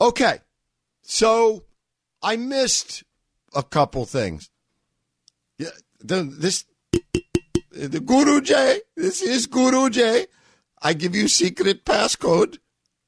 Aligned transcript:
Okay. 0.00 0.38
So 1.02 1.64
I 2.22 2.36
missed 2.36 3.04
a 3.54 3.62
couple 3.62 4.04
things. 4.06 4.50
Yeah, 5.58 5.68
the, 6.00 6.22
this 6.22 6.64
the 7.70 8.00
Guru 8.00 8.40
J. 8.40 8.80
This 8.96 9.22
is 9.22 9.46
Guru 9.46 9.90
J. 9.90 10.26
I 10.80 10.94
give 10.94 11.14
you 11.14 11.28
secret 11.28 11.84
passcode. 11.84 12.58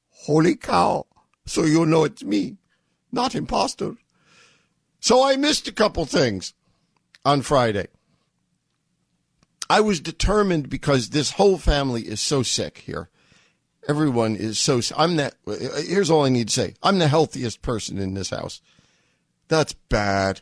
Holy 0.09 0.55
cow! 0.55 1.05
So 1.45 1.63
you'll 1.63 1.85
know 1.85 2.03
it's 2.03 2.23
me, 2.23 2.57
not 3.11 3.35
imposter. 3.35 3.95
So 4.99 5.27
I 5.27 5.35
missed 5.35 5.67
a 5.67 5.73
couple 5.73 6.05
things 6.05 6.53
on 7.23 7.41
Friday. 7.41 7.87
I 9.69 9.81
was 9.81 9.99
determined 9.99 10.69
because 10.69 11.09
this 11.09 11.31
whole 11.31 11.57
family 11.57 12.03
is 12.03 12.21
so 12.21 12.43
sick 12.43 12.79
here. 12.79 13.09
Everyone 13.87 14.35
is 14.35 14.57
so. 14.57 14.81
I'm 14.97 15.17
that. 15.17 15.35
Here's 15.45 16.09
all 16.09 16.25
I 16.25 16.29
need 16.29 16.47
to 16.47 16.53
say. 16.53 16.73
I'm 16.81 16.99
the 16.99 17.07
healthiest 17.07 17.61
person 17.61 17.97
in 17.97 18.13
this 18.13 18.31
house. 18.31 18.61
That's 19.47 19.73
bad. 19.73 20.41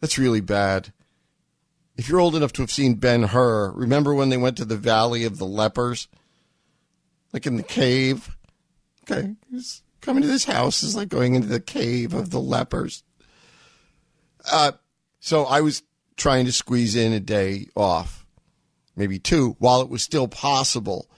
That's 0.00 0.18
really 0.18 0.40
bad. 0.40 0.92
If 1.96 2.08
you're 2.08 2.20
old 2.20 2.34
enough 2.34 2.52
to 2.54 2.62
have 2.62 2.72
seen 2.72 2.94
Ben 2.94 3.22
Hur, 3.22 3.70
remember 3.72 4.12
when 4.12 4.28
they 4.28 4.36
went 4.36 4.56
to 4.56 4.64
the 4.64 4.76
Valley 4.76 5.24
of 5.24 5.38
the 5.38 5.46
Lepers, 5.46 6.08
like 7.32 7.46
in 7.46 7.56
the 7.56 7.62
cave? 7.62 8.36
Okay, 9.04 9.34
coming 10.00 10.22
to 10.22 10.28
this 10.28 10.44
house 10.44 10.82
is 10.82 10.96
like 10.96 11.08
going 11.08 11.34
into 11.34 11.48
the 11.48 11.60
cave 11.60 12.14
of 12.14 12.30
the 12.30 12.40
lepers. 12.40 13.02
Uh, 14.50 14.72
so 15.20 15.44
I 15.44 15.60
was 15.60 15.82
trying 16.16 16.46
to 16.46 16.52
squeeze 16.52 16.96
in 16.96 17.12
a 17.12 17.20
day 17.20 17.68
off, 17.74 18.26
maybe 18.96 19.18
two, 19.18 19.56
while 19.58 19.80
it 19.80 19.88
was 19.88 20.02
still 20.02 20.28
possible 20.28 21.08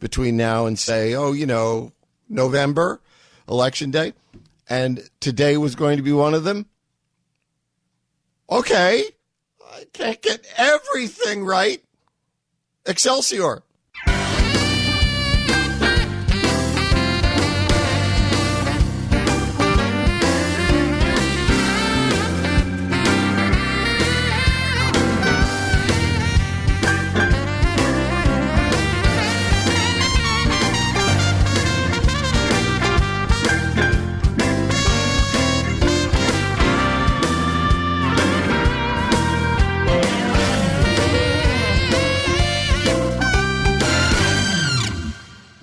between 0.00 0.36
now 0.36 0.66
and 0.66 0.78
say, 0.78 1.14
oh, 1.14 1.32
you 1.32 1.46
know, 1.46 1.92
November, 2.28 3.00
election 3.48 3.90
day. 3.90 4.12
And 4.68 5.08
today 5.20 5.56
was 5.56 5.74
going 5.74 5.96
to 5.96 6.02
be 6.02 6.12
one 6.12 6.34
of 6.34 6.44
them. 6.44 6.66
Okay. 8.50 9.04
I 9.72 9.84
can't 9.92 10.20
get 10.22 10.46
everything 10.56 11.44
right. 11.44 11.82
Excelsior. 12.84 13.62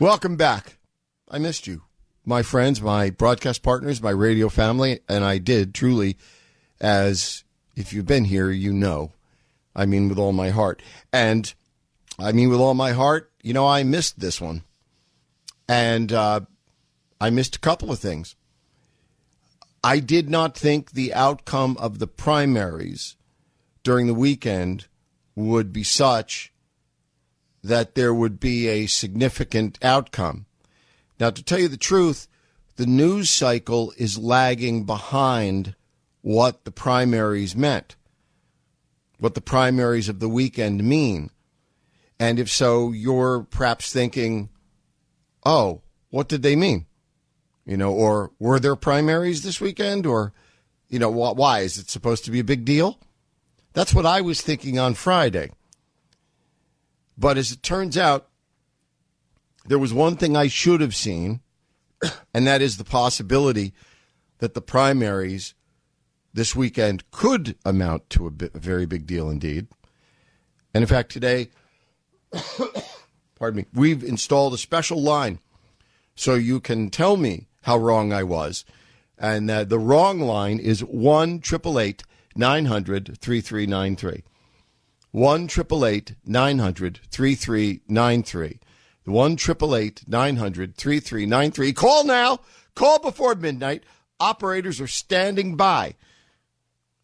Welcome 0.03 0.35
back. 0.35 0.79
I 1.31 1.37
missed 1.37 1.65
you, 1.65 1.83
my 2.25 2.43
friends, 2.43 2.81
my 2.81 3.09
broadcast 3.09 3.63
partners, 3.63 4.01
my 4.01 4.09
radio 4.09 4.49
family, 4.49 4.99
and 5.07 5.23
I 5.23 5.37
did 5.37 5.73
truly, 5.73 6.17
as 6.81 7.45
if 7.77 7.93
you've 7.93 8.05
been 8.05 8.25
here, 8.25 8.51
you 8.51 8.73
know, 8.73 9.13
I 9.73 9.85
mean 9.85 10.09
with 10.09 10.19
all 10.19 10.33
my 10.33 10.49
heart. 10.49 10.81
And 11.13 11.53
I 12.19 12.33
mean 12.33 12.49
with 12.49 12.59
all 12.59 12.73
my 12.73 12.91
heart, 12.91 13.31
you 13.43 13.53
know, 13.53 13.65
I 13.65 13.83
missed 13.83 14.19
this 14.19 14.41
one. 14.41 14.63
And 15.69 16.11
uh, 16.11 16.41
I 17.21 17.29
missed 17.29 17.55
a 17.55 17.59
couple 17.59 17.89
of 17.89 17.97
things. 17.97 18.35
I 19.85 19.99
did 19.99 20.29
not 20.29 20.53
think 20.53 20.91
the 20.91 21.13
outcome 21.13 21.77
of 21.79 21.99
the 21.99 22.07
primaries 22.07 23.15
during 23.83 24.07
the 24.07 24.13
weekend 24.13 24.87
would 25.33 25.71
be 25.71 25.85
such 25.85 26.52
that 27.63 27.95
there 27.95 28.13
would 28.13 28.39
be 28.39 28.67
a 28.67 28.87
significant 28.87 29.79
outcome. 29.81 30.45
Now, 31.19 31.29
to 31.29 31.43
tell 31.43 31.59
you 31.59 31.69
the 31.69 31.77
truth, 31.77 32.27
the 32.75 32.85
news 32.85 33.29
cycle 33.29 33.93
is 33.97 34.17
lagging 34.17 34.83
behind 34.85 35.75
what 36.21 36.65
the 36.65 36.71
primaries 36.71 37.55
meant, 37.55 37.95
what 39.19 39.35
the 39.35 39.41
primaries 39.41 40.09
of 40.09 40.19
the 40.19 40.29
weekend 40.29 40.83
mean. 40.83 41.29
And 42.19 42.39
if 42.39 42.49
so, 42.49 42.91
you're 42.91 43.43
perhaps 43.43 43.93
thinking, 43.93 44.49
oh, 45.45 45.81
what 46.09 46.27
did 46.27 46.41
they 46.41 46.55
mean? 46.55 46.85
You 47.65 47.77
know, 47.77 47.93
or 47.93 48.31
were 48.39 48.59
there 48.59 48.75
primaries 48.75 49.43
this 49.43 49.61
weekend? 49.61 50.05
Or, 50.05 50.33
you 50.89 50.99
know, 50.99 51.09
why? 51.09 51.61
Is 51.61 51.77
it 51.77 51.89
supposed 51.89 52.25
to 52.25 52.31
be 52.31 52.39
a 52.39 52.43
big 52.43 52.65
deal? 52.65 52.99
That's 53.73 53.93
what 53.93 54.05
I 54.05 54.21
was 54.21 54.41
thinking 54.41 54.77
on 54.77 54.93
Friday. 54.93 55.51
But 57.17 57.37
as 57.37 57.51
it 57.51 57.63
turns 57.63 57.97
out, 57.97 58.29
there 59.65 59.79
was 59.79 59.93
one 59.93 60.17
thing 60.17 60.35
I 60.35 60.47
should 60.47 60.81
have 60.81 60.95
seen, 60.95 61.41
and 62.33 62.45
that 62.47 62.61
is 62.61 62.77
the 62.77 62.83
possibility 62.83 63.73
that 64.39 64.53
the 64.53 64.61
primaries 64.61 65.53
this 66.33 66.55
weekend 66.55 67.09
could 67.11 67.55
amount 67.63 68.09
to 68.09 68.27
a, 68.27 68.31
bit, 68.31 68.55
a 68.55 68.59
very 68.59 68.85
big 68.85 69.05
deal 69.05 69.29
indeed. 69.29 69.67
And 70.73 70.81
in 70.81 70.87
fact, 70.87 71.11
today, 71.11 71.49
pardon 73.35 73.57
me, 73.57 73.65
we've 73.73 74.03
installed 74.03 74.53
a 74.53 74.57
special 74.57 75.01
line 75.01 75.39
so 76.15 76.33
you 76.33 76.59
can 76.59 76.89
tell 76.89 77.15
me 77.15 77.47
how 77.61 77.77
wrong 77.77 78.11
I 78.11 78.23
was. 78.23 78.65
And 79.17 79.49
uh, 79.49 79.63
the 79.63 79.79
wrong 79.79 80.19
line 80.19 80.59
is 80.59 80.83
1 80.83 81.41
900 82.35 83.17
3393. 83.19 84.23
1 85.13 85.47
900 86.25 86.99
3393. 87.11 88.59
The 89.05 89.11
1 89.11 89.37
900 90.07 90.75
3393. 90.75 91.73
Call 91.73 92.03
now. 92.03 92.39
Call 92.73 92.97
before 92.97 93.35
midnight. 93.35 93.83
Operators 94.19 94.81
are 94.81 94.87
standing 94.87 95.55
by. 95.55 95.93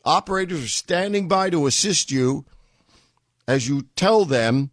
Operators 0.03 0.63
are 0.63 0.67
standing 0.67 1.27
by 1.27 1.51
to 1.51 1.67
assist 1.67 2.09
you 2.09 2.45
as 3.47 3.67
you 3.67 3.83
tell 3.95 4.25
them, 4.25 4.71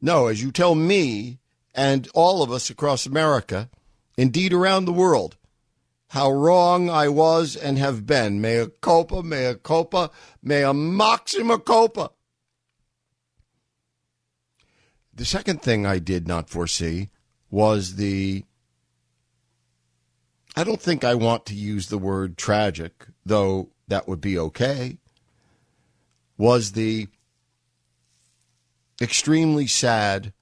no, 0.00 0.26
as 0.26 0.42
you 0.42 0.50
tell 0.50 0.74
me 0.74 1.38
and 1.72 2.08
all 2.14 2.42
of 2.42 2.50
us 2.50 2.68
across 2.68 3.06
America, 3.06 3.70
indeed 4.16 4.52
around 4.52 4.86
the 4.86 4.92
world, 4.92 5.36
how 6.08 6.32
wrong 6.32 6.90
I 6.90 7.08
was 7.08 7.54
and 7.54 7.78
have 7.78 8.06
been. 8.06 8.40
Mea 8.40 8.66
culpa, 8.80 9.22
mea 9.22 9.54
culpa, 9.54 10.10
mea 10.42 10.72
maxima 10.72 11.60
culpa. 11.60 12.10
The 15.16 15.24
second 15.24 15.62
thing 15.62 15.86
I 15.86 15.98
did 15.98 16.26
not 16.26 16.50
foresee 16.50 17.10
was 17.50 17.96
the. 17.96 18.44
I 20.56 20.64
don't 20.64 20.80
think 20.80 21.04
I 21.04 21.14
want 21.14 21.46
to 21.46 21.54
use 21.54 21.88
the 21.88 21.98
word 21.98 22.36
tragic, 22.36 23.06
though 23.24 23.70
that 23.88 24.08
would 24.08 24.20
be 24.20 24.38
okay. 24.38 24.98
Was 26.36 26.72
the 26.72 27.06
extremely 29.00 29.66
sad 29.66 30.32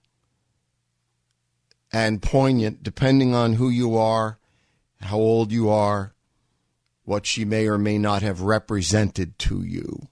and 1.92 2.22
poignant, 2.22 2.82
depending 2.82 3.34
on 3.34 3.54
who 3.54 3.68
you 3.68 3.96
are, 3.96 4.38
how 5.02 5.18
old 5.18 5.52
you 5.52 5.68
are, 5.68 6.14
what 7.04 7.26
she 7.26 7.44
may 7.44 7.66
or 7.66 7.76
may 7.76 7.98
not 7.98 8.22
have 8.22 8.40
represented 8.40 9.38
to 9.40 9.62
you, 9.62 10.08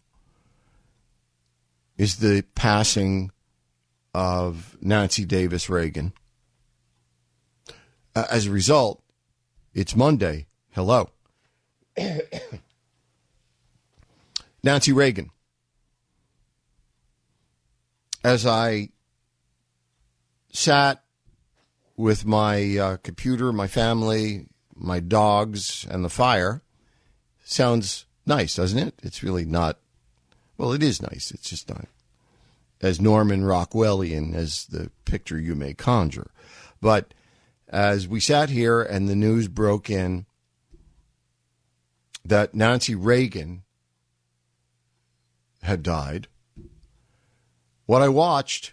is 1.97 2.17
the 2.17 2.45
passing 2.55 3.31
of 4.15 4.77
Nancy 4.81 5.25
Davis 5.25 5.69
Reagan. 5.71 6.13
Uh, 8.15 8.25
as 8.31 8.47
a 8.47 8.51
result, 8.51 9.03
it's 9.75 9.95
Monday. 9.95 10.47
Hello. 10.73 11.11
Nancy 14.63 14.93
Reagan. 14.93 15.31
As 18.23 18.45
I 18.45 18.91
sat 20.53 21.03
with 21.97 22.27
my 22.27 22.77
uh, 22.77 22.97
computer, 22.99 23.53
my 23.53 23.67
family, 23.67 24.47
my 24.75 25.01
dogs, 25.01 25.87
and 25.91 26.05
the 26.05 26.11
fire 26.11 26.63
sounds 27.45 28.07
nice, 28.27 28.57
doesn't 28.57 28.79
it? 28.79 28.95
It's 29.03 29.23
really 29.23 29.45
not. 29.45 29.79
Well, 30.59 30.73
it 30.73 30.83
is 30.83 31.01
nice. 31.01 31.31
It's 31.31 31.49
just 31.49 31.69
not 31.69 31.87
as 32.81 33.01
Norman 33.01 33.43
Rockwellian 33.43 34.35
as 34.35 34.67
the 34.67 34.91
picture 35.05 35.39
you 35.39 35.55
may 35.55 35.75
conjure. 35.75 36.31
But 36.81 37.13
as 37.69 38.09
we 38.09 38.21
sat 38.21 38.51
here 38.51 38.83
and 38.83 39.09
the 39.09 39.17
news 39.17 39.49
broke 39.49 39.91
in 39.91 40.27
that 42.25 42.55
Nancy 42.55 42.95
Reagan 42.95 43.63
had 45.63 45.83
died, 45.83 46.27
what 47.87 48.03
I 48.03 48.09
watched, 48.09 48.73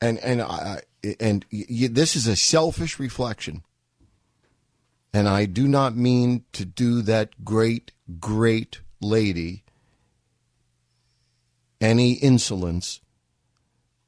and 0.00 0.18
and 0.18 0.40
I 0.40 0.82
and 1.20 1.44
this 1.50 2.16
is 2.16 2.26
a 2.26 2.36
selfish 2.36 2.98
reflection, 2.98 3.62
and 5.12 5.28
I 5.28 5.46
do 5.46 5.66
not 5.66 5.96
mean 5.96 6.44
to 6.52 6.64
do 6.64 7.02
that 7.02 7.44
great 7.44 7.92
great 8.20 8.80
lady 9.00 9.63
any 11.80 12.12
insolence 12.12 13.00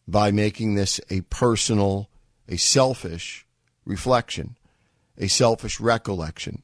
by 0.08 0.30
making 0.30 0.74
this 0.74 1.00
a 1.10 1.20
personal, 1.22 2.08
a 2.48 2.56
selfish 2.56 3.46
reflection, 3.84 4.56
a 5.18 5.28
selfish 5.28 5.80
recollection. 5.80 6.62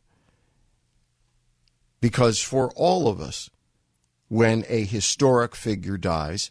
Because 2.00 2.40
for 2.40 2.70
all 2.74 3.08
of 3.08 3.20
us, 3.20 3.50
when 4.28 4.64
a 4.68 4.84
historic 4.84 5.54
figure 5.54 5.96
dies, 5.96 6.50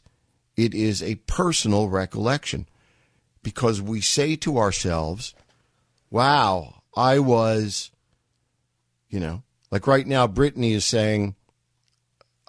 it 0.55 0.73
is 0.73 1.01
a 1.01 1.15
personal 1.15 1.89
recollection. 1.89 2.67
Because 3.43 3.81
we 3.81 4.01
say 4.01 4.35
to 4.37 4.57
ourselves, 4.57 5.33
wow, 6.09 6.83
I 6.95 7.19
was, 7.19 7.91
you 9.09 9.19
know, 9.19 9.43
like 9.71 9.87
right 9.87 10.05
now, 10.05 10.27
Brittany 10.27 10.73
is 10.73 10.85
saying, 10.85 11.35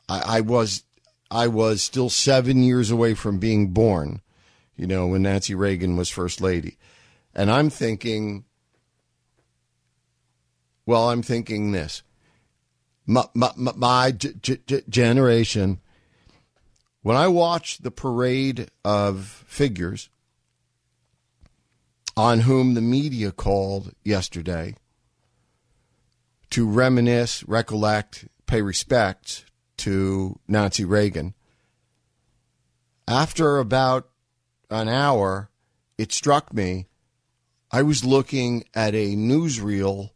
I, 0.09 0.39
I 0.39 0.41
was 0.41 0.85
I 1.33 1.47
was 1.47 1.81
still 1.81 2.11
seven 2.11 2.63
years 2.63 2.91
away 2.91 3.15
from 3.15 3.39
being 3.39 3.69
born, 3.69 4.21
you 4.77 4.87
know, 4.87 5.07
when 5.07 5.23
Nancy 5.23 5.55
Reagan 5.55 5.97
was 5.97 6.11
first 6.11 6.43
lady. 6.43 6.77
And 7.35 7.51
I'm 7.51 7.71
thinking, 7.71 8.45
well, 10.85 11.09
I'm 11.09 11.23
thinking 11.23 11.73
this. 11.73 12.03
My, 13.07 13.25
my, 13.33 13.51
my 13.57 14.11
g- 14.11 14.35
g- 14.43 14.83
generation, 14.91 15.81
when 17.01 17.17
I 17.17 17.29
watched 17.29 17.83
the 17.83 17.91
parade 17.91 18.71
of 18.85 19.45
figures 19.47 20.11
on 22.15 22.41
whom 22.41 22.75
the 22.75 22.83
media 22.83 23.33
called 23.33 23.95
yesterday 24.05 24.75
to 26.51 26.69
reminisce, 26.69 27.43
recollect, 27.45 28.29
pay 28.45 28.61
respect 28.61 29.47
to 29.83 30.39
Nancy 30.47 30.85
Reagan. 30.85 31.35
After 33.09 33.59
about 33.59 34.09
an 34.71 34.89
hour, 34.89 35.51
it 35.99 36.13
struck 36.13 36.53
me 36.53 36.87
I 37.73 37.83
was 37.83 38.05
looking 38.05 38.65
at 38.75 38.95
a 38.95 39.17
newsreel 39.17 40.11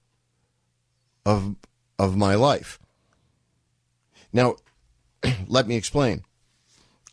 of 1.24 1.56
of 1.98 2.16
my 2.16 2.34
life. 2.34 2.78
Now, 4.32 4.56
let 5.48 5.66
me 5.66 5.74
explain. 5.74 6.22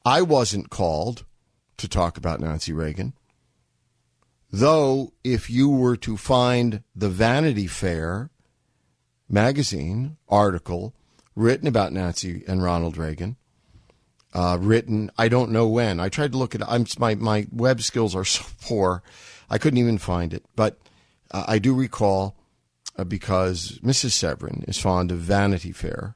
I 0.05 0.21
wasn't 0.21 0.69
called 0.69 1.23
to 1.77 1.87
talk 1.87 2.17
about 2.17 2.41
Nancy 2.41 2.73
Reagan. 2.73 3.13
Though, 4.51 5.13
if 5.23 5.49
you 5.49 5.69
were 5.69 5.95
to 5.97 6.17
find 6.17 6.83
the 6.93 7.09
Vanity 7.09 7.65
Fair 7.65 8.29
magazine 9.29 10.17
article 10.27 10.93
written 11.35 11.67
about 11.67 11.93
Nancy 11.93 12.43
and 12.47 12.63
Ronald 12.63 12.97
Reagan. 12.97 13.37
Uh, 14.33 14.57
written, 14.59 15.11
I 15.17 15.27
don't 15.27 15.51
know 15.51 15.67
when. 15.67 15.99
I 15.99 16.09
tried 16.09 16.31
to 16.31 16.37
look 16.37 16.55
at. 16.55 16.67
I'm 16.67 16.85
my 16.97 17.13
my 17.15 17.47
web 17.51 17.81
skills 17.81 18.15
are 18.15 18.25
so 18.25 18.43
poor, 18.61 19.03
I 19.49 19.57
couldn't 19.57 19.79
even 19.79 19.99
find 19.99 20.33
it. 20.33 20.43
But 20.55 20.79
uh, 21.31 21.45
I 21.47 21.59
do 21.59 21.73
recall 21.73 22.35
uh, 22.97 23.03
because 23.03 23.79
Mrs. 23.83 24.11
Severin 24.11 24.63
is 24.67 24.79
fond 24.79 25.11
of 25.11 25.19
Vanity 25.19 25.71
Fair, 25.71 26.15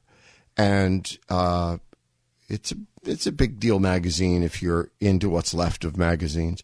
and 0.56 1.18
uh, 1.30 1.78
it's 2.48 2.72
a 2.72 2.76
it's 3.04 3.28
a 3.28 3.32
big 3.32 3.60
deal 3.60 3.80
magazine 3.80 4.44
if 4.44 4.62
you're 4.62 4.92
into 5.00 5.30
what's 5.30 5.54
left 5.54 5.86
of 5.86 5.98
magazines. 5.98 6.64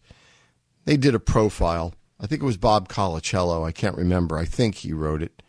They 0.84 0.96
did 0.96 1.14
a 1.14 1.20
profile. 1.20 1.94
I 2.20 2.26
think 2.26 2.42
it 2.42 2.46
was 2.46 2.56
Bob 2.56 2.88
Colacello. 2.88 3.66
I 3.66 3.72
can't 3.72 3.96
remember. 3.96 4.36
I 4.36 4.44
think 4.44 4.76
he 4.76 4.92
wrote 4.92 5.22
it. 5.22 5.42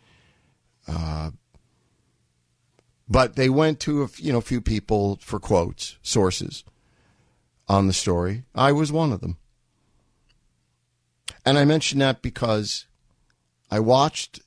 But 3.08 3.36
they 3.36 3.48
went 3.48 3.80
to 3.80 4.02
a 4.02 4.08
you 4.16 4.32
know 4.32 4.40
few 4.40 4.60
people 4.60 5.18
for 5.20 5.38
quotes, 5.38 5.96
sources 6.02 6.64
on 7.68 7.86
the 7.86 7.92
story. 7.92 8.44
I 8.54 8.72
was 8.72 8.92
one 8.92 9.12
of 9.12 9.20
them. 9.20 9.36
And 11.44 11.58
I 11.58 11.64
mention 11.64 12.00
that 12.00 12.22
because 12.22 12.86
I 13.70 13.80
watched 13.80 14.40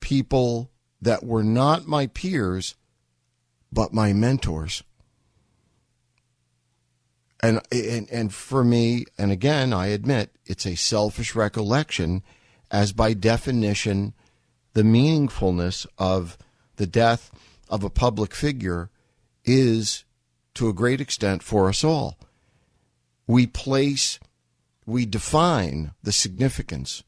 people 0.00 0.70
that 1.00 1.24
were 1.24 1.44
not 1.44 1.86
my 1.86 2.06
peers 2.06 2.74
but 3.72 3.92
my 3.92 4.12
mentors. 4.12 4.82
And, 7.40 7.60
and 7.70 8.10
and 8.10 8.34
for 8.34 8.64
me, 8.64 9.04
and 9.16 9.30
again, 9.30 9.72
I 9.72 9.88
admit 9.88 10.34
it's 10.44 10.66
a 10.66 10.74
selfish 10.74 11.36
recollection, 11.36 12.24
as 12.70 12.92
by 12.92 13.12
definition, 13.12 14.12
the 14.72 14.82
meaningfulness 14.82 15.86
of 15.98 16.36
the 16.76 16.86
death 16.86 17.30
of 17.68 17.84
a 17.84 17.90
public 17.90 18.34
figure 18.34 18.90
is 19.44 20.04
to 20.54 20.68
a 20.68 20.74
great 20.74 21.00
extent 21.00 21.42
for 21.42 21.68
us 21.68 21.84
all. 21.84 22.18
We 23.26 23.46
place, 23.46 24.18
we 24.86 25.06
define 25.06 25.92
the 26.02 26.12
significance 26.12 27.02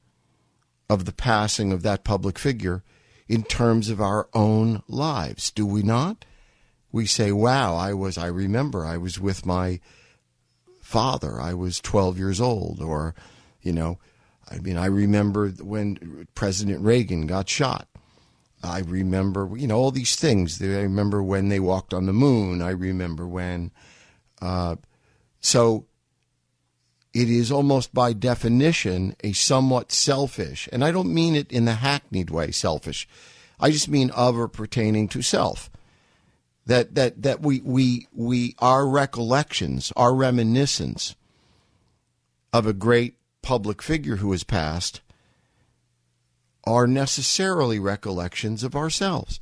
of 0.89 1.05
the 1.05 1.13
passing 1.13 1.73
of 1.73 1.83
that 1.83 2.05
public 2.05 2.39
figure 2.39 2.83
in 3.29 3.45
terms 3.45 3.89
of 3.89 4.01
our 4.01 4.29
own 4.35 4.83
lives, 4.89 5.53
do 5.53 5.65
we 5.65 5.85
not? 5.85 6.25
We 6.91 7.07
say, 7.07 7.31
wow, 7.31 7.77
I 7.77 7.95
was, 7.95 8.19
I 8.19 8.27
remember 8.27 8.85
I 8.85 8.97
was 8.97 9.21
with 9.21 9.47
my 9.47 9.79
father. 10.81 11.41
I 11.41 11.55
was 11.55 11.81
12 11.81 12.19
years 12.19 12.41
old. 12.41 12.83
Or, 12.83 13.15
you 13.63 13.73
know, 13.73 14.01
I 14.51 14.59
mean, 14.59 14.77
I 14.77 14.87
remember 14.87 15.51
when 15.51 16.27
President 16.35 16.85
Reagan 16.85 17.29
got 17.29 17.49
shot. 17.49 17.87
I 18.63 18.81
remember, 18.81 19.51
you 19.57 19.67
know, 19.67 19.79
all 19.79 19.91
these 19.91 20.17
things. 20.17 20.61
I 20.61 20.83
remember 20.83 21.23
when 21.23 21.49
they 21.49 21.61
walked 21.61 21.95
on 21.95 22.07
the 22.07 22.13
moon. 22.13 22.61
I 22.61 22.71
remember 22.71 23.27
when. 23.27 23.71
Uh, 24.41 24.77
so 25.41 25.87
it 27.13 27.29
is 27.29 27.51
almost 27.51 27.93
by 27.95 28.13
definition 28.13 29.17
a 29.25 29.33
somewhat 29.33 29.93
selfish, 29.93 30.69
and 30.73 30.85
I 30.85 30.93
don't 30.93 31.13
mean 31.13 31.35
it 31.35 31.51
in 31.51 31.65
the 31.65 31.75
hackneyed 31.75 32.31
way, 32.31 32.51
selfish. 32.51 33.09
I 33.59 33.71
just 33.71 33.89
mean 33.89 34.11
of 34.11 34.39
or 34.39 34.49
pertaining 34.49 35.09
to 35.09 35.23
self. 35.23 35.71
That 36.67 36.95
that 36.95 37.23
that 37.23 37.41
we 37.41 37.61
we 37.63 38.07
we 38.15 38.55
our 38.59 38.87
recollections, 38.87 39.93
our 39.97 40.15
reminiscence 40.15 41.17
of 42.53 42.67
a 42.67 42.73
great 42.73 43.17
public 43.43 43.83
figure 43.83 44.17
who 44.17 44.31
has 44.33 44.45
passed 44.45 45.01
are 46.71 46.87
necessarily 46.87 47.79
recollections 47.79 48.63
of 48.63 48.77
ourselves. 48.77 49.41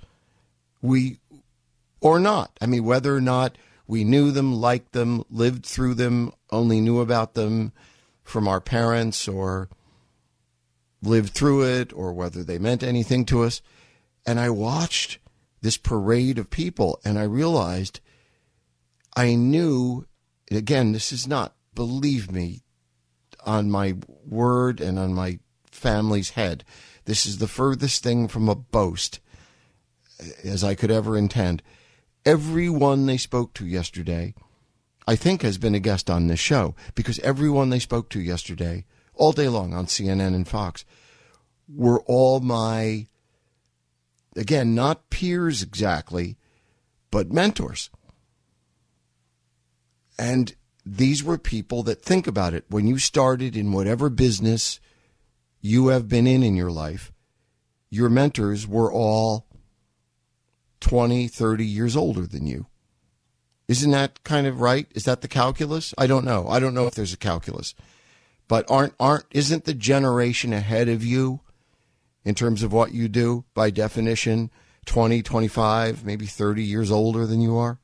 We, 0.80 1.18
or 2.00 2.18
not. 2.18 2.56
I 2.60 2.66
mean, 2.66 2.84
whether 2.84 3.14
or 3.14 3.20
not 3.20 3.56
we 3.86 4.04
knew 4.04 4.30
them, 4.30 4.54
liked 4.54 4.92
them, 4.92 5.24
lived 5.30 5.64
through 5.64 5.94
them, 5.94 6.32
only 6.50 6.80
knew 6.80 7.00
about 7.00 7.34
them 7.34 7.72
from 8.22 8.46
our 8.46 8.60
parents 8.60 9.26
or 9.26 9.68
lived 11.02 11.30
through 11.30 11.64
it, 11.64 11.92
or 11.92 12.12
whether 12.12 12.42
they 12.42 12.58
meant 12.58 12.82
anything 12.82 13.24
to 13.24 13.42
us. 13.42 13.62
And 14.26 14.38
I 14.38 14.50
watched 14.50 15.18
this 15.60 15.76
parade 15.76 16.38
of 16.38 16.50
people 16.50 17.00
and 17.04 17.18
I 17.18 17.24
realized 17.24 18.00
I 19.16 19.34
knew, 19.34 20.06
again, 20.50 20.92
this 20.92 21.12
is 21.12 21.26
not, 21.26 21.54
believe 21.74 22.30
me, 22.30 22.62
on 23.44 23.70
my 23.70 23.96
word 24.26 24.80
and 24.80 24.98
on 24.98 25.14
my 25.14 25.38
family's 25.70 26.30
head. 26.30 26.64
This 27.08 27.24
is 27.24 27.38
the 27.38 27.48
furthest 27.48 28.02
thing 28.02 28.28
from 28.28 28.50
a 28.50 28.54
boast 28.54 29.20
uh, 30.20 30.26
as 30.44 30.62
I 30.62 30.74
could 30.74 30.90
ever 30.90 31.16
intend. 31.16 31.62
Everyone 32.26 33.06
they 33.06 33.16
spoke 33.16 33.54
to 33.54 33.66
yesterday, 33.66 34.34
I 35.06 35.16
think, 35.16 35.40
has 35.40 35.56
been 35.56 35.74
a 35.74 35.80
guest 35.80 36.10
on 36.10 36.26
this 36.26 36.38
show 36.38 36.74
because 36.94 37.18
everyone 37.20 37.70
they 37.70 37.78
spoke 37.78 38.10
to 38.10 38.20
yesterday, 38.20 38.84
all 39.14 39.32
day 39.32 39.48
long 39.48 39.72
on 39.72 39.86
CNN 39.86 40.34
and 40.34 40.46
Fox, 40.46 40.84
were 41.66 42.00
all 42.00 42.40
my, 42.40 43.06
again, 44.36 44.74
not 44.74 45.08
peers 45.08 45.62
exactly, 45.62 46.36
but 47.10 47.32
mentors. 47.32 47.88
And 50.18 50.54
these 50.84 51.24
were 51.24 51.38
people 51.38 51.82
that 51.84 52.02
think 52.02 52.26
about 52.26 52.52
it. 52.52 52.66
When 52.68 52.86
you 52.86 52.98
started 52.98 53.56
in 53.56 53.72
whatever 53.72 54.10
business 54.10 54.78
you 55.68 55.88
have 55.88 56.08
been 56.08 56.26
in 56.26 56.42
in 56.42 56.56
your 56.56 56.70
life, 56.70 57.12
your 57.90 58.08
mentors 58.08 58.66
were 58.66 58.90
all 58.90 59.46
20, 60.80 61.28
30 61.28 61.66
years 61.66 61.94
older 61.94 62.26
than 62.26 62.46
you. 62.46 62.66
Isn't 63.68 63.90
that 63.90 64.24
kind 64.24 64.46
of 64.46 64.62
right? 64.62 64.86
Is 64.94 65.04
that 65.04 65.20
the 65.20 65.28
calculus? 65.28 65.92
I 65.98 66.06
don't 66.06 66.24
know. 66.24 66.48
I 66.48 66.58
don't 66.58 66.72
know 66.72 66.86
if 66.86 66.94
there's 66.94 67.12
a 67.12 67.18
calculus. 67.18 67.74
But 68.48 68.64
aren't 68.70 68.94
aren't 68.98 69.26
isn't 69.30 69.66
the 69.66 69.74
generation 69.74 70.54
ahead 70.54 70.88
of 70.88 71.04
you 71.04 71.40
in 72.24 72.34
terms 72.34 72.62
of 72.62 72.72
what 72.72 72.94
you 72.94 73.06
do 73.06 73.44
by 73.52 73.68
definition 73.68 74.50
20, 74.86 75.22
25, 75.22 76.02
maybe 76.02 76.24
30 76.24 76.62
years 76.62 76.90
older 76.90 77.26
than 77.26 77.42
you 77.42 77.58
are? 77.58 77.78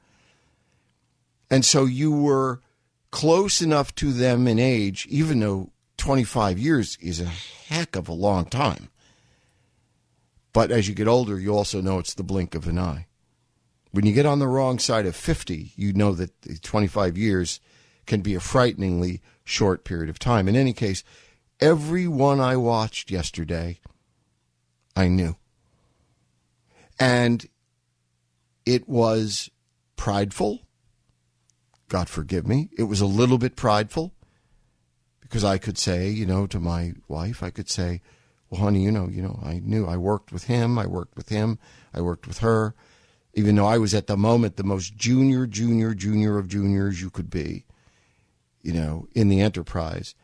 And 1.50 1.66
so 1.66 1.84
you 1.84 2.12
were 2.12 2.62
close 3.10 3.60
enough 3.60 3.94
to 3.96 4.14
them 4.14 4.48
in 4.48 4.58
age, 4.58 5.06
even 5.10 5.40
though 5.40 5.70
25 6.04 6.58
years 6.58 6.98
is 7.00 7.18
a 7.18 7.24
heck 7.24 7.96
of 7.96 8.10
a 8.10 8.12
long 8.12 8.44
time. 8.44 8.90
But 10.52 10.70
as 10.70 10.86
you 10.86 10.94
get 10.94 11.08
older, 11.08 11.40
you 11.40 11.56
also 11.56 11.80
know 11.80 11.98
it's 11.98 12.12
the 12.12 12.22
blink 12.22 12.54
of 12.54 12.68
an 12.68 12.78
eye. 12.78 13.06
When 13.90 14.04
you 14.04 14.12
get 14.12 14.26
on 14.26 14.38
the 14.38 14.46
wrong 14.46 14.78
side 14.78 15.06
of 15.06 15.16
50, 15.16 15.72
you 15.76 15.94
know 15.94 16.12
that 16.12 16.60
25 16.60 17.16
years 17.16 17.58
can 18.04 18.20
be 18.20 18.34
a 18.34 18.40
frighteningly 18.40 19.22
short 19.44 19.84
period 19.84 20.10
of 20.10 20.18
time. 20.18 20.46
In 20.46 20.56
any 20.56 20.74
case, 20.74 21.04
every 21.58 22.06
one 22.06 22.38
I 22.38 22.58
watched 22.58 23.10
yesterday, 23.10 23.78
I 24.94 25.08
knew. 25.08 25.36
And 27.00 27.46
it 28.66 28.86
was 28.86 29.50
prideful. 29.96 30.66
God 31.88 32.10
forgive 32.10 32.46
me. 32.46 32.68
It 32.76 32.82
was 32.82 33.00
a 33.00 33.06
little 33.06 33.38
bit 33.38 33.56
prideful 33.56 34.12
because 35.34 35.44
I 35.44 35.58
could 35.58 35.76
say, 35.76 36.08
you 36.08 36.26
know, 36.26 36.46
to 36.46 36.60
my 36.60 36.94
wife, 37.08 37.42
I 37.42 37.50
could 37.50 37.68
say, 37.68 38.00
well, 38.48 38.60
honey, 38.60 38.84
you 38.84 38.92
know, 38.92 39.08
you 39.08 39.20
know, 39.20 39.40
I 39.42 39.60
knew 39.64 39.84
I 39.84 39.96
worked 39.96 40.30
with 40.30 40.44
him, 40.44 40.78
I 40.78 40.86
worked 40.86 41.16
with 41.16 41.28
him, 41.28 41.58
I 41.92 42.00
worked 42.02 42.28
with 42.28 42.38
her 42.38 42.74
even 43.34 43.56
though 43.56 43.66
I 43.66 43.78
was 43.78 43.94
at 43.94 44.06
the 44.06 44.16
moment 44.16 44.56
the 44.56 44.64
most 44.64 44.96
junior, 44.96 45.46
junior, 45.46 45.94
junior 45.94 46.38
of 46.38 46.48
juniors 46.48 47.00
you 47.00 47.10
could 47.10 47.30
be, 47.30 47.64
you 48.62 48.72
know, 48.72 49.08
in 49.14 49.28
the 49.28 49.40
enterprise. 49.40 50.14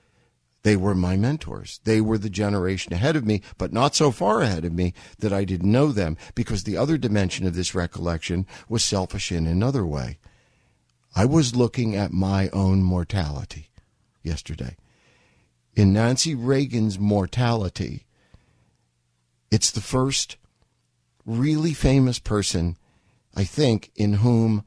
They 0.62 0.76
were 0.76 0.95
my 0.95 1.17
mentors. 1.17 1.81
They 1.85 2.00
were 2.00 2.19
the 2.19 2.31
generation 2.31 2.93
ahead 2.93 3.17
of 3.17 3.26
me, 3.26 3.40
but 3.57 3.73
not 3.73 3.97
so 3.97 4.11
far 4.11 4.43
ahead 4.43 4.64
of 4.64 4.73
me 4.73 4.93
that 5.19 5.33
I 5.33 5.45
didn't 5.45 5.73
know 5.73 5.90
them 5.90 6.19
because 6.35 6.64
the 6.64 6.76
other 6.76 6.99
dimension 6.99 7.47
of 7.47 7.55
this 7.55 7.75
recollection 7.75 8.47
was 8.69 8.85
selfish 8.85 9.33
in 9.33 9.47
another 9.47 9.87
way. 9.87 10.19
I 11.17 11.25
was 11.25 11.57
looking 11.57 11.97
at 11.97 12.12
my 12.12 12.50
own 12.50 12.83
mortality 12.83 13.71
yesterday. 14.23 14.76
In 15.75 15.93
Nancy 15.93 16.35
Reagan's 16.35 16.99
mortality, 16.99 18.07
it's 19.50 19.71
the 19.71 19.81
first 19.81 20.37
really 21.25 21.73
famous 21.75 22.19
person 22.19 22.77
I 23.35 23.45
think, 23.45 23.91
in 23.95 24.15
whom 24.15 24.65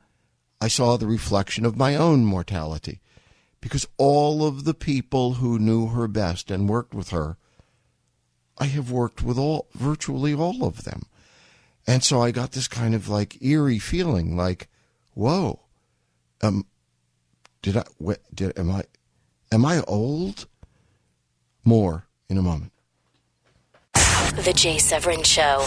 I 0.62 0.68
saw 0.68 0.98
the 0.98 1.08
reflection 1.08 1.66
of 1.66 1.78
my 1.78 1.96
own 1.96 2.26
mortality. 2.26 3.02
Because 3.60 3.88
all 3.98 4.46
of 4.46 4.64
the 4.64 4.74
people 4.74 5.36
who 5.36 5.60
knew 5.60 5.88
her 5.88 6.08
best 6.08 6.52
and 6.52 6.70
worked 6.70 6.94
with 6.94 7.10
her, 7.10 7.38
I 8.58 8.66
have 8.66 8.92
worked 8.92 9.22
with 9.22 9.38
all, 9.38 9.68
virtually 9.74 10.34
all 10.34 10.66
of 10.66 10.84
them. 10.84 11.04
And 11.88 12.04
so 12.04 12.22
I 12.22 12.32
got 12.32 12.52
this 12.52 12.68
kind 12.68 12.96
of 12.96 13.10
like 13.10 13.42
eerie 13.42 13.80
feeling 13.80 14.38
like, 14.38 14.70
whoa, 15.14 15.62
um, 16.42 16.66
did 17.62 17.78
I, 17.78 17.84
what, 17.98 18.20
did, 18.34 18.58
am 18.58 18.72
I, 18.72 18.84
am 19.52 19.66
I 19.66 19.82
old? 19.82 20.48
More 21.66 22.08
in 22.30 22.38
a 22.38 22.42
moment. 22.42 22.72
The 23.94 24.54
Jay 24.56 24.80
Severin 24.80 25.24
Show, 25.24 25.66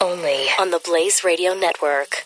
only 0.00 0.46
on 0.60 0.70
the 0.70 0.80
Blaze 0.84 1.24
Radio 1.24 1.54
Network. 1.54 2.25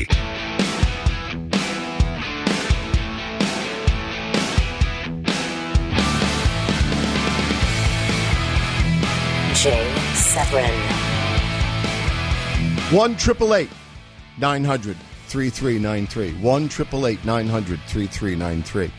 Jay 9.55 9.93
Severin. 10.15 10.71
1 12.91 13.11
888 13.11 13.69
900 14.39 14.97
3393. 15.27 16.33
1 16.41 16.63
888 16.63 17.25
900 17.25 17.79
3393. 17.81 18.91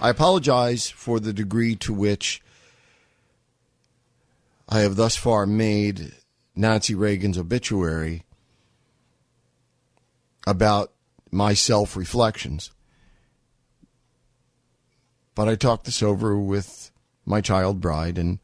I 0.00 0.10
apologize 0.10 0.90
for 0.90 1.20
the 1.20 1.32
degree 1.32 1.76
to 1.76 1.92
which 1.92 2.42
I 4.68 4.80
have 4.80 4.96
thus 4.96 5.16
far 5.16 5.46
made 5.46 6.12
Nancy 6.54 6.94
Reagan's 6.94 7.38
obituary 7.38 8.24
about 10.46 10.92
my 11.30 11.54
self 11.54 11.96
reflections. 11.96 12.70
But 15.34 15.48
I 15.48 15.54
talked 15.54 15.84
this 15.84 16.02
over 16.02 16.36
with 16.36 16.90
my 17.24 17.40
child 17.40 17.80
bride, 17.80 18.18
and 18.18 18.38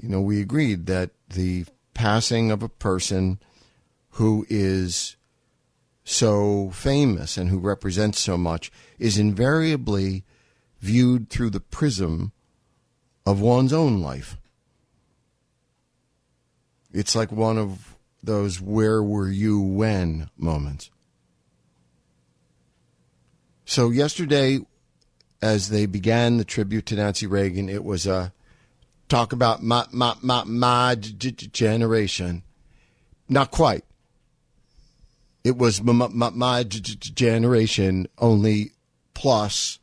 you 0.00 0.08
know, 0.08 0.20
we 0.20 0.40
agreed 0.40 0.86
that 0.86 1.10
the 1.28 1.66
passing 1.94 2.50
of 2.50 2.62
a 2.62 2.68
person 2.68 3.38
who 4.12 4.46
is 4.48 5.16
so 6.04 6.70
famous 6.70 7.36
and 7.36 7.50
who 7.50 7.58
represents 7.58 8.18
so 8.18 8.36
much 8.36 8.72
is 8.98 9.18
invariably 9.18 10.24
viewed 10.80 11.28
through 11.28 11.50
the 11.50 11.60
prism 11.60 12.32
of 13.26 13.40
one's 13.40 13.72
own 13.72 14.00
life. 14.00 14.36
It's 16.92 17.14
like 17.14 17.30
one 17.30 17.58
of 17.58 17.96
those 18.22 18.60
where 18.60 19.02
were 19.02 19.28
you 19.28 19.60
when 19.60 20.30
moments. 20.36 20.90
So, 23.70 23.90
yesterday, 23.90 24.58
as 25.40 25.68
they 25.68 25.86
began 25.86 26.38
the 26.38 26.44
tribute 26.44 26.86
to 26.86 26.96
Nancy 26.96 27.28
Reagan, 27.28 27.68
it 27.68 27.84
was 27.84 28.04
a 28.04 28.32
talk 29.08 29.32
about 29.32 29.62
my 29.62 29.86
my 29.92 30.16
my 30.22 30.42
my 30.42 30.96
generation. 30.96 32.42
Not 33.28 33.52
quite. 33.52 33.84
It 35.44 35.56
was 35.56 35.80
my, 35.84 35.92
my, 35.92 36.30
my 36.30 36.64
generation 36.64 38.08
only 38.18 38.72
plus 39.14 39.78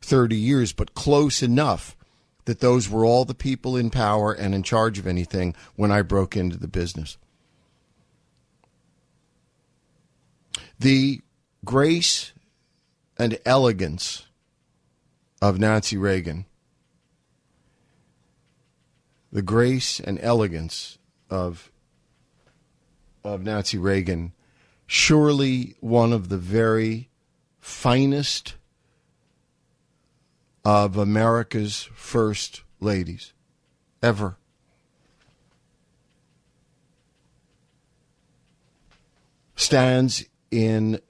30 0.00 0.36
years, 0.36 0.72
but 0.72 0.94
close 0.94 1.42
enough 1.42 1.96
that 2.44 2.60
those 2.60 2.88
were 2.88 3.04
all 3.04 3.24
the 3.24 3.34
people 3.34 3.76
in 3.76 3.90
power 3.90 4.32
and 4.32 4.54
in 4.54 4.62
charge 4.62 4.96
of 4.96 5.08
anything 5.08 5.56
when 5.74 5.90
I 5.90 6.02
broke 6.02 6.36
into 6.36 6.56
the 6.56 6.68
business. 6.68 7.18
The 10.78 11.20
grace 11.64 12.32
and 13.18 13.38
elegance 13.44 14.26
of 15.42 15.58
Nancy 15.58 15.96
Reagan 15.96 16.46
the 19.32 19.42
grace 19.42 20.00
and 20.00 20.18
elegance 20.22 20.98
of 21.30 21.70
of 23.24 23.42
Nancy 23.42 23.76
Reagan, 23.76 24.32
surely 24.86 25.74
one 25.80 26.12
of 26.12 26.28
the 26.28 26.38
very 26.38 27.10
finest 27.58 28.54
of 30.64 30.96
America's 30.96 31.88
first 31.94 32.62
ladies 32.80 33.32
ever. 34.02 34.36
Stands 39.56 40.24
in 40.50 41.00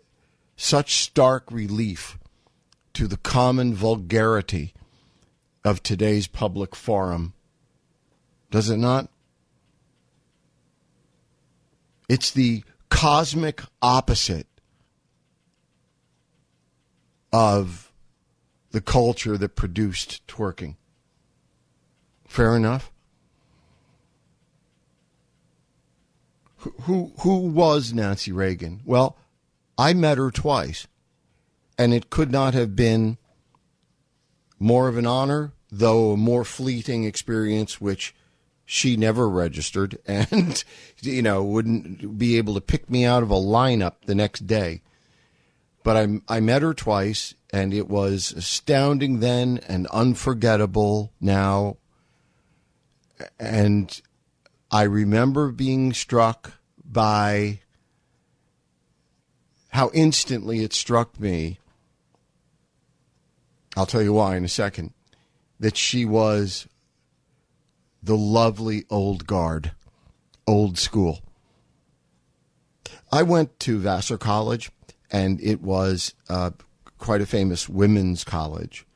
such 0.59 0.97
stark 0.97 1.51
relief 1.53 2.19
to 2.93 3.07
the 3.07 3.17
common 3.17 3.73
vulgarity 3.73 4.75
of 5.65 5.83
today's 5.83 6.27
public 6.27 6.75
forum 6.75 7.33
Does 8.51 8.69
it 8.69 8.77
not? 8.79 9.09
It's 12.09 12.31
the 12.31 12.65
cosmic 12.89 13.63
opposite 13.81 14.47
of 17.33 17.93
the 18.71 18.81
culture 18.81 19.37
that 19.37 19.55
produced 19.55 20.27
twerking. 20.27 20.77
Fair 22.27 22.57
enough? 22.57 22.91
Who, 26.57 27.13
who, 27.21 27.39
was 27.41 27.93
Nancy 27.93 28.33
Reagan? 28.33 28.81
Well, 28.85 29.17
I 29.79 29.95
met 29.95 30.19
her 30.19 30.33
twice, 30.33 30.89
and 31.79 31.95
it 31.95 32.11
could 32.11 32.33
not 32.33 32.53
have 32.53 32.75
been 32.75 33.17
more 34.59 34.89
of 34.89 34.99
an 34.99 35.07
honor, 35.07 35.53
though 35.71 36.11
a 36.11 36.17
more 36.17 36.45
fleeting 36.45 37.05
experience, 37.05 37.81
which 37.81 38.13
she 38.65 38.97
never 38.97 39.29
registered 39.29 39.99
and, 40.07 40.65
you 41.01 41.23
know, 41.23 41.45
wouldn't 41.45 42.19
be 42.19 42.37
able 42.37 42.55
to 42.55 42.61
pick 42.61 42.91
me 42.91 43.05
out 43.05 43.23
of 43.23 43.31
a 43.31 43.37
lineup 43.37 43.95
the 44.07 44.17
next 44.17 44.47
day. 44.49 44.83
But 45.85 45.97
I, 45.97 46.21
I 46.29 46.41
met 46.41 46.63
her 46.63 46.75
twice, 46.75 47.35
and 47.51 47.73
it 47.73 47.89
was 47.89 48.33
astounding 48.33 49.21
then 49.21 49.61
and 49.69 49.87
unforgettable 49.87 51.13
now. 51.21 51.77
And 53.39 54.01
I 54.71 54.83
remember 54.83 55.51
being 55.53 55.93
struck 55.93 56.55
by 56.85 57.61
how 59.69 59.91
instantly 59.93 60.63
it 60.63 60.73
struck 60.73 61.19
me. 61.21 61.59
I'll 63.77 63.87
tell 63.87 64.03
you 64.03 64.15
why 64.15 64.37
in 64.37 64.45
a 64.45 64.49
second. 64.49 64.93
That 65.61 65.77
she 65.77 66.05
was 66.05 66.69
the 68.03 68.17
lovely 68.17 68.85
old 68.91 69.27
guard, 69.27 69.73
old 70.47 70.79
school. 70.79 71.21
I 73.11 73.23
went 73.23 73.59
to 73.61 73.79
Vassar 73.79 74.19
College, 74.19 74.71
and 75.11 75.41
it 75.41 75.61
was 75.63 76.15
uh, 76.29 76.51
quite 76.99 77.21
a 77.21 77.27
famous 77.27 77.69
women's 77.69 78.25
college. 78.25 78.87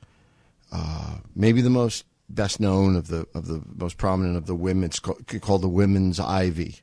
Uh, 0.71 1.19
maybe 1.35 1.61
the 1.61 1.71
most 1.71 2.05
best 2.29 2.61
known 2.61 2.97
of 2.97 3.09
the 3.09 3.27
of 3.35 3.47
the 3.47 3.63
most 3.75 3.99
prominent 3.99 4.37
of 4.37 4.47
the 4.47 4.55
women's 4.55 4.99
called 4.99 5.63
the 5.63 5.69
Women's 5.69 6.19
Ivy, 6.19 6.81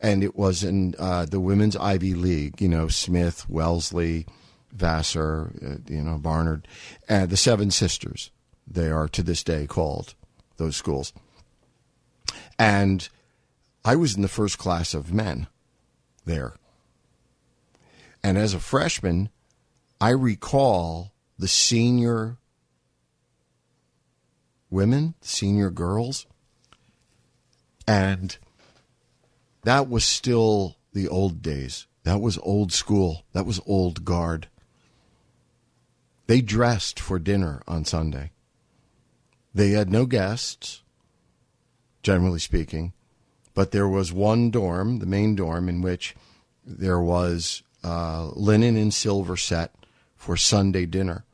and 0.00 0.24
it 0.24 0.34
was 0.34 0.64
in 0.64 0.94
uh, 0.98 1.26
the 1.26 1.40
Women's 1.40 1.76
Ivy 1.76 2.14
League. 2.14 2.60
You 2.60 2.68
know, 2.68 2.88
Smith, 2.88 3.48
Wellesley, 3.48 4.26
Vassar, 4.72 5.52
uh, 5.64 5.92
you 5.92 6.02
know, 6.02 6.18
Barnard, 6.18 6.66
and 7.08 7.30
the 7.30 7.36
Seven 7.36 7.70
Sisters. 7.70 8.30
They 8.66 8.90
are 8.90 9.08
to 9.08 9.22
this 9.22 9.42
day 9.42 9.66
called 9.66 10.14
those 10.56 10.76
schools. 10.76 11.12
And 12.58 13.08
I 13.84 13.96
was 13.96 14.14
in 14.14 14.22
the 14.22 14.28
first 14.28 14.58
class 14.58 14.94
of 14.94 15.12
men 15.12 15.48
there. 16.24 16.54
And 18.22 18.36
as 18.38 18.54
a 18.54 18.60
freshman, 18.60 19.30
I 20.00 20.10
recall 20.10 21.12
the 21.38 21.48
senior 21.48 22.36
women, 24.68 25.14
senior 25.20 25.70
girls, 25.70 26.26
and 27.88 28.38
that 29.62 29.88
was 29.88 30.04
still 30.04 30.76
the 30.92 31.08
old 31.08 31.42
days. 31.42 31.86
That 32.04 32.20
was 32.20 32.38
old 32.38 32.72
school. 32.72 33.24
That 33.32 33.46
was 33.46 33.60
old 33.66 34.04
guard. 34.04 34.48
They 36.26 36.40
dressed 36.40 36.98
for 36.98 37.18
dinner 37.18 37.62
on 37.66 37.84
Sunday. 37.84 38.30
They 39.54 39.70
had 39.70 39.90
no 39.90 40.06
guests 40.06 40.82
generally 42.02 42.38
speaking. 42.38 42.92
But 43.52 43.72
there 43.72 43.88
was 43.88 44.12
one 44.12 44.50
dorm, 44.50 45.00
the 45.00 45.06
main 45.06 45.34
dorm, 45.34 45.68
in 45.68 45.82
which 45.82 46.14
there 46.64 47.00
was 47.00 47.62
uh, 47.82 48.28
linen 48.34 48.76
and 48.76 48.94
silver 48.94 49.36
set 49.36 49.74
for 50.14 50.36
Sunday 50.36 50.86
dinner. 50.86 51.24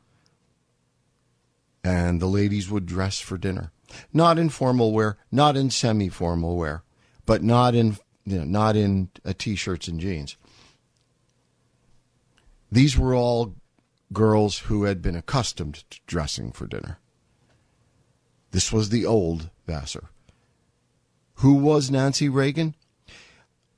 And 1.85 2.21
the 2.21 2.27
ladies 2.27 2.71
would 2.71 2.87
dress 2.87 3.21
for 3.21 3.39
dinner. 3.39 3.71
Not 4.13 4.39
in 4.39 4.49
formal 4.49 4.93
wear, 4.93 5.19
not 5.31 5.57
in 5.57 5.71
semi 5.71 6.09
formal 6.09 6.57
wear, 6.57 6.83
but 7.27 7.43
not 7.43 7.75
in 7.75 7.97
you 8.27 8.39
know, 8.39 8.45
not 8.45 8.77
in 8.77 9.09
uh, 9.25 9.33
t-shirts 9.39 9.89
and 9.89 10.01
jeans. 10.01 10.37
These 12.71 12.99
were 12.99 13.15
all 13.15 13.55
girls 14.13 14.59
who 14.59 14.85
had 14.85 15.01
been 15.01 15.17
accustomed 15.17 15.85
to 15.91 16.01
dressing 16.07 16.53
for 16.53 16.67
dinner. 16.67 16.99
This 18.51 18.73
was 18.73 18.89
the 18.89 19.07
old 19.07 19.51
Vassar. 19.67 20.11
Who 21.37 21.55
was 21.55 21.91
Nancy 21.91 22.29
Reagan? 22.29 22.75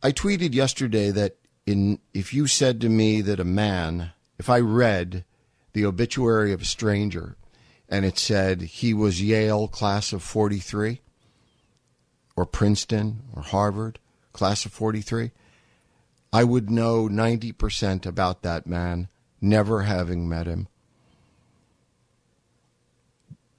I 0.03 0.13
tweeted 0.13 0.55
yesterday 0.55 1.11
that 1.11 1.37
in 1.67 1.99
if 2.15 2.33
you 2.33 2.47
said 2.47 2.81
to 2.81 2.89
me 2.89 3.21
that 3.21 3.41
a 3.41 3.45
man, 3.45 4.13
if 4.39 4.49
I 4.49 4.61
read 4.61 5.25
the 5.73 5.85
obituary 5.85 6.53
of 6.53 6.63
a 6.63 6.67
stranger 6.67 7.37
and 7.89 8.05
it 8.05 8.19
said 8.19 8.63
he 8.63 8.95
was 8.95 9.23
Yale 9.23 9.69
class 9.69 10.13
of 10.13 10.23
43 10.23 11.01
or 12.37 12.47
Princeton 12.47 13.23
or 13.35 13.43
Harvard 13.43 13.99
class 14.33 14.65
of 14.65 14.73
43, 14.73 15.31
I 16.33 16.45
would 16.45 16.71
know 16.71 17.09
90% 17.09 18.07
about 18.07 18.43
that 18.43 18.67
man, 18.67 19.09
never 19.41 19.83
having 19.83 20.29
met 20.29 20.47
him. 20.47 20.69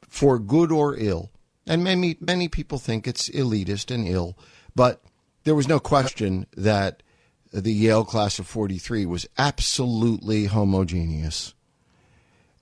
For 0.07 0.39
good 0.39 0.71
or 0.71 0.95
ill, 0.95 1.31
and 1.67 1.83
many 1.83 2.17
many 2.19 2.47
people 2.47 2.79
think 2.79 3.07
it's 3.07 3.29
elitist 3.29 3.93
and 3.93 4.07
ill, 4.07 4.37
but 4.75 5.03
there 5.43 5.55
was 5.55 5.67
no 5.67 5.79
question 5.79 6.47
that 6.57 7.03
the 7.51 7.73
Yale 7.73 8.03
class 8.03 8.39
of 8.39 8.47
43 8.47 9.05
was 9.05 9.27
absolutely 9.37 10.45
homogeneous. 10.45 11.53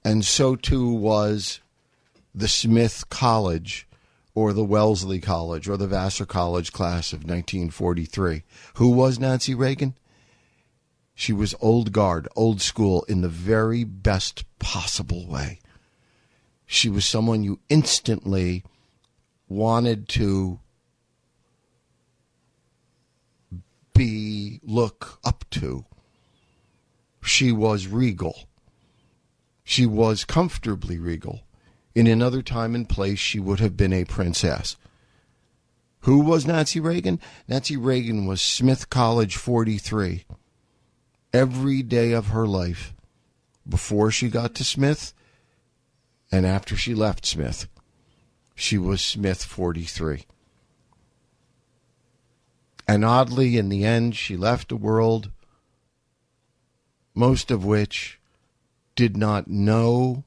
And 0.03 0.23
so 0.23 0.55
too 0.55 0.89
was 0.89 1.59
the 2.33 2.47
Smith 2.47 3.09
College 3.09 3.86
or 4.37 4.53
the 4.53 4.63
Wellesley 4.63 5.19
College 5.19 5.67
or 5.67 5.77
the 5.77 5.87
Vassar 5.87 6.23
College 6.23 6.71
class 6.71 7.11
of 7.11 7.21
1943. 7.21 8.43
Who 8.75 8.91
was 8.91 9.17
Nancy 9.17 9.55
Reagan? 9.55 9.95
She 11.15 11.33
was 11.33 11.55
old 11.59 11.91
guard, 11.91 12.27
old 12.35 12.61
school 12.61 13.03
in 13.09 13.21
the 13.21 13.29
very 13.29 13.83
best 13.83 14.45
possible 14.59 15.25
way. 15.25 15.59
She 16.67 16.87
was 16.87 17.03
someone 17.03 17.43
you 17.43 17.61
instantly 17.67 18.63
wanted 19.49 20.07
to 20.09 20.59
be 23.95 24.59
look 24.61 25.17
up 25.25 25.45
to. 25.49 25.83
She 27.23 27.51
was 27.51 27.87
regal. 27.87 28.47
She 29.63 29.87
was 29.87 30.25
comfortably 30.25 30.99
regal. 30.99 31.46
In 31.97 32.05
another 32.05 32.43
time 32.43 32.75
and 32.75 32.87
place, 32.87 33.17
she 33.17 33.39
would 33.39 33.59
have 33.59 33.75
been 33.75 33.91
a 33.91 34.05
princess. 34.05 34.77
Who 36.01 36.19
was 36.19 36.45
Nancy 36.45 36.79
Reagan? 36.79 37.19
Nancy 37.47 37.75
Reagan 37.75 38.27
was 38.27 38.39
Smith 38.39 38.91
College 38.91 39.35
43. 39.35 40.23
Every 41.33 41.81
day 41.81 42.11
of 42.11 42.27
her 42.27 42.45
life, 42.45 42.93
before 43.67 44.11
she 44.11 44.29
got 44.29 44.53
to 44.53 44.63
Smith 44.63 45.15
and 46.31 46.45
after 46.45 46.77
she 46.77 46.93
left 46.93 47.25
Smith 47.25 47.67
she 48.53 48.77
was 48.77 49.01
Smith 49.01 49.43
43. 49.43 50.27
And 52.87 53.03
oddly, 53.03 53.57
in 53.57 53.69
the 53.69 53.85
end, 53.85 54.15
she 54.15 54.37
left 54.37 54.71
a 54.71 54.75
world, 54.75 55.31
most 57.15 57.49
of 57.49 57.65
which 57.65 58.19
did 58.95 59.17
not 59.17 59.47
know 59.47 60.25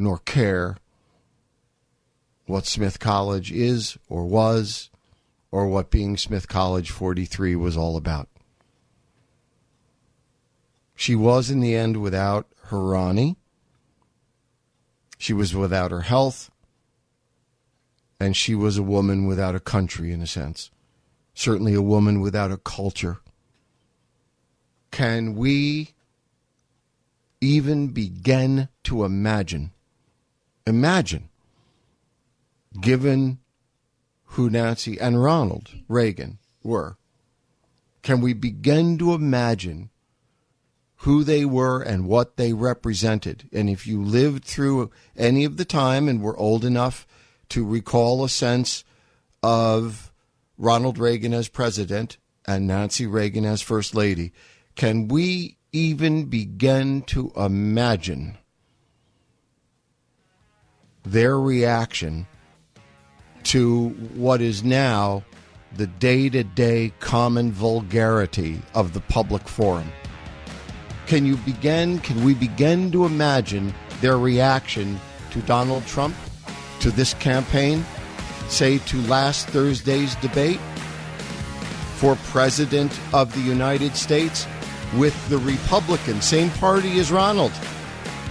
nor 0.00 0.18
care 0.18 0.76
what 2.46 2.66
Smith 2.66 2.98
College 2.98 3.52
is 3.52 3.96
or 4.08 4.24
was, 4.24 4.90
or 5.52 5.68
what 5.68 5.90
being 5.90 6.16
Smith 6.16 6.48
College 6.48 6.90
43 6.90 7.54
was 7.54 7.76
all 7.76 7.96
about. 7.96 8.28
She 10.96 11.14
was, 11.14 11.50
in 11.50 11.60
the 11.60 11.76
end, 11.76 11.98
without 11.98 12.46
her 12.64 12.80
Ronnie. 12.80 13.36
She 15.18 15.32
was 15.32 15.54
without 15.54 15.92
her 15.92 16.02
health 16.02 16.50
and 18.20 18.36
she 18.36 18.54
was 18.54 18.76
a 18.76 18.82
woman 18.82 19.26
without 19.26 19.54
a 19.54 19.60
country, 19.60 20.12
in 20.12 20.20
a 20.20 20.26
sense. 20.26 20.70
Certainly 21.32 21.72
a 21.72 21.82
woman 21.82 22.20
without 22.20 22.52
a 22.52 22.58
culture. 22.58 23.20
Can 24.90 25.34
we 25.34 25.94
even 27.40 27.88
begin 27.88 28.68
to 28.84 29.04
imagine? 29.04 29.72
Imagine, 30.70 31.28
given 32.80 33.40
who 34.36 34.48
Nancy 34.48 35.00
and 35.00 35.20
Ronald 35.20 35.70
Reagan 35.88 36.38
were, 36.62 36.96
can 38.02 38.20
we 38.20 38.34
begin 38.34 38.96
to 38.98 39.12
imagine 39.12 39.90
who 40.98 41.24
they 41.24 41.44
were 41.44 41.82
and 41.82 42.06
what 42.06 42.36
they 42.36 42.52
represented? 42.52 43.48
And 43.52 43.68
if 43.68 43.84
you 43.84 44.00
lived 44.00 44.44
through 44.44 44.92
any 45.16 45.44
of 45.44 45.56
the 45.56 45.64
time 45.64 46.08
and 46.08 46.22
were 46.22 46.36
old 46.36 46.64
enough 46.64 47.04
to 47.48 47.66
recall 47.66 48.22
a 48.22 48.28
sense 48.28 48.84
of 49.42 50.12
Ronald 50.56 50.98
Reagan 50.98 51.34
as 51.34 51.48
president 51.48 52.16
and 52.46 52.68
Nancy 52.68 53.08
Reagan 53.08 53.44
as 53.44 53.60
first 53.60 53.92
lady, 53.92 54.32
can 54.76 55.08
we 55.08 55.56
even 55.72 56.26
begin 56.26 57.02
to 57.02 57.32
imagine 57.36 58.38
their 61.10 61.38
reaction 61.38 62.26
to 63.42 63.88
what 64.14 64.40
is 64.40 64.62
now 64.62 65.24
the 65.76 65.86
day 65.86 66.28
to 66.28 66.44
day 66.44 66.92
common 67.00 67.50
vulgarity 67.50 68.60
of 68.74 68.92
the 68.92 69.00
public 69.00 69.48
forum? 69.48 69.90
Can 71.06 71.26
you 71.26 71.36
begin, 71.38 71.98
can 71.98 72.24
we 72.24 72.34
begin 72.34 72.92
to 72.92 73.04
imagine 73.04 73.74
their 74.00 74.18
reaction 74.18 75.00
to 75.32 75.40
Donald 75.42 75.84
Trump, 75.86 76.14
to 76.80 76.90
this 76.90 77.14
campaign, 77.14 77.84
say 78.48 78.78
to 78.78 79.00
last 79.02 79.48
Thursday's 79.48 80.14
debate 80.16 80.60
for 81.96 82.14
President 82.26 82.96
of 83.12 83.34
the 83.34 83.40
United 83.40 83.96
States 83.96 84.46
with 84.96 85.28
the 85.28 85.38
Republican, 85.38 86.20
same 86.20 86.50
party 86.50 86.98
as 87.00 87.10
Ronald, 87.10 87.52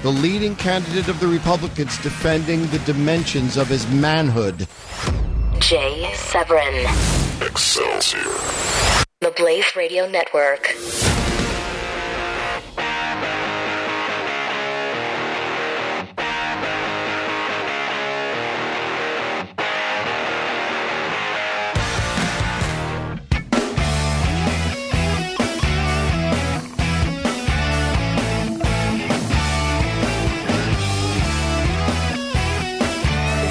the 0.02 0.10
leading 0.10 0.56
candidate 0.56 1.10
of 1.10 1.20
the 1.20 1.28
Republicans 1.28 1.98
defending 2.00 2.66
the 2.68 2.80
dimensions 2.80 3.58
of 3.58 3.68
his 3.68 3.86
manhood. 3.92 4.68
Jay 5.60 6.10
Severin, 6.16 6.86
Excelsior. 7.42 8.24
the 9.20 9.34
Blaze 9.36 9.76
Radio 9.76 10.10
Network. 10.10 10.74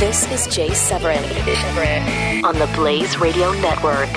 This 0.08 0.46
is 0.48 0.54
Jay 0.54 0.70
Severin 0.72 1.22
on 2.42 2.54
the 2.58 2.66
Blaze 2.74 3.18
Radio 3.18 3.52
Network. 3.60 4.08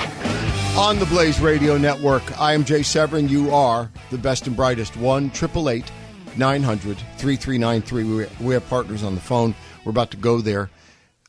On 0.78 0.98
the 0.98 1.04
Blaze 1.04 1.38
Radio 1.38 1.76
Network, 1.76 2.22
I 2.40 2.54
am 2.54 2.64
Jay 2.64 2.82
Severin. 2.82 3.28
You 3.28 3.50
are 3.54 3.90
the 4.10 4.16
best 4.16 4.46
and 4.46 4.56
brightest. 4.56 4.96
1 4.96 5.26
888 5.26 5.92
900 6.38 6.96
3393. 7.18 8.04
We- 8.04 8.26
We 8.46 8.54
have 8.54 8.66
partners 8.70 9.02
on 9.02 9.14
the 9.14 9.20
phone. 9.20 9.54
We're 9.84 9.90
about 9.90 10.10
to 10.12 10.16
go 10.16 10.40
there. 10.40 10.70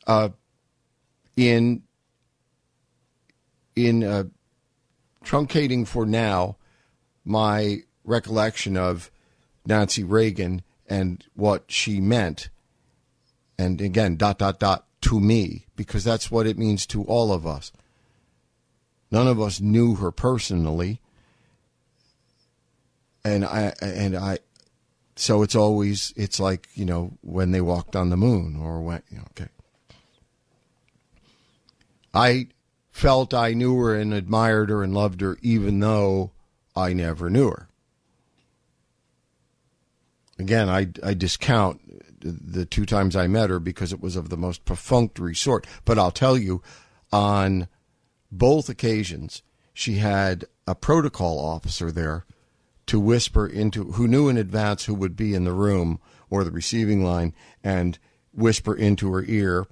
Uh, 0.06 0.30
in 1.36 1.82
in 3.76 4.02
uh, 4.02 4.24
truncating 5.26 5.86
for 5.86 6.06
now 6.06 6.56
my 7.22 7.80
recollection 8.02 8.78
of 8.78 9.10
Nancy 9.66 10.02
Reagan 10.04 10.62
and 10.88 11.22
what 11.34 11.64
she 11.68 12.00
meant, 12.00 12.48
and 13.58 13.80
again, 13.80 14.16
dot, 14.16 14.38
dot, 14.38 14.58
dot, 14.58 14.86
to 15.02 15.20
me, 15.20 15.66
because 15.76 16.04
that's 16.04 16.30
what 16.30 16.46
it 16.46 16.58
means 16.58 16.86
to 16.86 17.02
all 17.04 17.32
of 17.32 17.46
us. 17.46 17.72
None 19.10 19.28
of 19.28 19.40
us 19.40 19.60
knew 19.60 19.96
her 19.96 20.10
personally. 20.10 21.00
And 23.24 23.44
I, 23.44 23.74
and 23.80 24.16
I, 24.16 24.38
so 25.16 25.42
it's 25.42 25.54
always, 25.54 26.12
it's 26.16 26.40
like, 26.40 26.68
you 26.74 26.84
know, 26.84 27.12
when 27.20 27.52
they 27.52 27.60
walked 27.60 27.96
on 27.96 28.10
the 28.10 28.16
moon 28.16 28.56
or 28.60 28.80
when, 28.82 29.02
you 29.10 29.18
know, 29.18 29.24
okay. 29.30 29.50
I 32.12 32.48
felt 32.90 33.34
I 33.34 33.54
knew 33.54 33.76
her 33.78 33.94
and 33.94 34.14
admired 34.14 34.70
her 34.70 34.82
and 34.82 34.94
loved 34.94 35.20
her, 35.20 35.38
even 35.42 35.80
though 35.80 36.32
I 36.76 36.92
never 36.92 37.28
knew 37.30 37.48
her. 37.50 37.68
Again, 40.38 40.68
I, 40.68 40.88
I 41.02 41.14
discount 41.14 41.80
the 42.24 42.64
two 42.64 42.86
times 42.86 43.14
I 43.14 43.26
met 43.26 43.50
her 43.50 43.60
because 43.60 43.92
it 43.92 44.00
was 44.00 44.16
of 44.16 44.30
the 44.30 44.36
most 44.36 44.64
perfunctory 44.64 45.34
sort. 45.34 45.66
But 45.84 45.98
I'll 45.98 46.10
tell 46.10 46.38
you, 46.38 46.62
on 47.12 47.68
both 48.32 48.68
occasions, 48.68 49.42
she 49.74 49.96
had 49.96 50.46
a 50.66 50.74
protocol 50.74 51.38
officer 51.38 51.92
there 51.92 52.24
to 52.86 52.98
whisper 52.98 53.46
into 53.46 53.92
who 53.92 54.08
knew 54.08 54.28
in 54.28 54.36
advance 54.36 54.84
who 54.84 54.94
would 54.94 55.16
be 55.16 55.34
in 55.34 55.44
the 55.44 55.52
room 55.52 56.00
or 56.30 56.44
the 56.44 56.50
receiving 56.50 57.04
line 57.04 57.34
and 57.62 57.98
whisper 58.32 58.74
into 58.74 59.12
her 59.12 59.24
ear, 59.24 59.66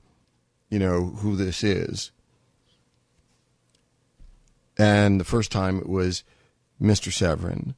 you 0.71 0.79
know, 0.79 1.07
who 1.07 1.37
this 1.37 1.65
is. 1.65 2.13
And 4.79 5.21
the 5.21 5.25
first 5.25 5.53
time 5.53 5.79
it 5.79 5.89
was 5.89 6.25
Mr. 6.81 7.13
Severin, 7.13 7.75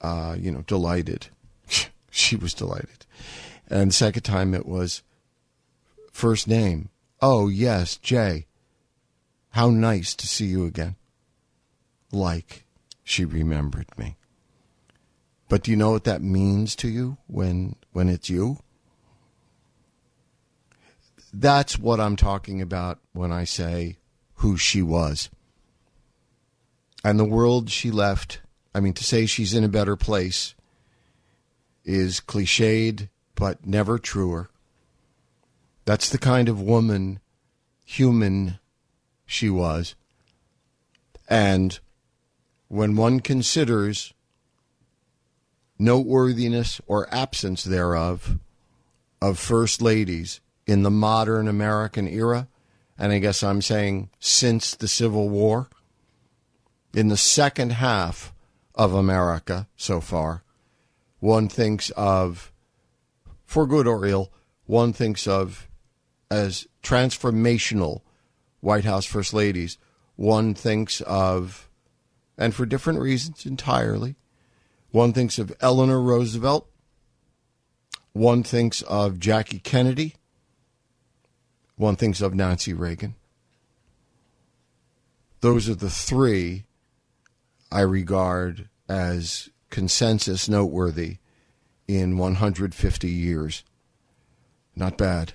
uh, 0.00 0.36
you 0.38 0.50
know, 0.50 0.62
delighted. 0.62 1.28
she 2.10 2.36
was 2.36 2.54
delighted. 2.54 3.01
And 3.68 3.90
the 3.90 3.94
second 3.94 4.22
time 4.22 4.54
it 4.54 4.66
was 4.66 5.02
first 6.12 6.46
name. 6.46 6.90
Oh, 7.20 7.48
yes, 7.48 7.96
Jay. 7.96 8.46
How 9.50 9.70
nice 9.70 10.14
to 10.14 10.26
see 10.26 10.46
you 10.46 10.64
again. 10.64 10.96
Like 12.10 12.64
she 13.04 13.24
remembered 13.24 13.86
me. 13.98 14.16
But 15.48 15.64
do 15.64 15.70
you 15.70 15.76
know 15.76 15.90
what 15.90 16.04
that 16.04 16.22
means 16.22 16.74
to 16.76 16.88
you 16.88 17.18
when 17.26 17.76
when 17.92 18.08
it's 18.08 18.30
you? 18.30 18.58
That's 21.32 21.78
what 21.78 22.00
I'm 22.00 22.16
talking 22.16 22.62
about 22.62 22.98
when 23.12 23.32
I 23.32 23.44
say 23.44 23.98
who 24.36 24.56
she 24.56 24.80
was. 24.80 25.30
And 27.04 27.18
the 27.18 27.24
world 27.24 27.70
she 27.70 27.90
left, 27.90 28.40
I 28.74 28.80
mean 28.80 28.94
to 28.94 29.04
say 29.04 29.26
she's 29.26 29.54
in 29.54 29.64
a 29.64 29.68
better 29.68 29.96
place 29.96 30.54
is 31.84 32.20
cliched 32.20 33.08
but 33.34 33.66
never 33.66 33.98
truer. 33.98 34.48
That's 35.84 36.08
the 36.08 36.18
kind 36.18 36.48
of 36.48 36.60
woman, 36.60 37.20
human 37.84 38.58
she 39.26 39.50
was. 39.50 39.94
And 41.28 41.78
when 42.68 42.96
one 42.96 43.20
considers 43.20 44.14
noteworthiness 45.78 46.80
or 46.86 47.12
absence 47.12 47.64
thereof 47.64 48.38
of 49.20 49.38
first 49.38 49.82
ladies 49.82 50.40
in 50.66 50.82
the 50.82 50.90
modern 50.90 51.48
American 51.48 52.06
era, 52.06 52.48
and 52.98 53.12
I 53.12 53.18
guess 53.18 53.42
I'm 53.42 53.62
saying 53.62 54.10
since 54.20 54.74
the 54.74 54.88
Civil 54.88 55.28
War, 55.28 55.68
in 56.94 57.08
the 57.08 57.16
second 57.16 57.72
half 57.72 58.32
of 58.74 58.94
America 58.94 59.66
so 59.76 60.00
far, 60.00 60.44
one 61.18 61.48
thinks 61.48 61.90
of, 61.90 62.51
for 63.52 63.66
good 63.66 63.86
or 63.86 64.06
ill, 64.06 64.32
one 64.64 64.94
thinks 64.94 65.26
of 65.26 65.68
as 66.30 66.66
transformational 66.82 68.00
White 68.60 68.86
House 68.86 69.04
First 69.04 69.34
Ladies. 69.34 69.76
One 70.16 70.54
thinks 70.54 71.02
of, 71.02 71.68
and 72.38 72.54
for 72.54 72.64
different 72.64 73.00
reasons 73.00 73.44
entirely, 73.44 74.16
one 74.90 75.12
thinks 75.12 75.38
of 75.38 75.54
Eleanor 75.60 76.00
Roosevelt. 76.00 76.66
One 78.14 78.42
thinks 78.42 78.80
of 78.82 79.18
Jackie 79.18 79.58
Kennedy. 79.58 80.14
One 81.76 81.96
thinks 81.96 82.22
of 82.22 82.34
Nancy 82.34 82.72
Reagan. 82.72 83.16
Those 85.40 85.68
are 85.68 85.74
the 85.74 85.90
three 85.90 86.64
I 87.70 87.80
regard 87.80 88.70
as 88.88 89.50
consensus 89.68 90.48
noteworthy 90.48 91.18
in 91.96 92.18
150 92.18 93.08
years. 93.08 93.64
Not 94.74 94.96
bad. 94.96 95.34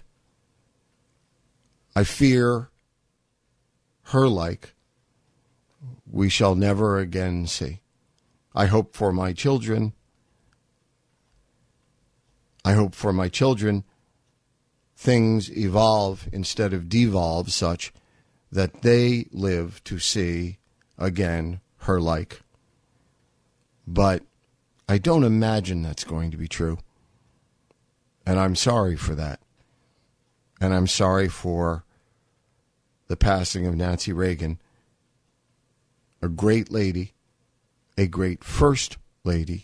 I 1.95 2.03
fear 2.03 2.69
her 4.03 4.27
like 4.27 4.73
we 6.09 6.29
shall 6.29 6.55
never 6.55 6.97
again 6.97 7.47
see. 7.47 7.81
I 8.55 8.65
hope 8.67 8.95
for 8.95 9.11
my 9.11 9.33
children. 9.33 9.93
I 12.63 12.73
hope 12.73 12.95
for 12.95 13.13
my 13.13 13.29
children 13.29 13.83
things 14.95 15.55
evolve 15.55 16.27
instead 16.31 16.73
of 16.73 16.89
devolve 16.89 17.51
such 17.51 17.93
that 18.51 18.81
they 18.81 19.27
live 19.31 19.83
to 19.83 19.99
see 19.99 20.57
again 20.97 21.61
her 21.81 22.01
like. 22.01 22.41
But 23.85 24.23
I 24.89 24.97
don't 24.97 25.23
imagine 25.23 25.81
that's 25.81 26.03
going 26.03 26.31
to 26.31 26.37
be 26.37 26.47
true. 26.47 26.77
And 28.25 28.39
I'm 28.39 28.55
sorry 28.55 28.95
for 28.95 29.15
that. 29.15 29.39
And 30.59 30.73
I'm 30.73 30.87
sorry 30.87 31.27
for 31.27 31.83
the 33.07 33.17
passing 33.17 33.65
of 33.65 33.75
Nancy 33.75 34.11
Reagan, 34.11 34.59
a 36.21 36.27
great 36.27 36.71
lady, 36.71 37.13
a 37.97 38.07
great 38.07 38.43
first 38.43 38.97
lady. 39.23 39.63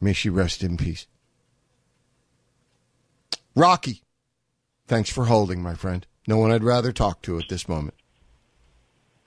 May 0.00 0.12
she 0.12 0.30
rest 0.30 0.62
in 0.62 0.76
peace. 0.76 1.06
Rocky, 3.54 4.02
thanks 4.86 5.10
for 5.10 5.26
holding, 5.26 5.62
my 5.62 5.74
friend. 5.74 6.06
No 6.26 6.38
one 6.38 6.50
I'd 6.50 6.64
rather 6.64 6.92
talk 6.92 7.22
to 7.22 7.38
at 7.38 7.48
this 7.48 7.68
moment. 7.68 7.94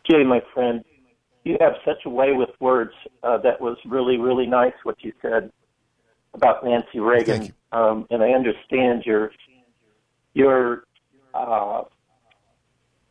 Jay, 0.10 0.24
my 0.24 0.42
friend, 0.54 0.84
you 1.46 1.58
have 1.62 1.74
such 1.86 2.06
a 2.06 2.10
way 2.10 2.34
with 2.34 2.50
words. 2.60 2.92
Uh, 3.24 3.38
that 3.38 3.62
was 3.62 3.78
really, 3.86 4.18
really 4.18 4.48
nice 4.48 4.74
what 4.84 5.02
you 5.04 5.14
said 5.22 5.52
about 6.34 6.66
Nancy 6.66 7.00
Reagan. 7.00 7.54
Um, 7.72 8.08
and 8.10 8.22
I 8.22 8.32
understand 8.32 9.04
your 9.06 9.32
your 10.34 10.84
uh, 11.34 11.84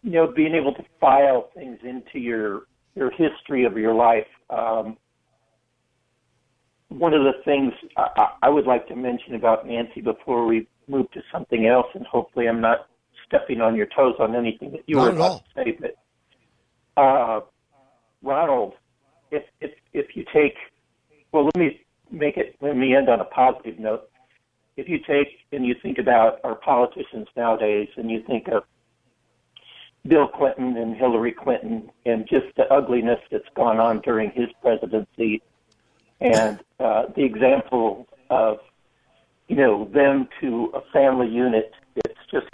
you 0.02 0.12
know 0.12 0.32
being 0.34 0.54
able 0.54 0.74
to 0.74 0.84
file 1.00 1.48
things 1.54 1.78
into 1.82 2.18
your 2.18 2.62
your 2.94 3.10
history 3.10 3.64
of 3.64 3.78
your 3.78 3.94
life. 3.94 4.26
Um, 4.50 4.98
one 6.88 7.14
of 7.14 7.22
the 7.22 7.32
things 7.44 7.72
I, 7.96 8.28
I 8.42 8.48
would 8.48 8.66
like 8.66 8.86
to 8.88 8.96
mention 8.96 9.34
about 9.34 9.66
Nancy 9.66 10.00
before 10.00 10.46
we 10.46 10.68
move 10.88 11.10
to 11.12 11.22
something 11.32 11.66
else, 11.66 11.86
and 11.94 12.06
hopefully 12.06 12.46
I'm 12.46 12.60
not 12.60 12.88
stepping 13.26 13.60
on 13.60 13.74
your 13.74 13.86
toes 13.86 14.14
on 14.18 14.34
anything 14.34 14.72
that 14.72 14.82
you 14.86 14.96
Not 14.96 15.02
were 15.02 15.10
about 15.10 15.30
all. 15.30 15.38
to 15.38 15.44
say, 15.64 15.78
but 15.80 17.00
uh, 17.00 17.40
Ronald, 18.24 18.74
if 19.30 19.44
if 19.60 19.72
if 19.92 20.16
you 20.16 20.24
take, 20.32 20.54
well, 21.32 21.44
let 21.44 21.56
me 21.56 21.80
make 22.10 22.36
it. 22.36 22.56
Let 22.60 22.76
me 22.76 22.94
end 22.94 23.08
on 23.08 23.20
a 23.20 23.24
positive 23.24 23.78
note. 23.78 24.08
If 24.76 24.88
you 24.88 24.98
take 24.98 25.28
and 25.52 25.64
you 25.64 25.74
think 25.80 25.98
about 25.98 26.40
our 26.42 26.56
politicians 26.56 27.28
nowadays, 27.36 27.88
and 27.96 28.10
you 28.10 28.22
think 28.26 28.48
of 28.48 28.64
Bill 30.06 30.26
Clinton 30.26 30.76
and 30.76 30.96
Hillary 30.96 31.32
Clinton, 31.32 31.90
and 32.06 32.26
just 32.28 32.46
the 32.56 32.64
ugliness 32.72 33.20
that's 33.30 33.48
gone 33.54 33.78
on 33.78 34.00
during 34.00 34.30
his 34.30 34.48
presidency, 34.62 35.42
and 36.20 36.60
uh, 36.80 37.04
the 37.14 37.22
example 37.22 38.08
of 38.30 38.58
you 39.48 39.56
know 39.56 39.84
them 39.92 40.28
to 40.40 40.72
a 40.74 40.80
family 40.92 41.28
unit, 41.28 41.72
it's 41.96 42.18
just 42.30 42.48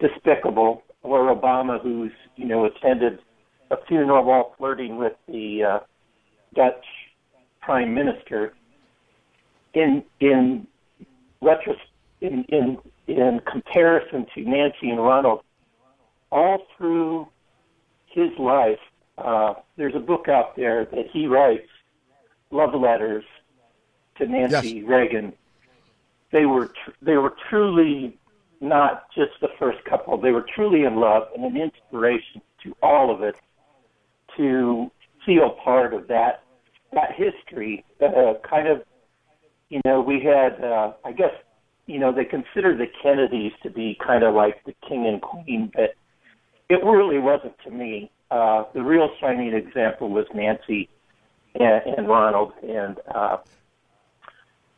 despicable. 0.00 0.82
Or 1.02 1.32
Obama, 1.32 1.80
who's 1.80 2.12
you 2.34 2.46
know 2.46 2.64
attended 2.64 3.20
a 3.70 3.76
funeral 3.86 4.24
while 4.24 4.54
flirting 4.58 4.96
with 4.96 5.14
the 5.28 5.62
uh, 5.62 5.78
Dutch 6.54 6.84
prime 7.60 7.94
minister. 7.94 8.54
In 9.74 10.04
in 10.20 10.66
retros 11.42 11.76
in 12.20 12.44
in 12.44 12.78
in 13.06 13.40
comparison 13.50 14.26
to 14.34 14.40
Nancy 14.42 14.90
and 14.90 14.98
Ronald, 14.98 15.42
all 16.32 16.66
through 16.76 17.28
his 18.06 18.30
life, 18.38 18.78
uh, 19.18 19.54
there's 19.76 19.94
a 19.94 20.00
book 20.00 20.28
out 20.28 20.56
there 20.56 20.86
that 20.86 21.06
he 21.12 21.26
writes, 21.26 21.68
love 22.50 22.74
letters 22.74 23.24
to 24.16 24.26
Nancy 24.26 24.82
Reagan. 24.82 25.34
They 26.32 26.46
were 26.46 26.68
tr- 26.68 26.90
they 27.02 27.16
were 27.16 27.34
truly 27.50 28.18
not 28.60 29.10
just 29.14 29.32
the 29.40 29.48
first 29.58 29.84
couple. 29.84 30.16
They 30.18 30.32
were 30.32 30.46
truly 30.54 30.84
in 30.84 30.96
love 30.96 31.28
and 31.34 31.44
an 31.44 31.56
inspiration 31.56 32.40
to 32.62 32.74
all 32.82 33.14
of 33.14 33.22
us 33.22 33.34
to 34.36 34.90
feel 35.24 35.50
part 35.64 35.92
of 35.94 36.08
that 36.08 36.42
that 36.92 37.10
history. 37.16 37.84
Uh, 38.00 38.34
kind 38.48 38.68
of, 38.68 38.82
you 39.68 39.80
know, 39.84 40.00
we 40.00 40.20
had, 40.22 40.62
uh, 40.64 40.92
I 41.04 41.12
guess, 41.12 41.32
you 41.86 41.98
know, 41.98 42.12
they 42.12 42.24
consider 42.24 42.76
the 42.76 42.86
Kennedys 43.02 43.52
to 43.62 43.70
be 43.70 43.98
kind 44.04 44.22
of 44.24 44.34
like 44.34 44.62
the 44.64 44.74
king 44.88 45.06
and 45.06 45.20
queen, 45.20 45.70
but 45.74 45.94
it 46.68 46.82
really 46.84 47.18
wasn't 47.18 47.54
to 47.64 47.70
me. 47.70 48.10
Uh, 48.30 48.64
the 48.74 48.82
real 48.82 49.08
shining 49.20 49.52
example 49.54 50.08
was 50.10 50.26
Nancy 50.34 50.88
and, 51.54 51.82
and 51.96 52.08
Ronald, 52.08 52.52
and 52.62 52.98
uh, 53.14 53.36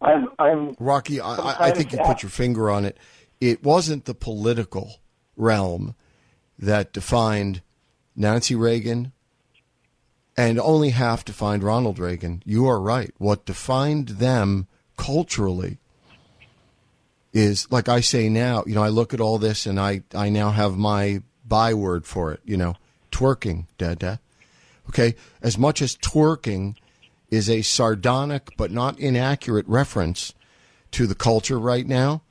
I'm, 0.01 0.29
I'm 0.39 0.77
Rocky, 0.79 1.21
I, 1.21 1.35
I- 1.35 1.57
I 1.69 1.71
think 1.73 1.93
you 1.93 1.99
put 2.05 2.23
your 2.23 2.31
finger 2.31 2.71
on 2.71 2.85
it. 2.85 2.97
It 3.41 3.63
wasn't 3.63 4.05
the 4.05 4.15
political 4.15 4.97
realm 5.37 5.95
that 6.59 6.93
defined 6.93 7.63
Nancy 8.17 8.55
Reagan 8.55 9.13
and 10.39 10.61
only 10.61 10.91
half 10.91 11.25
defined 11.25 11.65
Ronald 11.65 11.99
Reagan. 11.99 12.45
You 12.47 12.69
are 12.69 12.81
right. 12.81 13.13
What 13.19 13.45
defined 13.45 14.09
them 14.09 14.69
culturally 14.97 15.79
is, 17.33 17.71
like 17.73 17.89
I 17.89 18.01
say 18.01 18.29
now, 18.29 18.63
you 18.65 18.77
know, 18.77 18.85
I 18.85 18.89
look 18.89 19.13
at 19.13 19.21
all 19.21 19.39
this 19.39 19.67
and 19.67 19.81
I, 19.81 20.03
I 20.15 20.29
now 20.29 20.51
have 20.51 20.77
my 20.77 21.23
byword 21.45 22.07
for 22.07 22.33
it, 22.33 22.41
you 22.45 22.57
know, 22.57 22.77
twerking, 23.11 23.67
da 23.79 23.95
da. 23.95 24.17
Okay? 24.89 25.17
As 25.43 25.59
much 25.59 25.83
as 25.83 25.97
twerking 25.97 26.77
is 27.33 27.51
a 27.51 27.63
sardonic 27.63 28.57
but 28.57 28.71
not 28.71 28.97
inaccurate 29.01 29.67
reference 29.67 30.35
to 30.93 31.09
the 31.09 31.17
culture 31.17 31.59
right 31.59 31.87
now, 31.87 32.23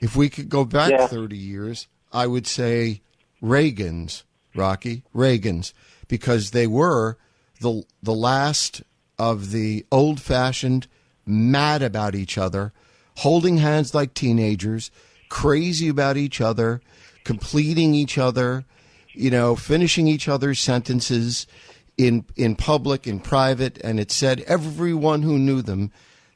if 0.00 0.14
we 0.14 0.30
could 0.30 0.48
go 0.48 0.64
back 0.64 0.92
Yeah. 0.92 1.08
30 1.08 1.36
years, 1.36 1.88
I 2.12 2.28
would 2.28 2.46
say 2.46 3.00
Reagan's, 3.40 4.22
Rocky, 4.54 5.02
Reagan's, 5.12 5.74
because 6.06 6.52
they 6.52 6.68
were 6.68 7.18
the, 7.62 7.84
the 8.02 8.14
last 8.14 8.82
of 9.18 9.50
the 9.50 9.86
old 9.90 10.20
fashioned, 10.20 10.86
mad 11.24 11.82
about 11.82 12.14
each 12.14 12.36
other, 12.36 12.72
holding 13.18 13.58
hands 13.58 13.94
like 13.94 14.14
teenagers, 14.14 14.90
crazy 15.28 15.88
about 15.88 16.16
each 16.16 16.40
other, 16.40 16.82
completing 17.24 17.94
each 17.94 18.18
other, 18.18 18.64
you 19.12 19.30
know, 19.30 19.56
finishing 19.56 20.08
each 20.08 20.28
other's 20.28 20.58
sentences 20.58 21.46
in 21.96 22.24
in 22.36 22.56
public, 22.56 23.06
in 23.06 23.20
private, 23.20 23.78
and 23.84 24.00
it 24.00 24.10
said 24.10 24.40
everyone 24.40 25.22
who 25.22 25.38
knew 25.38 25.62
them 25.62 25.92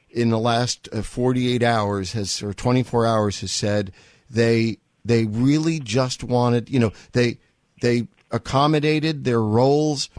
in 0.09 0.29
the 0.29 0.39
last 0.39 0.87
uh, 0.93 1.01
48 1.01 1.63
hours 1.63 2.13
has 2.13 2.41
or 2.41 2.53
24 2.53 3.05
hours 3.05 3.41
has 3.41 3.51
said 3.51 3.91
they 4.29 4.77
they 5.03 5.25
really 5.25 5.79
just 5.79 6.23
wanted, 6.23 6.69
you 6.69 6.79
know, 6.79 6.91
they 7.13 7.39
they 7.81 8.07
accommodated 8.31 9.23
their 9.23 9.41
roles 9.41 10.09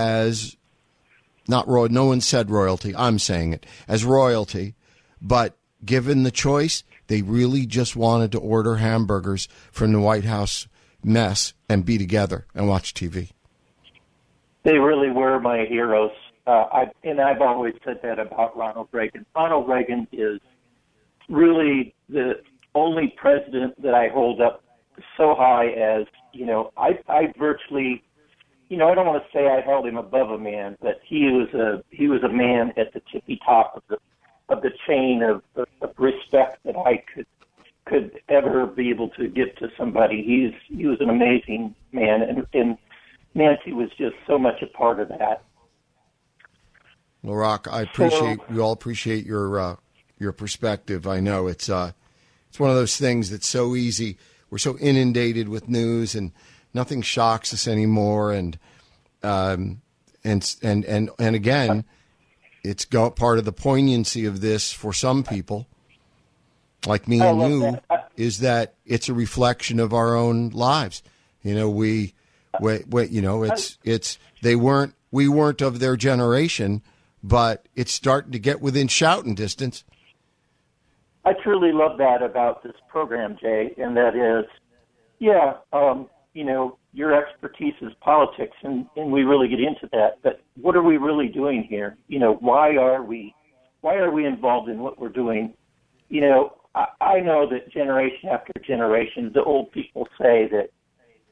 as 0.00 0.56
not 1.48 1.68
royal. 1.68 1.88
No 1.88 2.06
one 2.06 2.20
said 2.20 2.50
royalty. 2.50 2.94
I'm 2.96 3.18
saying 3.18 3.52
it 3.52 3.66
as 3.88 4.04
royalty, 4.04 4.74
but 5.20 5.56
given 5.84 6.22
the 6.22 6.30
choice, 6.30 6.84
they 7.08 7.22
really 7.22 7.66
just 7.66 7.96
wanted 7.96 8.32
to 8.32 8.38
order 8.38 8.76
hamburgers 8.76 9.48
from 9.70 9.92
the 9.92 10.00
White 10.00 10.24
House 10.24 10.68
mess 11.02 11.54
and 11.68 11.84
be 11.84 11.98
together 11.98 12.46
and 12.54 12.68
watch 12.68 12.94
TV. 12.94 13.30
They 14.62 14.78
really 14.78 15.10
were 15.10 15.40
my 15.40 15.64
heroes. 15.66 16.12
Uh, 16.46 16.66
I, 16.72 16.90
and 17.04 17.20
I've 17.20 17.40
always 17.40 17.74
said 17.84 18.00
that 18.02 18.18
about 18.18 18.56
Ronald 18.56 18.88
Reagan. 18.92 19.24
Ronald 19.34 19.68
Reagan 19.68 20.06
is 20.12 20.40
really 21.28 21.94
the 22.08 22.40
only 22.74 23.14
president 23.16 23.80
that 23.82 23.94
I 23.94 24.08
hold 24.08 24.40
up 24.40 24.62
so 25.16 25.34
high 25.34 25.68
as, 25.68 26.06
you 26.32 26.44
know, 26.44 26.72
I, 26.76 26.98
I 27.08 27.32
virtually, 27.38 28.02
you 28.70 28.76
know, 28.76 28.88
I 28.88 28.94
don't 28.94 29.06
want 29.06 29.22
to 29.22 29.28
say 29.36 29.48
I 29.48 29.60
held 29.60 29.84
him 29.84 29.96
above 29.96 30.30
a 30.30 30.38
man, 30.38 30.78
but 30.80 31.00
he 31.04 31.26
was 31.26 31.52
a, 31.52 31.82
he 31.90 32.06
was 32.06 32.22
a 32.22 32.28
man 32.28 32.72
at 32.76 32.92
the 32.94 33.02
tippy 33.12 33.38
top 33.44 33.76
of 33.76 33.82
the, 33.88 33.98
of 34.48 34.62
the 34.62 34.70
chain 34.86 35.22
of, 35.22 35.42
of, 35.56 35.66
of 35.82 35.92
respect 35.98 36.60
that 36.64 36.76
I 36.76 37.02
could, 37.12 37.26
could 37.84 38.20
ever 38.28 38.66
be 38.66 38.88
able 38.90 39.08
to 39.10 39.26
give 39.26 39.56
to 39.56 39.70
somebody. 39.76 40.22
He's, 40.22 40.78
he 40.78 40.86
was 40.86 41.00
an 41.00 41.10
amazing 41.10 41.74
man 41.90 42.22
and, 42.22 42.46
and 42.54 42.78
Nancy 43.34 43.72
was 43.72 43.90
just 43.98 44.14
so 44.24 44.38
much 44.38 44.62
a 44.62 44.66
part 44.66 45.00
of 45.00 45.08
that. 45.08 45.42
Well, 47.22 47.34
Rock, 47.34 47.66
I 47.70 47.82
appreciate 47.82 48.38
we 48.48 48.60
all 48.60 48.72
appreciate 48.72 49.26
your 49.26 49.60
uh, 49.60 49.76
your 50.18 50.32
perspective. 50.32 51.06
I 51.06 51.20
know 51.20 51.48
it's 51.48 51.68
uh, 51.68 51.92
it's 52.48 52.58
one 52.58 52.70
of 52.70 52.76
those 52.76 52.96
things 52.96 53.28
that's 53.28 53.46
so 53.46 53.76
easy. 53.76 54.16
We're 54.48 54.56
so 54.56 54.78
inundated 54.78 55.48
with 55.48 55.68
news, 55.68 56.14
and 56.14 56.32
nothing 56.74 57.02
shocks 57.02 57.52
us 57.52 57.66
anymore. 57.66 58.32
And 58.32 58.58
um, 59.22 59.82
and 60.24 60.56
and 60.62 60.84
and 60.84 61.10
and 61.18 61.36
again, 61.36 61.84
it's 62.62 62.84
go, 62.84 63.10
part 63.10 63.38
of 63.38 63.44
the 63.44 63.52
poignancy 63.52 64.26
of 64.26 64.40
this 64.40 64.72
for 64.72 64.92
some 64.92 65.22
people, 65.22 65.66
like 66.86 67.08
me 67.08 67.20
and 67.20 67.40
you, 67.40 67.60
that. 67.60 67.84
I- 67.90 67.98
is 68.16 68.40
that 68.40 68.74
it's 68.84 69.08
a 69.08 69.14
reflection 69.14 69.80
of 69.80 69.92
our 69.92 70.14
own 70.14 70.50
lives. 70.50 71.02
You 71.42 71.54
know, 71.54 71.70
we, 71.70 72.14
we, 72.60 72.84
we 72.88 73.06
you 73.06 73.22
know, 73.22 73.44
it's 73.44 73.78
it's 73.82 74.18
they 74.42 74.56
weren't 74.56 74.94
we 75.10 75.28
weren't 75.28 75.62
of 75.62 75.78
their 75.78 75.96
generation, 75.96 76.82
but 77.22 77.66
it's 77.74 77.92
starting 77.92 78.32
to 78.32 78.38
get 78.38 78.60
within 78.60 78.88
shouting 78.88 79.34
distance. 79.34 79.84
I 81.24 81.32
truly 81.42 81.72
love 81.72 81.98
that 81.98 82.22
about 82.22 82.62
this 82.62 82.72
program, 82.88 83.36
Jay, 83.40 83.74
and 83.76 83.96
that 83.96 84.16
is, 84.16 84.50
yeah, 85.18 85.54
um, 85.72 86.08
you 86.32 86.44
know, 86.44 86.78
your 86.92 87.14
expertise 87.14 87.74
is 87.80 87.92
politics, 88.00 88.56
and, 88.62 88.86
and 88.96 89.10
we 89.10 89.22
really 89.22 89.48
get 89.48 89.60
into 89.60 89.88
that. 89.92 90.18
But 90.22 90.40
what 90.60 90.76
are 90.76 90.82
we 90.82 90.96
really 90.96 91.28
doing 91.28 91.66
here? 91.68 91.96
You 92.08 92.18
know, 92.18 92.34
why 92.34 92.76
are 92.76 93.02
we, 93.02 93.34
why 93.80 93.96
are 93.96 94.10
we 94.10 94.26
involved 94.26 94.68
in 94.68 94.78
what 94.78 95.00
we're 95.00 95.08
doing? 95.08 95.54
You 96.08 96.20
know, 96.20 96.56
I, 96.74 96.86
I 97.00 97.20
know 97.20 97.48
that 97.50 97.72
generation 97.72 98.28
after 98.30 98.52
generation, 98.64 99.30
the 99.34 99.42
old 99.42 99.72
people 99.72 100.06
say 100.20 100.48
that, 100.52 100.68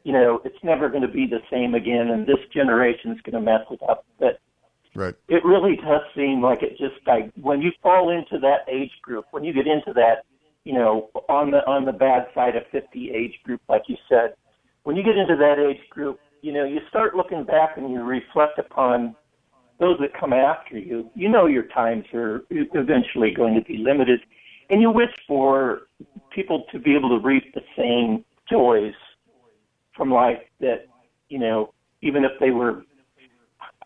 you 0.05 0.13
know, 0.13 0.41
it's 0.45 0.63
never 0.63 0.89
going 0.89 1.03
to 1.03 1.09
be 1.09 1.27
the 1.27 1.41
same 1.51 1.75
again, 1.75 2.09
and 2.11 2.27
this 2.27 2.39
generation's 2.53 3.21
going 3.23 3.35
to 3.35 3.41
mess 3.41 3.67
it 3.71 3.81
up. 3.89 4.05
But 4.19 4.41
Right. 4.95 5.15
it 5.29 5.45
really 5.45 5.77
does 5.77 6.01
seem 6.17 6.43
like 6.43 6.63
it 6.63 6.71
just 6.71 7.07
like 7.07 7.31
when 7.41 7.63
you 7.63 7.71
fall 7.83 8.11
into 8.11 8.39
that 8.41 8.67
age 8.69 8.91
group, 9.03 9.27
when 9.31 9.45
you 9.45 9.53
get 9.53 9.67
into 9.69 9.93
that, 9.93 10.25
you 10.65 10.73
know, 10.73 11.11
on 11.29 11.53
the 11.53 11.59
on 11.69 11.85
the 11.85 11.93
bad 11.93 12.27
side 12.35 12.57
of 12.57 12.65
50 12.73 13.11
age 13.13 13.39
group, 13.45 13.61
like 13.69 13.83
you 13.87 13.97
said. 14.09 14.35
When 14.85 14.97
you 14.97 15.03
get 15.03 15.17
into 15.17 15.37
that 15.37 15.59
age 15.59 15.89
group, 15.91 16.19
you 16.43 16.53
know, 16.53 16.65
you 16.65 16.81
start 16.89 17.15
looking 17.15 17.45
back 17.45 17.77
and 17.77 17.91
you 17.91 18.03
reflect 18.03 18.59
upon 18.59 19.15
those 19.81 19.99
that 20.01 20.19
come 20.19 20.33
after 20.33 20.79
you. 20.79 21.11
You 21.15 21.29
know 21.29 21.47
your 21.47 21.65
times 21.65 22.05
are 22.15 22.43
eventually 22.51 23.33
going 23.33 23.55
to 23.55 23.61
be 23.61 23.79
limited, 23.79 24.21
and 24.71 24.81
you 24.81 24.91
wish 24.91 25.11
for 25.27 25.83
people 26.31 26.65
to 26.73 26.79
be 26.79 26.95
able 26.95 27.09
to 27.11 27.25
reap 27.25 27.55
the 27.55 27.63
same 27.77 28.25
joys 28.51 28.95
from 29.97 30.11
life 30.11 30.39
that, 30.61 30.87
you 31.29 31.39
know, 31.39 31.75
even 32.03 32.25
if 32.25 32.33
they 32.41 32.51
were 32.51 32.85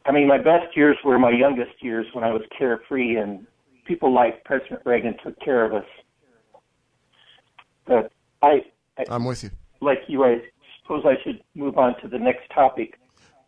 I 0.05 0.13
mean, 0.13 0.27
my 0.27 0.39
best 0.39 0.77
years 0.77 0.97
were 1.05 1.19
my 1.19 1.31
youngest 1.31 1.83
years 1.83 2.07
when 2.13 2.25
I 2.25 2.33
was 2.33 2.43
carefree 2.57 3.17
and 3.17 3.47
people 3.87 4.13
like 4.13 4.45
President 4.45 4.81
Reagan 4.85 5.15
took 5.23 5.39
care 5.41 5.65
of 5.65 5.75
us. 5.75 5.89
But 7.87 8.13
I, 8.43 8.63
I 8.99 9.05
I'm 9.09 9.25
with 9.25 9.45
you. 9.45 9.51
Like 9.81 10.01
you, 10.09 10.25
I 10.25 10.41
suppose 10.83 11.05
I 11.05 11.23
should 11.23 11.43
move 11.55 11.79
on 11.79 12.01
to 12.01 12.09
the 12.09 12.19
next 12.19 12.51
topic. 12.51 12.99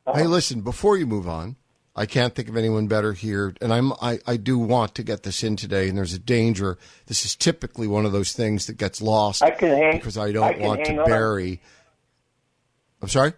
Uh, 0.06 0.14
hey, 0.14 0.24
listen, 0.24 0.60
before 0.60 0.96
you 0.96 1.06
move 1.06 1.28
on, 1.28 1.56
I 1.96 2.06
can't 2.06 2.34
think 2.34 2.48
of 2.48 2.56
anyone 2.56 2.88
better 2.88 3.12
here, 3.12 3.54
and 3.60 3.72
I'm 3.72 3.92
I, 3.94 4.18
I 4.26 4.36
do 4.36 4.58
want 4.58 4.94
to 4.96 5.02
get 5.02 5.22
this 5.22 5.44
in 5.44 5.56
today. 5.56 5.88
And 5.88 5.96
there's 5.96 6.12
a 6.12 6.18
danger. 6.18 6.76
This 7.06 7.24
is 7.24 7.36
typically 7.36 7.86
one 7.86 8.04
of 8.04 8.12
those 8.12 8.32
things 8.32 8.66
that 8.66 8.76
gets 8.76 9.00
lost 9.00 9.42
I 9.42 9.50
can 9.50 9.68
hang, 9.68 9.96
because 9.96 10.18
I 10.18 10.32
don't 10.32 10.60
I 10.60 10.66
want 10.66 10.84
to 10.86 10.98
on. 10.98 11.06
bury. 11.06 11.60
I'm 13.00 13.08
sorry. 13.08 13.34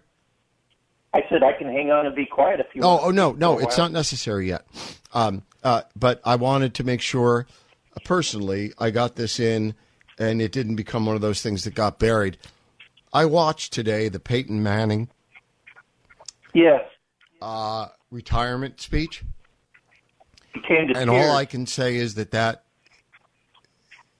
I 1.13 1.23
said 1.29 1.43
I 1.43 1.53
can 1.53 1.67
hang 1.67 1.91
on 1.91 2.05
and 2.05 2.15
be 2.15 2.25
quiet 2.25 2.59
if 2.59 2.67
you. 2.73 2.81
Oh, 2.83 2.95
want 2.95 3.03
oh 3.05 3.11
no, 3.11 3.31
no, 3.33 3.59
it's 3.59 3.77
not 3.77 3.91
necessary 3.91 4.47
yet. 4.47 4.65
Um, 5.13 5.43
uh, 5.63 5.83
but 5.95 6.21
I 6.25 6.35
wanted 6.35 6.73
to 6.75 6.83
make 6.83 7.01
sure, 7.01 7.47
uh, 7.95 7.99
personally, 8.03 8.73
I 8.77 8.91
got 8.91 9.15
this 9.15 9.39
in, 9.39 9.75
and 10.19 10.41
it 10.41 10.51
didn't 10.51 10.75
become 10.75 11.05
one 11.05 11.15
of 11.15 11.21
those 11.21 11.41
things 11.41 11.63
that 11.63 11.75
got 11.75 11.99
buried. 11.99 12.37
I 13.17 13.25
watched 13.25 13.73
today 13.73 14.09
the 14.09 14.19
Peyton 14.19 14.61
Manning 14.61 15.09
Yes, 16.53 16.83
uh, 17.41 17.87
retirement 18.11 18.79
speech, 18.79 19.23
and 20.53 20.63
tears. 20.93 21.07
all 21.07 21.35
I 21.35 21.45
can 21.45 21.65
say 21.65 21.95
is 21.95 22.13
that 22.13 22.29
that 22.29 22.65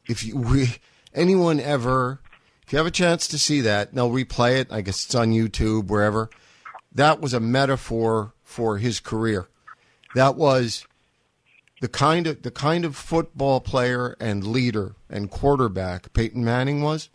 if 0.07 0.23
you 0.25 0.35
we, 0.37 0.77
anyone 1.13 1.59
ever 1.59 2.21
if 2.65 2.73
you 2.73 2.77
have 2.79 2.87
a 2.87 2.91
chance 2.91 3.27
to 3.27 3.37
see 3.37 3.61
that, 3.61 3.93
they'll 3.93 4.09
replay 4.09 4.57
it. 4.61 4.67
I 4.71 4.81
guess 4.81 5.05
it's 5.05 5.13
on 5.13 5.29
YouTube 5.31 5.89
wherever. 5.89 6.31
That 6.91 7.21
was 7.21 7.35
a 7.35 7.39
metaphor 7.39 8.33
for 8.43 8.79
his 8.79 8.99
career. 8.99 9.47
That 10.15 10.35
was 10.37 10.87
the 11.81 11.87
kind 11.87 12.25
of 12.25 12.41
the 12.41 12.49
kind 12.51 12.83
of 12.83 12.95
football 12.95 13.61
player 13.61 14.15
and 14.19 14.43
leader 14.43 14.95
and 15.07 15.29
quarterback 15.29 16.13
Peyton 16.13 16.43
Manning 16.43 16.81
was 16.81 17.09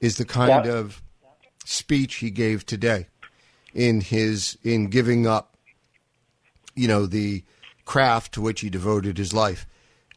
is 0.00 0.16
the 0.16 0.24
kind 0.24 0.64
Yeah. 0.66 0.72
of 0.72 1.00
speech 1.64 2.16
he 2.16 2.30
gave 2.30 2.64
today 2.66 3.06
in 3.72 4.00
his 4.00 4.56
in 4.62 4.88
giving 4.88 5.26
up 5.26 5.56
you 6.74 6.86
know 6.88 7.06
the 7.06 7.42
craft 7.84 8.32
to 8.32 8.40
which 8.40 8.60
he 8.60 8.70
devoted 8.70 9.18
his 9.18 9.32
life. 9.32 9.66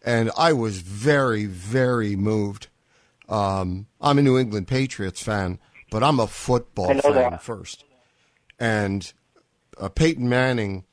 And 0.05 0.31
I 0.37 0.53
was 0.53 0.79
very 0.79 1.45
very 1.45 2.15
moved. 2.15 2.67
Um, 3.27 3.87
I'm 3.99 4.17
a 4.17 4.21
New 4.21 4.37
England 4.37 4.67
Patriots 4.67 5.21
fan 5.21 5.59
but 5.89 6.03
I'm 6.03 6.19
a 6.19 6.27
football 6.27 6.93
fan 6.99 7.13
that. 7.13 7.41
first. 7.41 7.83
And 8.59 9.11
uh, 9.79 9.89
Peyton 9.89 10.27
Manning 10.27 10.83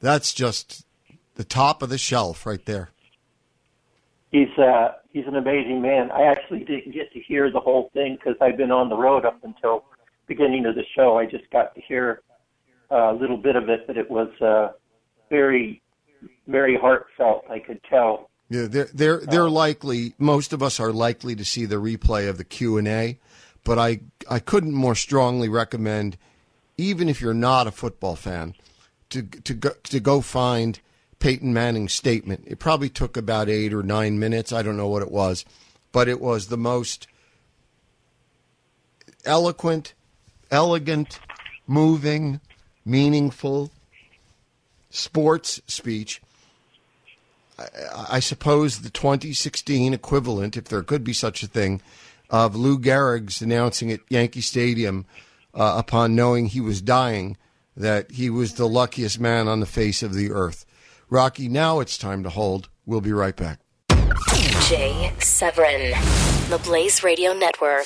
that's 0.00 0.34
just 0.34 0.84
the 1.36 1.44
top 1.44 1.82
of 1.82 1.88
the 1.88 1.98
shelf 1.98 2.44
right 2.44 2.64
there. 2.66 2.90
He's 4.30 4.48
uh, 4.58 4.92
he's 5.12 5.26
an 5.26 5.36
amazing 5.36 5.82
man. 5.82 6.10
I 6.10 6.22
actually 6.22 6.60
didn't 6.60 6.92
get 6.92 7.12
to 7.12 7.20
hear 7.20 7.50
the 7.50 7.60
whole 7.60 7.90
thing 7.92 8.16
because 8.16 8.36
I've 8.40 8.56
been 8.56 8.70
on 8.70 8.88
the 8.88 8.96
road 8.96 9.24
up 9.24 9.38
until 9.44 9.84
beginning 10.26 10.66
of 10.66 10.74
the 10.74 10.84
show. 10.96 11.18
I 11.18 11.26
just 11.26 11.48
got 11.50 11.74
to 11.74 11.80
hear 11.80 12.22
uh, 12.90 13.12
a 13.12 13.14
little 13.14 13.36
bit 13.36 13.56
of 13.56 13.68
it, 13.68 13.86
but 13.86 13.96
it 13.96 14.10
was 14.10 14.28
uh, 14.40 14.72
very, 15.30 15.82
very 16.46 16.76
heartfelt. 16.76 17.44
I 17.50 17.58
could 17.58 17.80
tell. 17.84 18.30
Yeah, 18.48 18.66
they're 18.66 18.88
they're 18.92 19.20
they're 19.20 19.50
likely. 19.50 20.14
Most 20.18 20.52
of 20.52 20.62
us 20.62 20.78
are 20.78 20.92
likely 20.92 21.34
to 21.36 21.44
see 21.44 21.64
the 21.64 21.76
replay 21.76 22.28
of 22.28 22.36
the 22.36 22.44
Q 22.44 22.76
and 22.76 22.86
A, 22.86 23.18
but 23.64 23.78
I 23.78 24.00
I 24.28 24.40
couldn't 24.40 24.74
more 24.74 24.94
strongly 24.94 25.48
recommend, 25.48 26.18
even 26.76 27.08
if 27.08 27.20
you're 27.20 27.32
not 27.32 27.66
a 27.66 27.70
football 27.70 28.14
fan, 28.14 28.54
to 29.08 29.22
to 29.22 29.54
go, 29.54 29.70
to 29.84 30.00
go 30.00 30.20
find 30.20 30.80
Peyton 31.22 31.54
Manning's 31.54 31.92
statement. 31.94 32.44
It 32.46 32.58
probably 32.58 32.88
took 32.88 33.16
about 33.16 33.48
eight 33.48 33.72
or 33.72 33.82
nine 33.82 34.18
minutes. 34.18 34.52
I 34.52 34.62
don't 34.62 34.76
know 34.76 34.88
what 34.88 35.02
it 35.02 35.10
was, 35.10 35.44
but 35.92 36.08
it 36.08 36.20
was 36.20 36.48
the 36.48 36.56
most 36.56 37.06
eloquent, 39.24 39.94
elegant, 40.50 41.20
moving, 41.66 42.40
meaningful 42.84 43.70
sports 44.90 45.60
speech 45.66 46.20
I 48.08 48.20
suppose 48.20 48.80
the 48.80 48.90
2016 48.90 49.94
equivalent, 49.94 50.56
if 50.56 50.64
there 50.64 50.82
could 50.82 51.04
be 51.04 51.12
such 51.12 51.42
a 51.42 51.46
thing, 51.46 51.80
of 52.30 52.56
Lou 52.56 52.78
Gehrig's 52.78 53.42
announcing 53.42 53.92
at 53.92 54.00
Yankee 54.08 54.40
Stadium 54.40 55.04
uh, 55.54 55.74
upon 55.78 56.14
knowing 56.14 56.46
he 56.46 56.60
was 56.60 56.80
dying 56.80 57.36
that 57.76 58.10
he 58.12 58.30
was 58.30 58.54
the 58.54 58.68
luckiest 58.68 59.20
man 59.20 59.48
on 59.48 59.60
the 59.60 59.66
face 59.66 60.02
of 60.02 60.14
the 60.14 60.30
earth. 60.30 60.64
Rocky, 61.12 61.46
now 61.46 61.80
it's 61.80 61.98
time 61.98 62.22
to 62.22 62.30
hold. 62.30 62.70
We'll 62.86 63.02
be 63.02 63.12
right 63.12 63.36
back. 63.36 63.60
Jay 64.66 65.12
Severin, 65.18 65.90
the 66.48 66.58
Blaze 66.64 67.04
Radio 67.04 67.34
Network. 67.34 67.84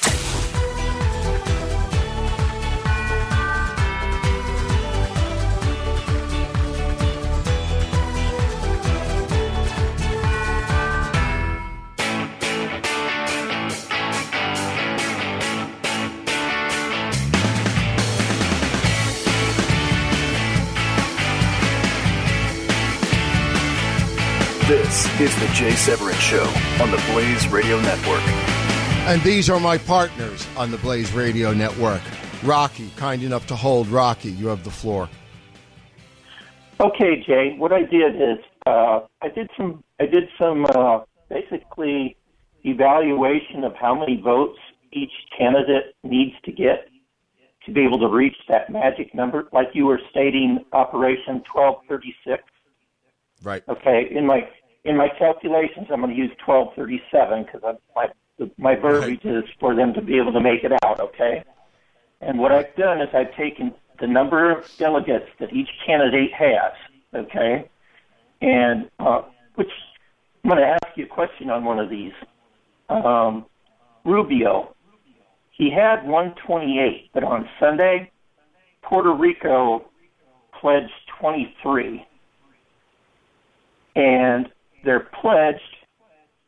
This 24.69 25.07
is 25.21 25.33
the 25.39 25.47
Jay 25.55 25.71
Severin 25.77 26.17
Show 26.17 26.43
on 26.83 26.91
the 26.91 27.01
Blaze 27.13 27.47
Radio 27.47 27.81
Network. 27.83 28.21
And 29.07 29.23
these 29.23 29.49
are 29.49 29.61
my 29.61 29.79
partners 29.79 30.45
on 30.57 30.73
the 30.73 30.77
Blaze 30.79 31.13
Radio 31.13 31.53
Network. 31.53 32.01
Rocky, 32.43 32.91
kind 32.97 33.23
enough 33.23 33.47
to 33.47 33.55
hold. 33.55 33.87
Rocky, 33.87 34.33
you 34.33 34.49
have 34.49 34.65
the 34.65 34.73
floor. 34.73 35.09
Okay, 36.81 37.23
Jay. 37.25 37.55
What 37.57 37.73
I 37.73 37.85
did 37.85 38.17
is 38.17 38.45
uh, 38.67 39.03
I 39.23 39.29
did 39.29 39.49
some 39.57 39.85
I 40.01 40.07
did 40.07 40.25
some 40.37 40.67
uh, 40.75 41.03
basically 41.31 42.17
evaluation 42.65 43.63
of 43.63 43.73
how 43.77 43.95
many 43.95 44.21
votes 44.21 44.59
each 44.93 45.13
candidate 45.39 45.95
needs 46.03 46.35
to 46.45 46.51
get 46.51 46.89
to 47.67 47.73
be 47.73 47.85
able 47.85 48.01
to 48.01 48.09
reach 48.09 48.37
that 48.49 48.69
magic 48.69 49.15
number, 49.15 49.47
like 49.53 49.69
you 49.75 49.87
were 49.87 50.01
stating, 50.11 50.65
Operation 50.73 51.41
1236. 51.55 52.43
Right. 53.43 53.63
Okay, 53.69 54.09
in 54.11 54.27
my 54.27 54.49
in 54.85 54.97
my 54.97 55.09
calculations, 55.19 55.89
I'm 55.93 56.01
going 56.01 56.15
to 56.15 56.17
use 56.17 56.31
1237 56.47 57.45
because 57.45 57.77
my 57.95 58.07
my 58.59 58.75
verbiage 58.77 59.25
is 59.25 59.45
for 59.59 59.75
them 59.75 59.93
to 59.95 60.03
be 60.03 60.19
able 60.19 60.33
to 60.33 60.41
make 60.41 60.65
it 60.65 60.73
out. 60.85 61.01
Okay, 61.01 61.43
and 62.21 62.39
what 62.39 62.53
I've 62.53 62.75
done 62.77 63.01
is 63.01 63.09
I've 63.13 63.35
taken 63.37 63.75
the 64.01 64.07
number 64.07 64.51
of 64.51 64.65
delegates 64.79 65.27
that 65.41 65.53
each 65.53 65.69
candidate 65.87 66.31
has. 66.33 66.73
Okay, 67.15 67.69
and 68.41 68.91
uh, 68.99 69.23
which 69.55 69.71
I'm 70.45 70.51
going 70.51 70.63
to 70.63 70.69
ask 70.69 70.97
you 70.97 71.05
a 71.05 71.09
question 71.09 71.51
on 71.51 71.65
one 71.65 71.79
of 71.79 71.91
these. 71.91 72.13
Um, 72.89 73.47
Rubio, 74.05 74.77
he 75.51 75.71
had 75.71 76.07
128, 76.07 77.11
but 77.13 77.25
on 77.25 77.49
Sunday, 77.59 78.13
Puerto 78.83 79.13
Rico 79.13 79.87
pledged 80.61 80.93
23 81.21 82.07
and 83.97 84.47
they're 84.85 85.09
pledged. 85.21 85.61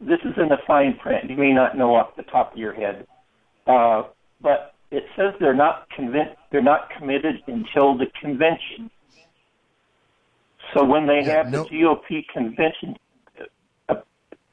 This 0.01 0.21
is 0.25 0.35
in 0.37 0.49
the 0.49 0.59
fine 0.67 0.97
print. 1.03 1.29
You 1.29 1.37
may 1.37 1.53
not 1.53 1.77
know 1.77 1.97
off 1.97 2.15
the 2.17 2.23
top 2.25 2.53
of 2.53 2.59
your 2.59 2.73
head, 2.73 3.07
uh, 3.67 4.03
but 4.41 4.75
it 4.93 5.03
says 5.17 5.35
they're 5.41 5.55
not 5.55 5.89
convinced. 5.91 6.37
They're 6.53 6.63
not 6.63 6.89
committed 6.97 7.37
until 7.49 7.99
the 7.99 8.07
convention. 8.21 8.91
So 10.75 10.85
when 10.85 11.07
they 11.07 11.23
Yeah, 11.25 11.39
have 11.39 11.51
no- 11.51 11.65
the 11.65 11.71
GOP 11.71 12.23
convention, 12.33 12.97
uh, 13.89 13.97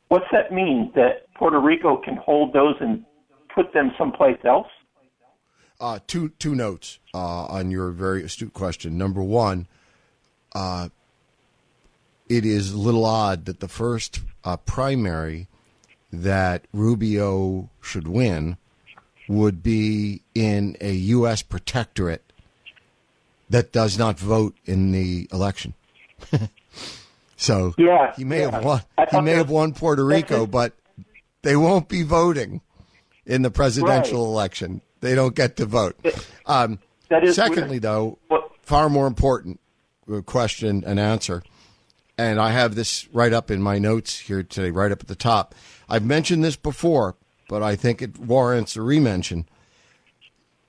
what's 0.07 0.25
that 0.31 0.51
mean? 0.51 0.91
That 0.95 1.31
Puerto 1.35 1.59
Rico 1.59 1.97
can 1.97 2.15
hold 2.15 2.53
those 2.53 2.75
and 2.79 3.05
put 3.53 3.71
them 3.73 3.91
someplace 3.97 4.39
else? 4.45 4.67
Uh, 5.79 5.99
two 6.07 6.29
two 6.29 6.55
notes 6.55 6.99
uh, 7.13 7.45
on 7.47 7.69
your 7.69 7.91
very 7.91 8.23
astute 8.23 8.53
question. 8.53 8.97
Number 8.97 9.21
one, 9.21 9.67
uh, 10.55 10.87
it 12.29 12.45
is 12.45 12.71
a 12.71 12.77
little 12.77 13.05
odd 13.05 13.45
that 13.45 13.59
the 13.59 13.67
first 13.67 14.21
uh, 14.43 14.57
primary 14.57 15.47
that 16.11 16.65
Rubio 16.73 17.69
should 17.81 18.07
win 18.07 18.57
would 19.27 19.61
be 19.63 20.21
in 20.33 20.77
a 20.81 20.91
U.S. 20.93 21.41
protectorate 21.41 22.31
that 23.49 23.71
does 23.71 23.97
not 23.97 24.19
vote 24.19 24.55
in 24.65 24.91
the 24.91 25.27
election. 25.31 25.73
so 27.35 27.73
Yeah, 27.77 28.13
he 28.15 28.23
may 28.23 28.41
yeah. 28.41 28.51
have 28.51 28.63
won. 28.65 28.81
He 29.11 29.21
may 29.21 29.31
have 29.33 29.49
won 29.49 29.73
Puerto 29.73 30.03
Rico, 30.05 30.45
but 30.45 30.73
they 31.41 31.55
won't 31.55 31.89
be 31.89 32.03
voting 32.03 32.61
in 33.25 33.41
the 33.41 33.51
presidential 33.51 34.23
Right. 34.25 34.31
election. 34.31 34.81
They 35.01 35.15
don't 35.15 35.35
get 35.35 35.57
to 35.57 35.65
vote. 35.65 35.95
Um, 36.45 36.79
That 37.09 37.23
is 37.23 37.35
secondly, 37.35 37.79
though, 37.79 38.17
What- 38.29 38.49
far 38.63 38.89
more 38.89 39.05
important 39.07 39.59
uh, 40.11 40.21
question 40.21 40.83
and 40.85 40.99
answer, 40.99 41.43
and 42.17 42.39
I 42.39 42.51
have 42.51 42.75
this 42.75 43.07
right 43.13 43.33
up 43.33 43.51
in 43.51 43.61
my 43.61 43.77
notes 43.79 44.19
here 44.19 44.43
today, 44.43 44.71
right 44.71 44.91
up 44.91 45.01
at 45.01 45.07
the 45.07 45.15
top. 45.15 45.53
I've 45.89 46.05
mentioned 46.05 46.43
this 46.43 46.55
before, 46.55 47.15
but 47.49 47.61
I 47.61 47.75
think 47.75 48.01
it 48.01 48.17
warrants 48.17 48.75
a 48.75 48.81
remention. 48.81 49.47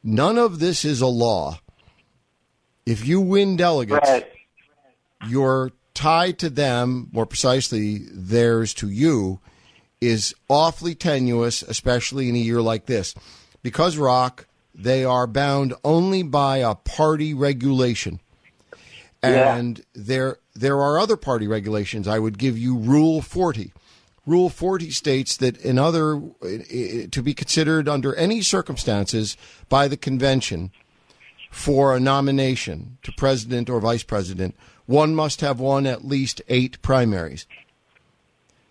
None 0.03 0.38
of 0.38 0.59
this 0.59 0.84
is 0.84 1.01
a 1.01 1.07
law. 1.07 1.61
If 2.84 3.07
you 3.07 3.20
win 3.20 3.57
delegates, 3.57 4.09
Right. 4.09 4.26
your 5.28 5.72
tie 5.94 6.30
to 6.32 6.51
them, 6.51 7.09
more 7.12 7.26
precisely, 7.26 7.99
theirs 8.12 8.74
to 8.74 8.88
you, 8.88 9.40
is 10.01 10.34
awfully 10.49 10.94
tenuous, 10.94 11.62
especially 11.62 12.28
in 12.28 12.36
a 12.36 12.38
year 12.38 12.61
like 12.61 12.86
this. 12.86 13.14
Because, 13.62 13.97
Rock, 13.97 14.47
they 14.74 15.05
are 15.05 15.26
bound 15.26 15.74
only 15.82 16.22
by 16.22 16.59
a 16.59 16.74
party 16.74 17.32
regulation. 17.34 18.20
Yeah. 19.24 19.57
And 19.57 19.84
there, 19.94 20.38
there 20.61 20.80
are 20.80 20.98
other 20.98 21.16
party 21.16 21.46
regulations. 21.46 22.09
I 22.09 22.18
would 22.18 22.38
give 22.38 22.59
you 22.59 22.76
Rule 22.76 23.20
40. 23.20 23.72
Rule 24.26 24.48
40 24.48 24.90
states 24.90 25.36
that 25.36 25.57
in 25.59 25.78
other, 25.78 26.20
to 26.40 27.22
be 27.22 27.32
considered 27.34 27.88
under 27.88 28.14
any 28.16 28.42
circumstances 28.42 29.36
by 29.68 29.86
the 29.86 29.96
convention, 29.96 30.72
for 31.57 31.96
a 31.96 32.00
nomination 32.00 32.98
to 33.02 33.11
president 33.12 33.70
or 33.70 33.80
vice 33.80 34.02
president, 34.02 34.54
one 34.84 35.14
must 35.14 35.40
have 35.40 35.59
won 35.59 35.86
at 35.86 36.04
least 36.04 36.42
eight 36.48 36.80
primaries. 36.82 37.46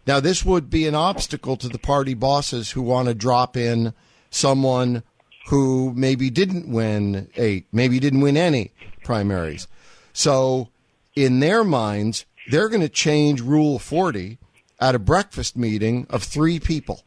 Now, 0.05 0.19
this 0.19 0.45
would 0.45 0.69
be 0.69 0.85
an 0.85 0.93
obstacle 0.93 1.57
to 1.57 1.67
the 1.67 1.79
party 1.79 2.13
bosses 2.13 2.71
who 2.71 2.83
want 2.83 3.07
to 3.07 3.15
drop 3.15 3.57
in 3.57 3.93
someone 4.29 5.01
who 5.47 5.93
maybe 5.95 6.29
didn't 6.29 6.71
win 6.71 7.27
eight, 7.35 7.65
maybe 7.71 7.99
didn't 7.99 8.21
win 8.21 8.37
any 8.37 8.71
primaries. 9.03 9.67
So, 10.13 10.69
in 11.15 11.39
their 11.39 11.63
minds, 11.63 12.25
they're 12.49 12.69
going 12.69 12.81
to 12.81 12.89
change 12.89 13.41
Rule 13.41 13.79
40 13.79 14.37
at 14.79 14.95
a 14.95 14.99
breakfast 14.99 15.55
meeting 15.55 16.05
of 16.09 16.23
three 16.23 16.59
people 16.59 17.03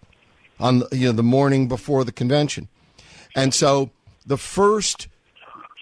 on 0.59 0.81
the, 0.81 0.89
you 0.93 1.07
know, 1.07 1.13
the 1.13 1.23
morning 1.23 1.69
before 1.69 2.05
the 2.05 2.13
convention. 2.13 2.69
And 3.37 3.55
so, 3.55 3.91
the 4.27 4.39
first 4.39 5.09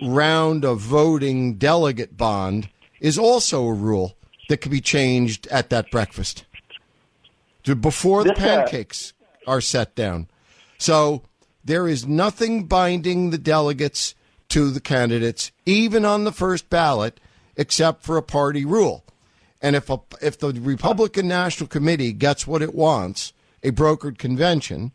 round 0.02 0.64
of 0.64 0.78
voting 0.80 1.54
delegate 1.54 2.16
bond 2.16 2.68
is 3.00 3.18
also 3.18 3.64
a 3.64 3.72
rule 3.72 4.16
that 4.48 4.58
can 4.58 4.70
be 4.70 4.80
changed 4.80 5.46
at 5.48 5.70
that 5.70 5.90
breakfast 5.90 6.44
before 7.74 8.22
the 8.22 8.32
uh, 8.32 8.36
pancakes 8.36 9.12
are 9.46 9.60
set 9.60 9.94
down. 9.94 10.28
So 10.78 11.22
there 11.64 11.88
is 11.88 12.06
nothing 12.06 12.66
binding 12.66 13.30
the 13.30 13.38
delegates 13.38 14.14
to 14.50 14.70
the 14.70 14.80
candidates, 14.80 15.50
even 15.64 16.04
on 16.04 16.24
the 16.24 16.32
first 16.32 16.70
ballot, 16.70 17.18
except 17.56 18.02
for 18.02 18.16
a 18.16 18.22
party 18.22 18.64
rule. 18.64 19.04
And 19.62 19.74
if 19.74 19.88
a, 19.90 19.98
if 20.20 20.38
the 20.38 20.52
Republican 20.52 21.28
National 21.28 21.68
Committee 21.68 22.12
gets 22.12 22.46
what 22.46 22.62
it 22.62 22.74
wants, 22.74 23.32
a 23.62 23.70
brokered 23.70 24.18
convention, 24.18 24.92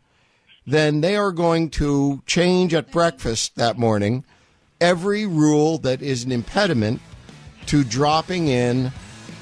then 0.66 1.00
they 1.00 1.16
are 1.16 1.32
going 1.32 1.68
to 1.70 2.22
change 2.26 2.72
at 2.72 2.92
breakfast 2.92 3.56
that 3.56 3.78
morning 3.78 4.24
every 4.80 5.26
rule 5.26 5.78
that 5.78 6.02
is 6.02 6.24
an 6.24 6.32
impediment 6.32 7.00
to 7.66 7.84
dropping 7.84 8.48
in 8.48 8.92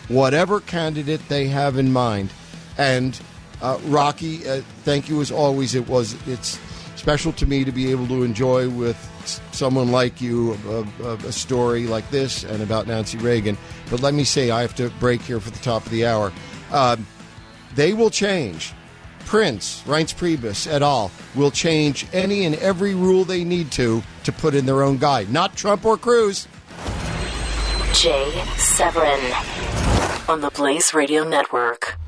whatever 0.08 0.60
candidate 0.60 1.26
they 1.28 1.48
have 1.48 1.78
in 1.78 1.92
mind. 1.92 2.30
And 2.76 3.18
uh, 3.62 3.78
Rocky, 3.84 4.46
uh, 4.46 4.62
thank 4.84 5.08
you 5.08 5.20
as 5.20 5.30
always. 5.30 5.74
It 5.74 5.88
was 5.88 6.14
it's 6.26 6.58
special 7.00 7.32
to 7.32 7.46
me 7.46 7.64
to 7.64 7.72
be 7.72 7.90
able 7.90 8.06
to 8.06 8.22
enjoy 8.22 8.68
with 8.68 8.98
someone 9.52 9.90
like 9.90 10.20
you 10.20 10.52
a, 10.68 11.04
a, 11.04 11.14
a 11.14 11.32
story 11.32 11.86
like 11.86 12.08
this 12.10 12.44
and 12.44 12.62
about 12.62 12.86
Nancy 12.86 13.16
Reagan. 13.16 13.56
But 13.90 14.02
let 14.02 14.12
me 14.12 14.22
say, 14.22 14.50
I 14.50 14.60
have 14.60 14.74
to 14.74 14.90
break 15.00 15.22
here 15.22 15.40
for 15.40 15.50
the 15.50 15.58
top 15.60 15.86
of 15.86 15.90
the 15.90 16.04
hour. 16.04 16.30
Um, 16.70 17.06
they 17.74 17.94
will 17.94 18.10
change. 18.10 18.74
Prince, 19.24 19.82
Reince 19.86 20.14
Priebus, 20.14 20.66
et 20.66 20.82
al. 20.82 21.10
will 21.34 21.50
change 21.50 22.06
any 22.12 22.44
and 22.44 22.54
every 22.56 22.94
rule 22.94 23.24
they 23.24 23.44
need 23.44 23.70
to 23.72 24.02
to 24.24 24.32
put 24.32 24.54
in 24.54 24.66
their 24.66 24.82
own 24.82 24.98
guide. 24.98 25.30
Not 25.30 25.56
Trump 25.56 25.86
or 25.86 25.96
Cruz. 25.96 26.48
Jay 27.94 28.44
Severin 28.56 29.20
on 30.28 30.42
the 30.42 30.50
Blaze 30.50 30.92
Radio 30.92 31.26
Network. 31.26 31.98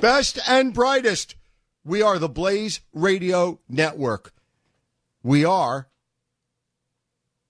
Best 0.00 0.38
and 0.48 0.72
brightest. 0.72 1.34
We 1.84 2.00
are 2.00 2.18
the 2.18 2.28
Blaze 2.28 2.80
Radio 2.94 3.60
Network. 3.68 4.32
We 5.22 5.44
are 5.44 5.88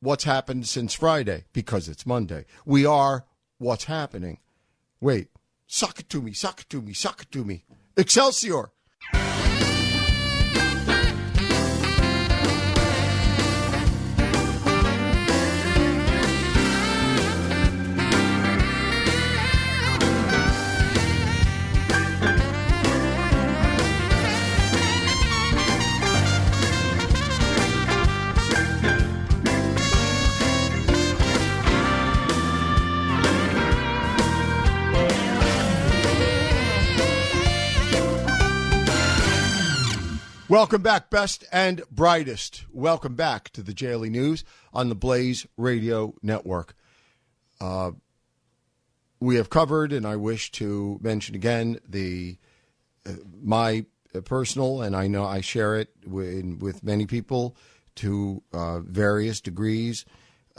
what's 0.01 0.25
happened 0.25 0.67
since 0.67 0.93
Friday 0.93 1.45
because 1.53 1.89
it's 1.89 2.05
Monday. 2.05 2.47
We 2.65 2.85
are 2.85 3.25
what's 3.59 3.85
happening. 3.85 4.39
Wait, 5.01 5.29
suck 5.69 6.01
it 6.01 6.09
to 6.09 6.21
me, 6.21 6.33
suck 6.33 6.63
it 6.63 6.71
to 6.71 6.83
me, 6.83 6.93
suck 6.93 7.23
it 7.23 7.31
to 7.31 7.45
me. 7.45 7.65
Excelsior. 7.97 8.73
Welcome 40.51 40.83
back, 40.83 41.11
best 41.11 41.45
and 41.53 41.81
brightest. 41.93 42.65
Welcome 42.73 43.15
back 43.15 43.51
to 43.51 43.63
the 43.63 43.73
Daily 43.73 44.11
News 44.11 44.43
on 44.75 44.89
the 44.89 44.97
Blaze 44.97 45.47
Radio 45.57 46.17
Network. 46.25 46.75
Uh, 47.61 47.93
we 49.21 49.37
have 49.37 49.49
covered, 49.49 49.93
and 49.93 50.05
I 50.05 50.17
wish 50.17 50.51
to 50.51 50.99
mention 51.01 51.37
again 51.37 51.79
the 51.89 52.37
uh, 53.07 53.13
my 53.41 53.87
personal, 54.25 54.83
and 54.83 54.97
I 54.97 55.07
know 55.07 55.25
I 55.25 55.41
share 55.41 55.79
it 55.79 55.91
with, 56.05 56.59
with 56.59 56.83
many 56.83 57.07
people 57.07 57.55
to 57.97 58.43
uh, 58.53 58.81
various 58.81 59.41
degrees, 59.41 60.05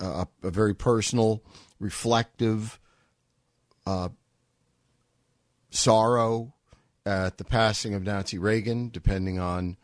uh, 0.02 0.24
a, 0.42 0.48
a 0.48 0.52
very 0.52 0.74
personal, 0.74 1.44
reflective 1.82 2.80
uh, 3.86 4.08
sorrow 5.70 6.54
at 7.06 7.38
the 7.38 7.44
passing 7.44 7.94
of 7.94 8.04
Nancy 8.04 8.38
Reagan, 8.38 8.90
depending 8.90 9.38
on 9.38 9.76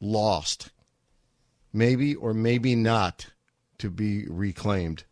lost. 0.00 0.70
Maybe 1.72 2.14
or 2.14 2.34
maybe 2.34 2.74
not 2.74 3.28
to 3.78 3.90
be 3.90 4.26
reclaimed. 4.28 5.04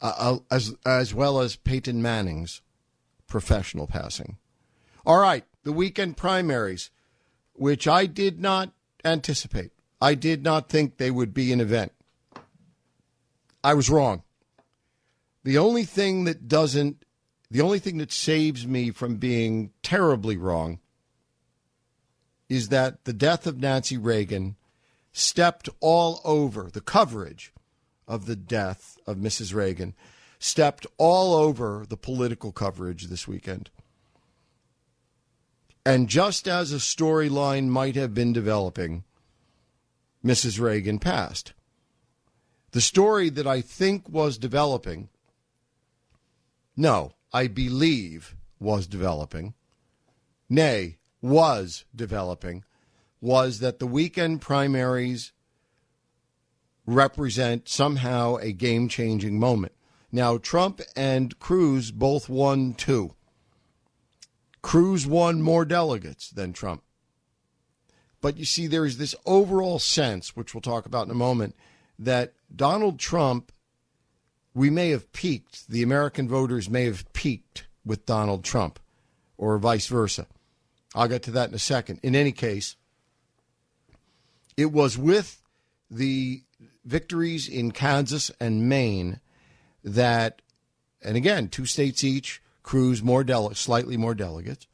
Uh, 0.00 0.14
uh, 0.16 0.38
as 0.50 0.74
as 0.86 1.12
well 1.12 1.40
as 1.40 1.56
Peyton 1.56 2.00
Manning's 2.00 2.62
professional 3.26 3.86
passing. 3.86 4.38
All 5.04 5.18
right, 5.18 5.44
the 5.62 5.72
weekend 5.72 6.16
primaries, 6.16 6.90
which 7.60 7.86
I 7.86 8.06
did 8.06 8.40
not 8.40 8.72
anticipate. 9.04 9.70
I 10.00 10.14
did 10.14 10.42
not 10.42 10.70
think 10.70 10.96
they 10.96 11.10
would 11.10 11.34
be 11.34 11.52
an 11.52 11.60
event. 11.60 11.92
I 13.62 13.74
was 13.74 13.90
wrong. 13.90 14.22
The 15.44 15.58
only 15.58 15.84
thing 15.84 16.24
that 16.24 16.48
doesn't, 16.48 17.04
the 17.50 17.60
only 17.60 17.78
thing 17.78 17.98
that 17.98 18.12
saves 18.12 18.66
me 18.66 18.92
from 18.92 19.16
being 19.16 19.72
terribly 19.82 20.38
wrong 20.38 20.78
is 22.48 22.70
that 22.70 23.04
the 23.04 23.12
death 23.12 23.46
of 23.46 23.60
Nancy 23.60 23.98
Reagan 23.98 24.56
stepped 25.12 25.68
all 25.80 26.22
over 26.24 26.70
the 26.72 26.80
coverage 26.80 27.52
of 28.08 28.24
the 28.24 28.36
death 28.36 28.96
of 29.06 29.18
Mrs. 29.18 29.52
Reagan, 29.52 29.94
stepped 30.38 30.86
all 30.96 31.34
over 31.34 31.84
the 31.86 31.98
political 31.98 32.52
coverage 32.52 33.08
this 33.08 33.28
weekend. 33.28 33.68
And 35.84 36.08
just 36.08 36.46
as 36.46 36.72
a 36.72 36.76
storyline 36.76 37.68
might 37.68 37.96
have 37.96 38.12
been 38.12 38.32
developing, 38.32 39.04
Mrs. 40.24 40.60
Reagan 40.60 40.98
passed. 40.98 41.54
The 42.72 42.80
story 42.80 43.30
that 43.30 43.46
I 43.46 43.62
think 43.62 44.08
was 44.08 44.38
developing, 44.38 45.08
no, 46.76 47.14
I 47.32 47.46
believe 47.46 48.36
was 48.60 48.86
developing, 48.86 49.54
nay, 50.48 50.98
was 51.22 51.84
developing, 51.94 52.64
was 53.20 53.58
that 53.60 53.78
the 53.78 53.86
weekend 53.86 54.40
primaries 54.40 55.32
represent 56.86 57.68
somehow 57.68 58.36
a 58.36 58.52
game 58.52 58.88
changing 58.88 59.38
moment. 59.38 59.72
Now, 60.12 60.38
Trump 60.38 60.80
and 60.96 61.38
Cruz 61.38 61.90
both 61.90 62.28
won 62.28 62.74
two. 62.74 63.14
Cruz 64.62 65.06
won 65.06 65.42
more 65.42 65.64
delegates 65.64 66.30
than 66.30 66.52
Trump. 66.52 66.82
But 68.20 68.36
you 68.36 68.44
see, 68.44 68.66
there 68.66 68.84
is 68.84 68.98
this 68.98 69.14
overall 69.24 69.78
sense, 69.78 70.36
which 70.36 70.54
we'll 70.54 70.60
talk 70.60 70.86
about 70.86 71.06
in 71.06 71.10
a 71.10 71.14
moment, 71.14 71.54
that 71.98 72.34
Donald 72.54 72.98
Trump, 72.98 73.52
we 74.54 74.68
may 74.68 74.90
have 74.90 75.12
peaked, 75.12 75.68
the 75.68 75.82
American 75.82 76.28
voters 76.28 76.68
may 76.68 76.84
have 76.84 77.10
peaked 77.12 77.66
with 77.84 78.06
Donald 78.06 78.44
Trump, 78.44 78.78
or 79.38 79.56
vice 79.58 79.86
versa. 79.86 80.26
I'll 80.94 81.08
get 81.08 81.22
to 81.24 81.30
that 81.32 81.48
in 81.48 81.54
a 81.54 81.58
second. 81.58 82.00
In 82.02 82.14
any 82.14 82.32
case, 82.32 82.76
it 84.56 84.72
was 84.72 84.98
with 84.98 85.42
the 85.90 86.42
victories 86.84 87.48
in 87.48 87.70
Kansas 87.70 88.30
and 88.38 88.68
Maine 88.68 89.20
that, 89.82 90.42
and 91.02 91.16
again, 91.16 91.48
two 91.48 91.64
states 91.64 92.04
each, 92.04 92.42
Cruz 92.70 93.02
more 93.02 93.24
dele- 93.24 93.56
slightly 93.56 93.96
more 93.96 94.14
delegates, 94.14 94.68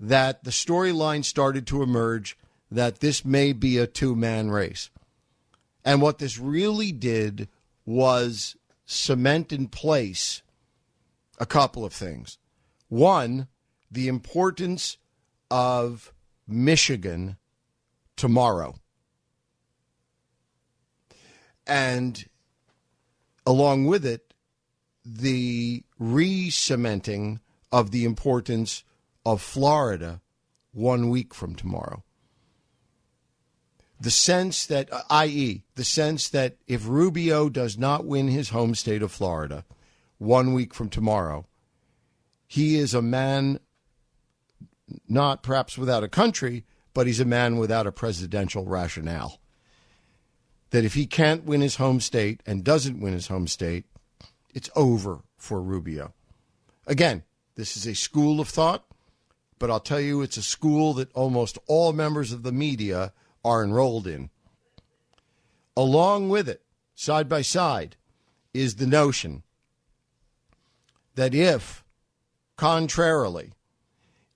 that 0.00 0.44
the 0.44 0.50
storyline 0.50 1.22
started 1.22 1.66
to 1.66 1.82
emerge 1.82 2.38
that 2.70 3.00
this 3.00 3.22
may 3.22 3.52
be 3.52 3.76
a 3.76 3.86
two 3.86 4.16
man 4.16 4.50
race. 4.50 4.88
And 5.84 6.00
what 6.00 6.20
this 6.20 6.38
really 6.38 6.90
did 6.90 7.50
was 7.84 8.56
cement 8.86 9.52
in 9.52 9.68
place 9.68 10.40
a 11.36 11.44
couple 11.44 11.84
of 11.84 11.92
things. 11.92 12.38
One, 12.88 13.46
the 13.90 14.08
importance 14.08 14.96
of 15.50 16.14
Michigan 16.48 17.36
tomorrow. 18.16 18.76
And 21.66 22.24
along 23.44 23.84
with 23.84 24.06
it, 24.06 24.31
the 25.04 25.82
re 25.98 26.50
cementing 26.50 27.40
of 27.70 27.90
the 27.90 28.04
importance 28.04 28.84
of 29.24 29.42
Florida 29.42 30.20
one 30.72 31.10
week 31.10 31.34
from 31.34 31.54
tomorrow. 31.54 32.02
The 34.00 34.10
sense 34.10 34.66
that, 34.66 34.92
uh, 34.92 35.02
i.e., 35.10 35.62
the 35.76 35.84
sense 35.84 36.28
that 36.30 36.56
if 36.66 36.88
Rubio 36.88 37.48
does 37.48 37.78
not 37.78 38.04
win 38.04 38.28
his 38.28 38.48
home 38.48 38.74
state 38.74 39.02
of 39.02 39.12
Florida 39.12 39.64
one 40.18 40.52
week 40.54 40.74
from 40.74 40.88
tomorrow, 40.88 41.46
he 42.46 42.76
is 42.76 42.94
a 42.94 43.02
man 43.02 43.60
not 45.08 45.42
perhaps 45.42 45.78
without 45.78 46.02
a 46.04 46.08
country, 46.08 46.64
but 46.94 47.06
he's 47.06 47.20
a 47.20 47.24
man 47.24 47.56
without 47.56 47.86
a 47.86 47.92
presidential 47.92 48.66
rationale. 48.66 49.40
That 50.70 50.84
if 50.84 50.94
he 50.94 51.06
can't 51.06 51.44
win 51.44 51.60
his 51.60 51.76
home 51.76 52.00
state 52.00 52.42
and 52.44 52.64
doesn't 52.64 53.00
win 53.00 53.12
his 53.12 53.28
home 53.28 53.46
state, 53.46 53.84
it's 54.52 54.70
over 54.74 55.20
for 55.36 55.60
Rubio. 55.60 56.12
Again, 56.86 57.22
this 57.54 57.76
is 57.76 57.86
a 57.86 57.94
school 57.94 58.40
of 58.40 58.48
thought, 58.48 58.84
but 59.58 59.70
I'll 59.70 59.80
tell 59.80 60.00
you, 60.00 60.22
it's 60.22 60.36
a 60.36 60.42
school 60.42 60.94
that 60.94 61.12
almost 61.12 61.58
all 61.66 61.92
members 61.92 62.32
of 62.32 62.42
the 62.42 62.52
media 62.52 63.12
are 63.44 63.62
enrolled 63.62 64.06
in. 64.06 64.30
Along 65.76 66.28
with 66.28 66.48
it, 66.48 66.62
side 66.94 67.28
by 67.28 67.42
side, 67.42 67.96
is 68.52 68.76
the 68.76 68.86
notion 68.86 69.42
that 71.14 71.34
if, 71.34 71.84
contrarily, 72.56 73.52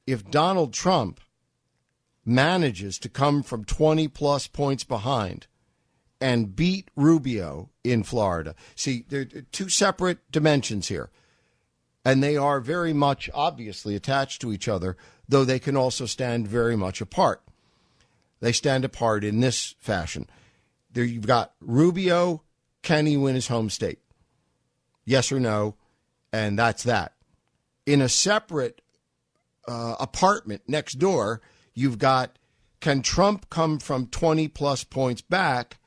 if 0.07 0.31
Donald 0.31 0.73
Trump 0.73 1.21
manages 2.25 2.99
to 2.99 3.09
come 3.09 3.43
from 3.43 3.65
20 3.65 4.09
plus 4.09 4.47
points 4.47 4.85
behind 4.85 5.47
and 6.21 6.57
beat 6.57 6.91
Rubio 6.97 7.71
in 7.85 8.03
Florida. 8.03 8.55
See, 8.75 9.05
there 9.09 9.23
are 9.23 9.43
two 9.53 9.69
separate 9.69 10.31
dimensions 10.31 10.89
here. 10.89 11.11
And 12.05 12.23
they 12.23 12.37
are 12.37 12.61
very 12.61 12.93
much 12.93 13.29
obviously 13.35 13.97
attached 13.97 14.41
to 14.43 14.53
each 14.53 14.69
other, 14.69 14.97
though 15.29 15.45
they 15.45 15.59
can 15.59 15.77
also 15.77 16.07
stand 16.07 16.47
very 16.47 16.77
much 16.77 17.01
apart. 17.01 17.43
They 18.41 18.53
stand 18.53 18.85
apart 18.85 19.25
in 19.25 19.41
this 19.41 19.75
fashion. 19.79 20.29
There 20.93 21.05
you've 21.05 21.27
got 21.27 21.53
Rubio, 21.61 22.43
can 22.83 23.07
he 23.07 23.17
win 23.17 23.35
his 23.35 23.49
home 23.49 23.71
state? 23.71 23.99
Yes 25.05 25.33
or 25.33 25.41
no? 25.41 25.75
And 26.33 26.59
that's 26.59 26.85
that. 26.85 27.15
In 27.87 28.01
a 28.01 28.09
separate 28.09 28.81
uh, 29.67 29.97
apartment 29.99 30.63
next 30.69 30.95
door, 30.95 31.41
you've 31.75 31.99
got 31.99 32.39
can 32.81 33.03
Trump 33.03 33.51
come 33.51 33.79
from 33.79 34.07
20 34.07 34.49
plus 34.49 34.85
points 34.85 35.23
back 35.23 35.79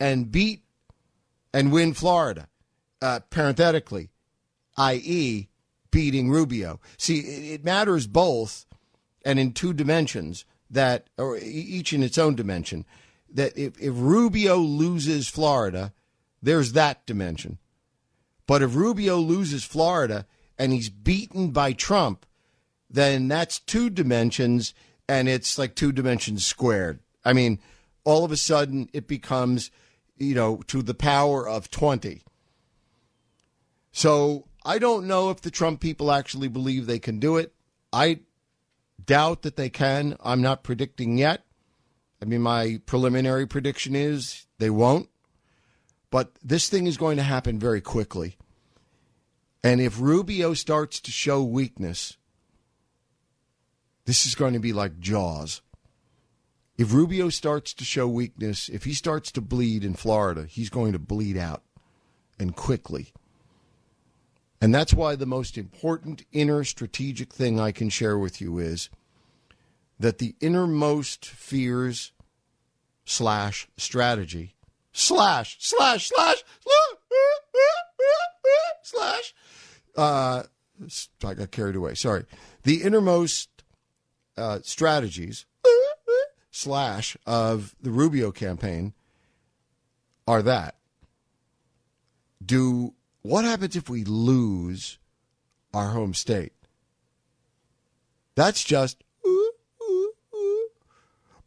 and 0.00 0.30
beat 0.30 0.64
and 1.52 1.72
win 1.72 1.94
Florida? 1.94 2.48
Uh, 3.00 3.20
parenthetically, 3.30 4.10
i.e., 4.76 5.48
beating 5.90 6.30
Rubio. 6.30 6.80
See, 6.96 7.18
it 7.52 7.64
matters 7.64 8.06
both 8.06 8.64
and 9.24 9.38
in 9.38 9.52
two 9.52 9.72
dimensions 9.72 10.44
that, 10.70 11.08
or 11.18 11.36
each 11.36 11.92
in 11.92 12.02
its 12.02 12.16
own 12.16 12.34
dimension, 12.34 12.84
that 13.28 13.56
if, 13.56 13.78
if 13.80 13.92
Rubio 13.96 14.56
loses 14.56 15.28
Florida, 15.28 15.92
there's 16.42 16.72
that 16.72 17.04
dimension. 17.06 17.58
But 18.46 18.62
if 18.62 18.74
Rubio 18.74 19.16
loses 19.16 19.64
Florida 19.64 20.26
and 20.58 20.72
he's 20.72 20.90
beaten 20.90 21.50
by 21.50 21.72
Trump, 21.72 22.26
then 22.90 23.28
that's 23.28 23.58
two 23.58 23.90
dimensions 23.90 24.74
and 25.08 25.28
it's 25.28 25.58
like 25.58 25.74
two 25.74 25.92
dimensions 25.92 26.46
squared. 26.46 27.00
I 27.24 27.32
mean, 27.32 27.60
all 28.04 28.24
of 28.24 28.32
a 28.32 28.36
sudden 28.36 28.88
it 28.92 29.06
becomes, 29.06 29.70
you 30.16 30.34
know, 30.34 30.62
to 30.68 30.82
the 30.82 30.94
power 30.94 31.48
of 31.48 31.70
20. 31.70 32.22
So 33.92 34.46
I 34.64 34.78
don't 34.78 35.06
know 35.06 35.30
if 35.30 35.40
the 35.40 35.50
Trump 35.50 35.80
people 35.80 36.10
actually 36.10 36.48
believe 36.48 36.86
they 36.86 36.98
can 36.98 37.18
do 37.18 37.36
it. 37.36 37.54
I 37.92 38.20
doubt 39.04 39.42
that 39.42 39.56
they 39.56 39.68
can. 39.68 40.16
I'm 40.20 40.40
not 40.40 40.62
predicting 40.62 41.18
yet. 41.18 41.44
I 42.20 42.24
mean, 42.24 42.42
my 42.42 42.80
preliminary 42.86 43.46
prediction 43.46 43.96
is 43.96 44.46
they 44.58 44.70
won't. 44.70 45.08
But 46.10 46.32
this 46.42 46.68
thing 46.68 46.86
is 46.86 46.96
going 46.96 47.16
to 47.16 47.22
happen 47.22 47.58
very 47.58 47.80
quickly. 47.80 48.36
And 49.64 49.80
if 49.80 50.00
Rubio 50.00 50.54
starts 50.54 51.00
to 51.00 51.10
show 51.10 51.42
weakness, 51.42 52.16
this 54.04 54.26
is 54.26 54.34
going 54.34 54.52
to 54.52 54.58
be 54.58 54.72
like 54.72 54.98
Jaws. 55.00 55.62
If 56.78 56.92
Rubio 56.92 57.28
starts 57.28 57.74
to 57.74 57.84
show 57.84 58.08
weakness, 58.08 58.68
if 58.68 58.84
he 58.84 58.94
starts 58.94 59.30
to 59.32 59.40
bleed 59.40 59.84
in 59.84 59.94
Florida, 59.94 60.46
he's 60.46 60.70
going 60.70 60.92
to 60.92 60.98
bleed 60.98 61.36
out 61.36 61.62
and 62.38 62.56
quickly. 62.56 63.12
And 64.60 64.74
that's 64.74 64.94
why 64.94 65.16
the 65.16 65.26
most 65.26 65.58
important 65.58 66.24
inner 66.32 66.64
strategic 66.64 67.32
thing 67.32 67.60
I 67.60 67.72
can 67.72 67.90
share 67.90 68.16
with 68.16 68.40
you 68.40 68.58
is 68.58 68.90
that 69.98 70.18
the 70.18 70.34
innermost 70.40 71.26
fears 71.26 72.12
slash 73.04 73.68
strategy 73.76 74.54
slash 74.92 75.56
slash 75.60 76.08
slash 76.08 76.42
slash 78.82 79.34
uh 79.96 80.42
I 81.24 81.34
got 81.34 81.50
carried 81.50 81.76
away. 81.76 81.94
Sorry. 81.94 82.24
The 82.64 82.82
innermost 82.82 83.48
uh, 84.36 84.60
strategies 84.62 85.46
slash 86.52 87.16
of 87.26 87.74
the 87.80 87.90
Rubio 87.90 88.30
campaign 88.30 88.92
are 90.28 90.42
that 90.42 90.76
do 92.44 92.94
what 93.22 93.44
happens 93.44 93.74
if 93.74 93.88
we 93.88 94.04
lose 94.04 94.98
our 95.72 95.90
home 95.90 96.14
state? 96.14 96.52
That's 98.34 98.62
just 98.62 99.02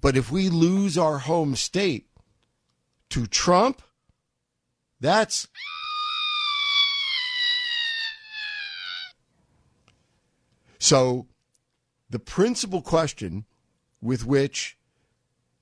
but 0.02 0.16
if 0.16 0.32
we 0.32 0.50
lose 0.50 0.98
our 1.00 1.18
home 1.18 1.56
state 1.56 2.08
to 3.10 3.26
Trump, 3.26 3.82
that's 5.00 5.48
so 10.78 11.28
the 12.10 12.20
principal 12.20 12.84
question 12.84 13.46
with 14.00 14.26
which 14.26 14.78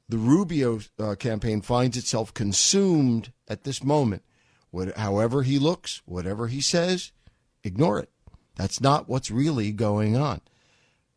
the 0.09 0.17
Rubio 0.17 0.79
uh, 0.99 1.15
campaign 1.15 1.61
finds 1.61 1.97
itself 1.97 2.33
consumed 2.33 3.31
at 3.47 3.63
this 3.63 3.83
moment, 3.83 4.23
what, 4.71 4.97
however 4.97 5.43
he 5.43 5.59
looks, 5.59 6.01
whatever 6.05 6.47
he 6.47 6.61
says, 6.61 7.11
ignore 7.63 7.99
it. 7.99 8.09
That's 8.55 8.81
not 8.81 9.09
what's 9.09 9.31
really 9.31 9.71
going 9.71 10.15
on. 10.15 10.41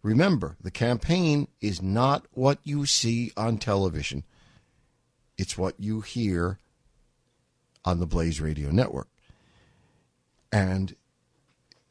Remember, 0.03 0.57
the 0.61 0.71
campaign 0.71 1.49
is 1.61 1.83
not 1.83 2.27
what 2.31 2.59
you 2.63 2.87
see 2.87 3.33
on 3.37 3.59
television. 3.59 4.25
It's 5.37 5.59
what 5.59 5.75
you 5.79 6.01
hear 6.01 6.59
on 7.85 7.99
the 8.01 8.07
Blaze 8.07 8.41
Radio 8.41 8.71
Network. 8.71 9.09
And 10.53 10.95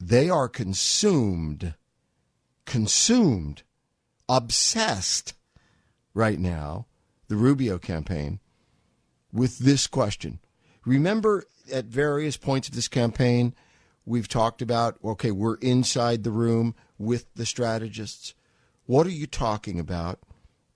they 0.00 0.28
are 0.28 0.48
consumed, 0.48 1.74
consumed, 2.64 3.62
obsessed 4.28 5.34
right 6.16 6.38
now, 6.38 6.86
the 7.28 7.36
Rubio 7.36 7.78
campaign, 7.78 8.40
with 9.32 9.58
this 9.58 9.86
question. 9.86 10.40
Remember, 10.86 11.44
at 11.70 11.84
various 11.84 12.38
points 12.38 12.68
of 12.68 12.74
this 12.74 12.88
campaign, 12.88 13.54
we've 14.06 14.28
talked 14.28 14.62
about 14.62 14.96
okay, 15.04 15.30
we're 15.30 15.56
inside 15.56 16.24
the 16.24 16.30
room 16.30 16.74
with 16.98 17.26
the 17.34 17.44
strategists. 17.44 18.34
What 18.86 19.06
are 19.06 19.10
you 19.10 19.26
talking 19.26 19.78
about? 19.78 20.20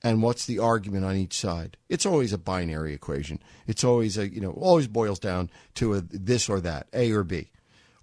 And 0.03 0.23
what's 0.23 0.47
the 0.47 0.59
argument 0.59 1.05
on 1.05 1.17
each 1.17 1.39
side? 1.39 1.77
It's 1.89 2.07
always 2.07 2.33
a 2.33 2.39
binary 2.39 2.95
equation. 2.95 3.39
It's 3.67 3.85
always 3.85 4.17
a, 4.17 4.33
you 4.33 4.41
know, 4.41 4.53
always 4.53 4.89
boils 4.89 5.19
down 5.19 5.51
to 5.75 5.95
a 5.95 6.01
this 6.01 6.49
or 6.49 6.61
that, 6.61 6.87
A 6.95 7.13
or 7.13 7.23
B. 7.23 7.51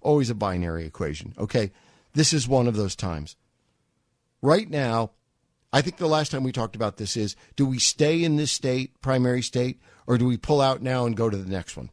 Always 0.00 0.30
a 0.30 0.34
binary 0.34 0.86
equation. 0.86 1.34
Okay. 1.38 1.72
This 2.14 2.32
is 2.32 2.48
one 2.48 2.68
of 2.68 2.76
those 2.76 2.94
times. 2.96 3.36
Right 4.40 4.70
now, 4.70 5.10
I 5.72 5.82
think 5.82 5.96
the 5.96 6.06
last 6.06 6.30
time 6.30 6.44
we 6.44 6.52
talked 6.52 6.76
about 6.76 6.96
this 6.96 7.16
is 7.16 7.36
do 7.56 7.66
we 7.66 7.78
stay 7.78 8.24
in 8.24 8.36
this 8.36 8.52
state, 8.52 9.00
primary 9.00 9.42
state, 9.42 9.80
or 10.06 10.16
do 10.16 10.26
we 10.26 10.36
pull 10.36 10.60
out 10.60 10.82
now 10.82 11.04
and 11.04 11.16
go 11.16 11.28
to 11.28 11.36
the 11.36 11.50
next 11.50 11.76
one? 11.76 11.90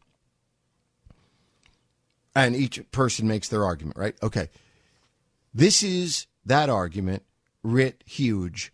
And 2.35 2.55
each 2.55 2.79
person 2.91 3.27
makes 3.27 3.49
their 3.49 3.65
argument, 3.65 3.97
right? 3.97 4.15
Okay. 4.23 4.49
This 5.53 5.83
is 5.83 6.27
that 6.45 6.69
argument 6.69 7.23
writ 7.63 8.03
huge, 8.05 8.71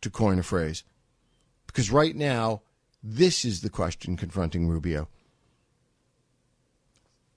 to 0.00 0.10
coin 0.10 0.38
a 0.38 0.42
phrase. 0.42 0.84
Because 1.66 1.90
right 1.90 2.14
now, 2.14 2.62
this 3.02 3.44
is 3.44 3.60
the 3.60 3.70
question 3.70 4.16
confronting 4.16 4.68
Rubio. 4.68 5.08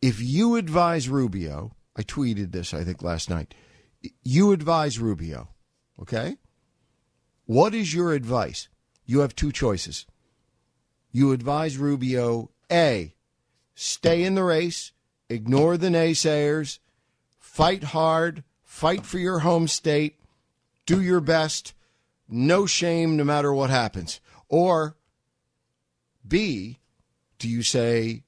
If 0.01 0.21
you 0.21 0.55
advise 0.55 1.09
Rubio, 1.09 1.75
I 1.95 2.03
tweeted 2.03 2.51
this, 2.51 2.73
I 2.73 2.83
think, 2.83 3.01
last 3.01 3.29
night. 3.29 3.55
You 4.23 4.51
advise 4.51 4.99
Rubio, 4.99 5.49
okay? 5.99 6.37
What 7.45 7.75
is 7.75 7.93
your 7.93 8.13
advice? 8.13 8.67
You 9.05 9.19
have 9.19 9.35
two 9.35 9.51
choices. 9.51 10.05
You 11.11 11.31
advise 11.31 11.77
Rubio 11.77 12.49
A, 12.71 13.13
stay 13.75 14.23
in 14.23 14.35
the 14.35 14.43
race, 14.43 14.91
ignore 15.29 15.77
the 15.77 15.87
naysayers, 15.87 16.79
fight 17.39 17.85
hard, 17.85 18.43
fight 18.63 19.05
for 19.05 19.19
your 19.19 19.39
home 19.39 19.67
state, 19.67 20.19
do 20.85 21.01
your 21.01 21.21
best, 21.21 21.73
no 22.27 22.65
shame 22.65 23.15
no 23.15 23.23
matter 23.23 23.53
what 23.53 23.69
happens. 23.69 24.19
Or 24.49 24.97
B, 26.27 26.79
do 27.37 27.47
you 27.47 27.61
say 27.61 28.23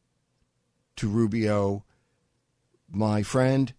to 0.95 1.07
Rubio, 1.09 1.83
my 2.89 3.23
friend, 3.23 3.73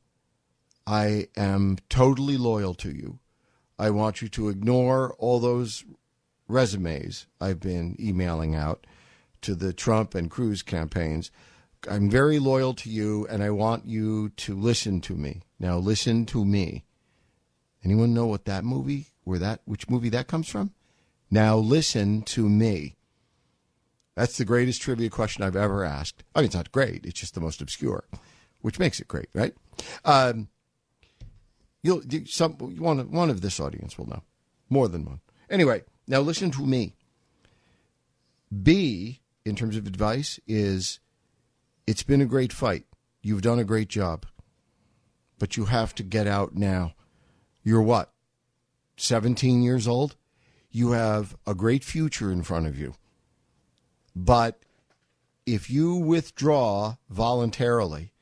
I 0.86 1.28
am 1.36 1.78
totally 1.88 2.36
loyal 2.36 2.74
to 2.74 2.90
you. 2.90 3.20
I 3.78 3.90
want 3.90 4.20
you 4.20 4.28
to 4.28 4.48
ignore 4.48 5.14
all 5.18 5.38
those 5.38 5.84
resumes 6.48 7.26
I've 7.40 7.60
been 7.60 7.96
emailing 8.00 8.54
out 8.54 8.86
to 9.42 9.54
the 9.54 9.72
Trump 9.72 10.14
and 10.14 10.30
Cruz 10.30 10.62
campaigns. 10.62 11.30
I'm 11.88 12.10
very 12.10 12.38
loyal 12.38 12.74
to 12.74 12.90
you, 12.90 13.26
and 13.28 13.42
I 13.42 13.50
want 13.50 13.86
you 13.86 14.30
to 14.30 14.56
listen 14.56 15.00
to 15.02 15.14
me. 15.14 15.42
Now, 15.60 15.76
listen 15.76 16.26
to 16.26 16.44
me. 16.44 16.84
Anyone 17.84 18.14
know 18.14 18.26
what 18.26 18.46
that 18.46 18.64
movie, 18.64 19.06
where 19.22 19.38
that, 19.38 19.60
which 19.64 19.88
movie 19.88 20.08
that 20.08 20.26
comes 20.26 20.48
from? 20.48 20.72
Now, 21.30 21.56
listen 21.56 22.22
to 22.22 22.48
me. 22.48 22.96
That's 24.16 24.36
the 24.36 24.44
greatest 24.44 24.82
trivia 24.82 25.10
question 25.10 25.44
I've 25.44 25.54
ever 25.54 25.84
asked. 25.84 26.24
I 26.34 26.40
mean, 26.40 26.46
it's 26.46 26.56
not 26.56 26.72
great; 26.72 27.06
it's 27.06 27.20
just 27.20 27.34
the 27.34 27.40
most 27.40 27.62
obscure, 27.62 28.04
which 28.62 28.80
makes 28.80 28.98
it 28.98 29.06
great, 29.06 29.28
right? 29.32 29.54
Um, 30.04 30.48
you'll 31.82 32.02
some 32.26 32.52
one 32.52 33.10
one 33.10 33.30
of 33.30 33.40
this 33.40 33.60
audience 33.60 33.98
will 33.98 34.08
know, 34.08 34.22
more 34.68 34.88
than 34.88 35.04
one. 35.04 35.20
Anyway, 35.50 35.82
now 36.06 36.20
listen 36.20 36.50
to 36.52 36.66
me. 36.66 36.94
B, 38.62 39.20
in 39.44 39.56
terms 39.56 39.76
of 39.76 39.86
advice, 39.86 40.40
is 40.46 41.00
it's 41.86 42.02
been 42.02 42.20
a 42.20 42.26
great 42.26 42.52
fight. 42.52 42.84
You've 43.22 43.42
done 43.42 43.58
a 43.58 43.64
great 43.64 43.88
job. 43.88 44.26
But 45.38 45.56
you 45.56 45.66
have 45.66 45.94
to 45.96 46.02
get 46.02 46.26
out 46.26 46.54
now. 46.54 46.94
You're 47.62 47.82
what? 47.82 48.12
17 48.96 49.62
years 49.62 49.86
old? 49.86 50.16
You 50.70 50.92
have 50.92 51.36
a 51.46 51.54
great 51.54 51.84
future 51.84 52.32
in 52.32 52.42
front 52.42 52.66
of 52.66 52.78
you. 52.78 52.94
But 54.14 54.60
if 55.46 55.70
you 55.70 55.94
withdraw 55.94 56.96
voluntarily 57.08 58.12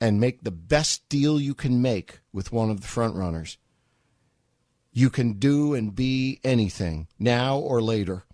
and 0.00 0.20
make 0.20 0.42
the 0.42 0.50
best 0.50 1.08
deal 1.08 1.40
you 1.40 1.54
can 1.54 1.82
make 1.82 2.20
with 2.32 2.52
one 2.52 2.70
of 2.70 2.80
the 2.80 2.86
front 2.86 3.14
runners, 3.14 3.58
you 4.92 5.10
can 5.10 5.34
do 5.34 5.74
and 5.74 5.94
be 5.94 6.40
anything 6.42 7.06
now 7.18 7.58
or 7.58 7.82
later. 7.82 8.24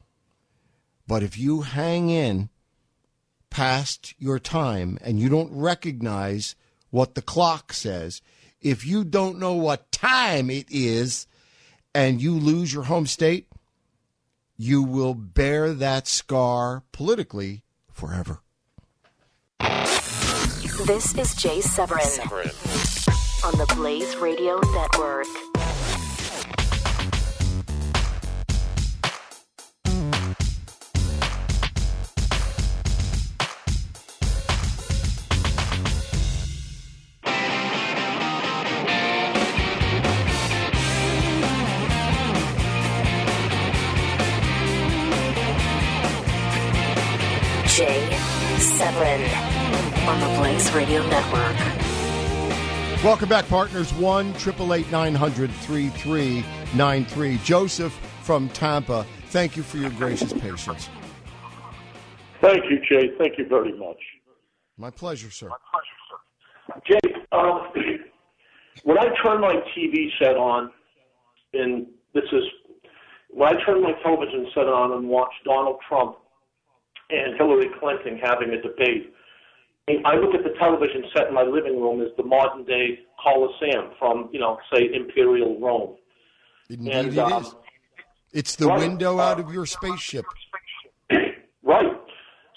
But 1.07 1.23
if 1.23 1.37
you 1.39 1.63
hang 1.63 2.11
in 2.11 2.49
past 3.51 4.15
your 4.19 4.39
time 4.39 4.99
and 5.03 5.19
you 5.19 5.29
don't 5.29 5.53
recognize 5.53 6.55
what 6.91 7.15
the 7.15 7.23
clock 7.23 7.73
says, 7.73 8.23
if 8.61 8.87
you 8.87 9.05
don't 9.05 9.39
know 9.39 9.55
what 9.55 9.93
time 9.93 10.51
it 10.51 10.67
is 10.71 11.27
and 11.95 12.23
you 12.23 12.35
lose 12.35 12.73
your 12.73 12.85
home 12.85 13.07
state, 13.07 13.49
you 14.57 14.83
will 14.83 15.15
bear 15.15 15.73
that 15.75 16.07
scar 16.07 16.83
politically 16.93 17.63
forever. 17.93 18.41
This 20.85 21.15
is 21.15 21.35
Jay 21.35 21.63
Severin, 21.63 22.05
Severin. 22.05 22.51
on 23.45 23.57
the 23.57 23.65
Blaze 23.77 24.15
Radio 24.17 24.61
Network. 24.73 25.27
Welcome 53.07 53.29
back, 53.29 53.47
partners. 53.47 53.95
1 53.95 54.31
888 54.31 54.91
900 54.91 55.49
3393. 55.49 57.39
Joseph 57.45 57.93
from 58.23 58.49
Tampa. 58.49 59.07
thank 59.27 59.57
you 59.57 59.63
for 59.63 59.77
your 59.77 59.91
gracious 59.91 60.33
patience. 60.33 60.91
Thank 62.41 62.65
you, 62.69 62.81
Jay. 62.81 63.11
Thank 63.17 63.39
you 63.39 63.47
very 63.47 63.79
much. 63.79 63.99
My 64.77 64.91
pleasure, 64.91 65.31
sir. 65.31 65.49
My 65.49 65.57
pleasure, 65.71 65.99
sir. 66.11 66.19
Jay, 66.85 67.15
um, 67.31 67.69
when 68.83 68.99
I 68.99 69.07
turn 69.25 69.41
my 69.41 69.55
TV 69.79 70.09
set 70.21 70.35
on, 70.35 70.73
and 71.55 71.87
this 72.13 72.25
is 72.33 72.43
when 73.31 73.57
I 73.57 73.65
turn 73.65 73.83
my 73.83 73.93
television 74.03 74.49
set 74.53 74.67
on 74.67 74.99
and 74.99 75.09
watch 75.09 75.33
Donald 75.45 75.77
Trump 75.89 76.17
and 77.11 77.37
Hillary 77.37 77.71
Clinton 77.79 78.19
having 78.21 78.51
a 78.51 78.61
debate, 78.61 79.15
I 79.89 80.17
look 80.17 80.35
at 80.35 80.43
the 80.43 80.51
television 80.59 81.05
set 81.15 81.29
in 81.29 81.35
my 81.35 81.43
living 81.43 81.81
room 81.81 82.01
as 82.01 82.09
the 82.17 82.25
modern 82.25 82.65
day 82.65 82.99
Colosseum 83.23 83.93
from, 83.99 84.29
you 84.33 84.41
know, 84.41 84.59
say 84.73 84.91
Imperial 84.93 85.61
Rome. 85.61 85.95
Indeed, 86.69 86.93
And, 86.93 87.09
it 87.13 87.19
um, 87.19 87.45
is. 87.45 87.55
It's 88.33 88.57
the 88.57 88.67
right, 88.67 88.81
window 88.81 89.19
uh, 89.19 89.23
out 89.23 89.41
of 89.41 89.53
your 89.53 89.67
spaceship. 89.67 90.25
Right. 91.63 91.91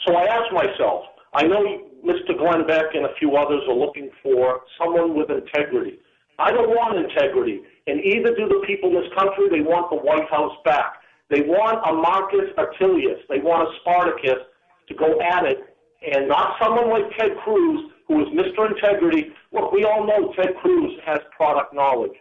So 0.05 0.13
I 0.13 0.25
asked 0.25 0.53
myself, 0.53 1.05
I 1.33 1.41
know 1.41 1.89
Mr. 2.05 2.37
Glenn 2.37 2.67
Beck 2.67 2.93
and 2.93 3.05
a 3.05 3.15
few 3.17 3.35
others 3.37 3.63
are 3.67 3.73
looking 3.73 4.11
for 4.21 4.61
someone 4.77 5.17
with 5.17 5.31
integrity. 5.31 5.97
I 6.37 6.51
don't 6.51 6.69
want 6.69 6.95
integrity. 6.95 7.61
And 7.87 7.99
either 8.05 8.35
do 8.35 8.47
the 8.47 8.63
people 8.67 8.89
in 8.89 9.01
this 9.01 9.11
country, 9.17 9.49
they 9.49 9.61
want 9.61 9.89
the 9.89 9.97
White 9.97 10.29
House 10.29 10.55
back. 10.63 11.01
They 11.31 11.41
want 11.41 11.81
a 11.89 11.93
Marcus 11.93 12.53
Aurelius. 12.57 13.19
They 13.29 13.39
want 13.39 13.67
a 13.67 13.71
Spartacus 13.81 14.45
to 14.89 14.93
go 14.93 15.19
at 15.21 15.45
it, 15.45 15.68
and 16.01 16.27
not 16.27 16.55
someone 16.61 16.89
like 16.89 17.11
Ted 17.17 17.37
Cruz, 17.43 17.91
who 18.07 18.21
is 18.21 18.27
Mr. 18.29 18.69
Integrity. 18.69 19.31
Look, 19.51 19.71
we 19.71 19.83
all 19.83 20.05
know 20.05 20.33
Ted 20.33 20.55
Cruz 20.61 20.93
has 21.05 21.19
product 21.35 21.73
knowledge. 21.73 22.15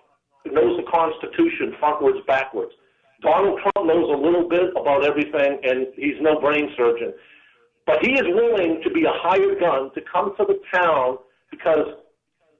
He 0.45 0.51
knows 0.51 0.77
the 0.77 0.91
Constitution 0.91 1.75
frontwards, 1.81 2.25
backwards. 2.27 2.73
Donald 3.21 3.61
Trump 3.61 3.89
knows 3.89 4.11
a 4.11 4.17
little 4.17 4.49
bit 4.49 4.71
about 4.77 5.05
everything, 5.05 5.59
and 5.65 5.89
he's 5.97 6.21
no 6.21 6.41
brain 6.41 6.71
surgeon. 6.77 7.13
But 7.87 8.05
he 8.05 8.13
is 8.13 8.25
willing 8.27 8.81
to 8.85 8.91
be 8.91 9.05
a 9.05 9.13
hired 9.13 9.61
gun 9.61 9.91
to 9.95 10.01
come 10.13 10.35
to 10.37 10.45
the 10.45 10.61
town 10.75 11.19
because 11.51 11.87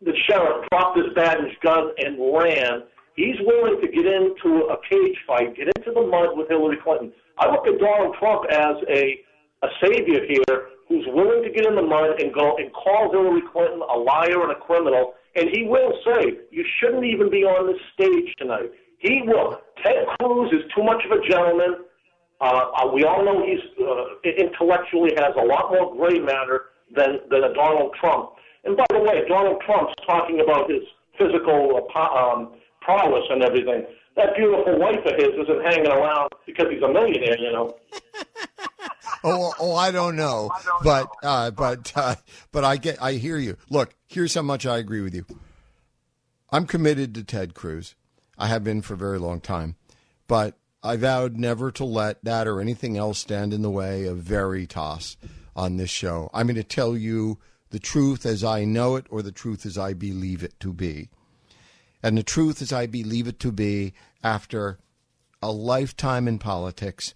the 0.01 0.13
sheriff 0.27 0.67
dropped 0.71 0.99
his 0.99 1.13
badge 1.15 1.39
gun 1.63 1.93
and 1.99 2.17
ran. 2.35 2.85
He's 3.15 3.37
willing 3.41 3.81
to 3.81 3.89
get 3.89 4.07
into 4.07 4.69
a 4.71 4.77
cage 4.89 5.19
fight, 5.27 5.57
get 5.57 5.69
into 5.77 5.93
the 5.93 6.07
mud 6.07 6.37
with 6.37 6.49
Hillary 6.49 6.79
Clinton. 6.83 7.13
I 7.37 7.51
look 7.51 7.67
at 7.67 7.79
Donald 7.79 8.17
Trump 8.19 8.45
as 8.51 8.77
a 8.89 9.21
a 9.63 9.69
savior 9.83 10.21
here 10.25 10.69
who's 10.89 11.07
willing 11.09 11.43
to 11.43 11.51
get 11.51 11.67
in 11.67 11.77
the 11.77 11.83
mud 11.83 12.21
and 12.21 12.33
go 12.33 12.57
and 12.57 12.73
call 12.73 13.13
Hillary 13.13 13.43
Clinton 13.53 13.83
a 13.83 13.99
liar 13.99 14.43
and 14.43 14.53
a 14.53 14.61
criminal. 14.61 15.15
And 15.37 15.49
he 15.53 15.65
will 15.65 15.93
say, 16.05 16.39
you 16.51 16.65
shouldn't 16.81 17.05
even 17.05 17.31
be 17.31 17.45
on 17.45 17.69
this 17.69 17.81
stage 17.93 18.35
tonight. 18.39 18.73
He 18.99 19.23
will. 19.25 19.61
Ted 19.85 20.07
Cruz 20.19 20.51
is 20.53 20.65
too 20.75 20.83
much 20.83 21.05
of 21.05 21.13
a 21.13 21.29
gentleman. 21.29 21.85
Uh, 22.41 22.71
uh, 22.77 22.91
we 22.93 23.05
all 23.05 23.25
know 23.25 23.45
he's 23.45 23.63
uh, 23.79 24.31
intellectually 24.31 25.11
has 25.17 25.35
a 25.37 25.45
lot 25.45 25.71
more 25.71 25.95
gray 25.95 26.19
matter 26.19 26.67
than 26.95 27.21
than 27.31 27.45
a 27.45 27.55
Donald 27.55 27.95
Trump. 28.01 28.31
And 28.65 28.77
by 28.77 28.87
the 28.91 29.01
way, 29.01 29.23
Donald 29.29 29.61
Trump's 29.67 29.95
talking 30.07 30.41
about 30.41 30.71
his 30.71 30.83
physical 31.19 31.89
uh, 31.95 32.01
um, 32.01 32.55
prowess 32.81 33.25
and 33.31 33.43
everything. 33.43 33.85
That 34.17 34.35
beautiful 34.37 34.79
wife 34.79 35.05
of 35.05 35.15
his 35.15 35.31
isn't 35.35 35.63
hanging 35.65 35.91
around 35.91 36.31
because 36.47 36.67
he's 36.71 36.83
a 36.83 36.93
millionaire, 36.93 37.39
you 37.39 37.53
know. 37.53 37.77
Oh, 39.29 39.55
oh, 39.59 39.75
I 39.75 39.91
don't 39.91 40.17
know, 40.17 40.51
but 40.83 41.09
uh, 41.23 41.51
but 41.51 41.93
uh, 41.95 42.17
but 42.53 42.65
I 42.65 42.77
get, 42.77 43.03
I 43.03 43.13
hear 43.13 43.39
you. 43.39 43.57
Look, 43.69 43.95
here's 44.07 44.35
how 44.35 44.43
much 44.43 44.67
I 44.67 44.79
agree 44.79 45.01
with 45.01 45.15
you. 45.15 45.25
I'm 46.51 46.67
committed 46.67 47.15
to 47.15 47.25
Ted 47.25 47.55
Cruz. 47.55 47.95
I 48.39 48.47
have 48.47 48.65
been 48.65 48.83
for 48.83 48.95
a 48.95 48.99
very 48.99 49.19
long 49.19 49.41
time, 49.41 49.77
but 50.27 50.57
I 50.83 50.97
vowed 50.97 51.37
never 51.37 51.71
to 51.73 51.85
let 51.85 52.23
that 52.25 52.47
or 52.47 52.61
anything 52.61 52.97
else 52.97 53.19
stand 53.19 53.53
in 53.53 53.63
the 53.63 53.71
way 53.71 54.07
of 54.07 54.19
Veritas 54.19 55.17
on 55.57 55.77
this 55.77 55.91
show. 55.91 56.31
I'm 56.33 56.47
going 56.47 56.57
to 56.57 56.65
tell 56.65 56.97
you 56.97 57.39
the 57.71 57.81
truth 57.81 58.25
as 58.25 58.43
I 58.45 58.65
know 58.65 58.97
it, 58.97 59.07
or 59.11 59.23
the 59.23 59.33
truth 59.33 59.67
as 59.67 59.77
I 59.77 59.93
believe 59.93 60.43
it 60.43 60.59
to 60.61 60.73
be, 60.73 61.11
and 62.03 62.17
the 62.17 62.23
truth 62.23 62.63
as 62.63 62.73
I 62.73 62.87
believe 62.87 63.27
it 63.27 63.41
to 63.41 63.53
be 63.53 63.93
after 64.23 64.79
a 65.43 65.53
lifetime 65.53 66.27
in 66.27 66.39
politics. 66.39 67.15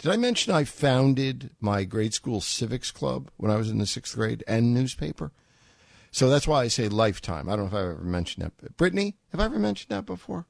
Did 0.00 0.10
I 0.10 0.16
mention 0.16 0.54
I 0.54 0.64
founded 0.64 1.50
my 1.60 1.84
grade 1.84 2.14
school 2.14 2.40
civics 2.40 2.90
club 2.90 3.30
when 3.36 3.50
I 3.50 3.56
was 3.56 3.68
in 3.68 3.76
the 3.76 3.86
sixth 3.86 4.14
grade 4.14 4.42
and 4.48 4.72
newspaper? 4.72 5.30
So 6.10 6.30
that's 6.30 6.48
why 6.48 6.62
I 6.62 6.68
say 6.68 6.88
lifetime. 6.88 7.50
I 7.50 7.56
don't 7.56 7.70
know 7.70 7.78
if 7.78 7.84
I've 7.84 7.90
ever 7.90 8.04
mentioned 8.04 8.44
that. 8.44 8.76
Brittany, 8.78 9.16
have 9.30 9.40
I 9.40 9.44
ever 9.44 9.58
mentioned 9.58 9.90
that 9.90 10.06
before? 10.06 10.46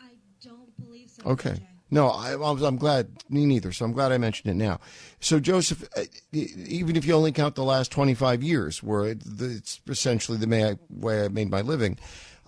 I 0.00 0.08
don't 0.42 0.76
believe 0.84 1.10
so. 1.10 1.30
Okay. 1.30 1.54
Jay. 1.54 1.66
No, 1.92 2.08
I, 2.08 2.34
I'm 2.34 2.76
glad, 2.76 3.22
me 3.28 3.46
neither. 3.46 3.70
So 3.70 3.84
I'm 3.84 3.92
glad 3.92 4.10
I 4.10 4.18
mentioned 4.18 4.50
it 4.50 4.56
now. 4.56 4.80
So, 5.20 5.38
Joseph, 5.38 5.88
uh, 5.96 6.02
even 6.32 6.96
if 6.96 7.04
you 7.04 7.14
only 7.14 7.32
count 7.32 7.54
the 7.54 7.64
last 7.64 7.92
25 7.92 8.42
years, 8.42 8.82
where 8.82 9.06
it's 9.06 9.80
essentially 9.88 10.38
the 10.38 10.78
way 10.88 11.24
I 11.24 11.28
made 11.28 11.50
my 11.50 11.60
living, 11.60 11.98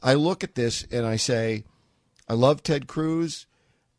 I 0.02 0.14
look 0.14 0.42
at 0.42 0.56
this 0.56 0.84
and 0.90 1.06
I 1.06 1.16
say, 1.16 1.64
I 2.28 2.34
love 2.34 2.62
Ted 2.62 2.86
Cruz, 2.86 3.46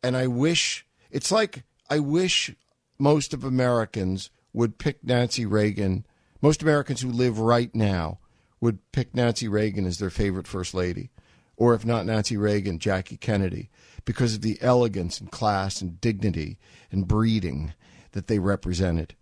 and 0.02 0.16
I 0.16 0.26
wish, 0.26 0.86
it's 1.10 1.30
like, 1.32 1.62
I 1.88 1.98
wish 1.98 2.54
most 2.98 3.34
of 3.34 3.44
Americans 3.44 4.30
would 4.52 4.78
pick 4.78 5.04
Nancy 5.04 5.44
Reagan. 5.44 6.06
Most 6.40 6.62
Americans 6.62 7.02
who 7.02 7.10
live 7.10 7.38
right 7.38 7.74
now 7.74 8.18
would 8.60 8.78
pick 8.92 9.14
Nancy 9.14 9.48
Reagan 9.48 9.86
as 9.86 9.98
their 9.98 10.10
favorite 10.10 10.46
first 10.46 10.74
lady. 10.74 11.10
Or 11.56 11.74
if 11.74 11.84
not 11.84 12.06
Nancy 12.06 12.36
Reagan, 12.36 12.78
Jackie 12.78 13.16
Kennedy, 13.16 13.70
because 14.04 14.34
of 14.34 14.40
the 14.40 14.58
elegance 14.60 15.20
and 15.20 15.30
class 15.30 15.80
and 15.80 16.00
dignity 16.00 16.58
and 16.90 17.06
breeding 17.06 17.74
that 18.12 18.26
they 18.26 18.38
represented. 18.38 19.14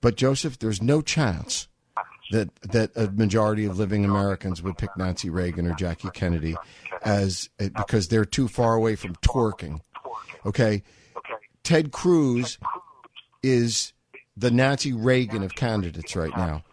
But 0.00 0.16
Joseph, 0.16 0.58
there's 0.58 0.82
no 0.82 1.02
chance 1.02 1.68
that 2.30 2.54
that 2.62 2.90
a 2.96 3.10
majority 3.10 3.66
of 3.66 3.78
living 3.78 4.04
Americans 4.04 4.62
would 4.62 4.78
pick 4.78 4.90
Nancy 4.96 5.28
Reagan 5.28 5.66
or 5.66 5.74
Jackie 5.74 6.10
Kennedy 6.12 6.56
as 7.02 7.50
because 7.58 8.08
they're 8.08 8.24
too 8.24 8.48
far 8.48 8.74
away 8.74 8.96
from 8.96 9.16
twerking. 9.16 9.80
Okay, 10.46 10.82
Ted 11.62 11.92
Cruz 11.92 12.58
is 13.42 13.92
the 14.36 14.50
Nancy 14.50 14.92
Reagan 14.92 15.42
of 15.42 15.54
candidates 15.54 16.16
right 16.16 16.36
now. 16.36 16.64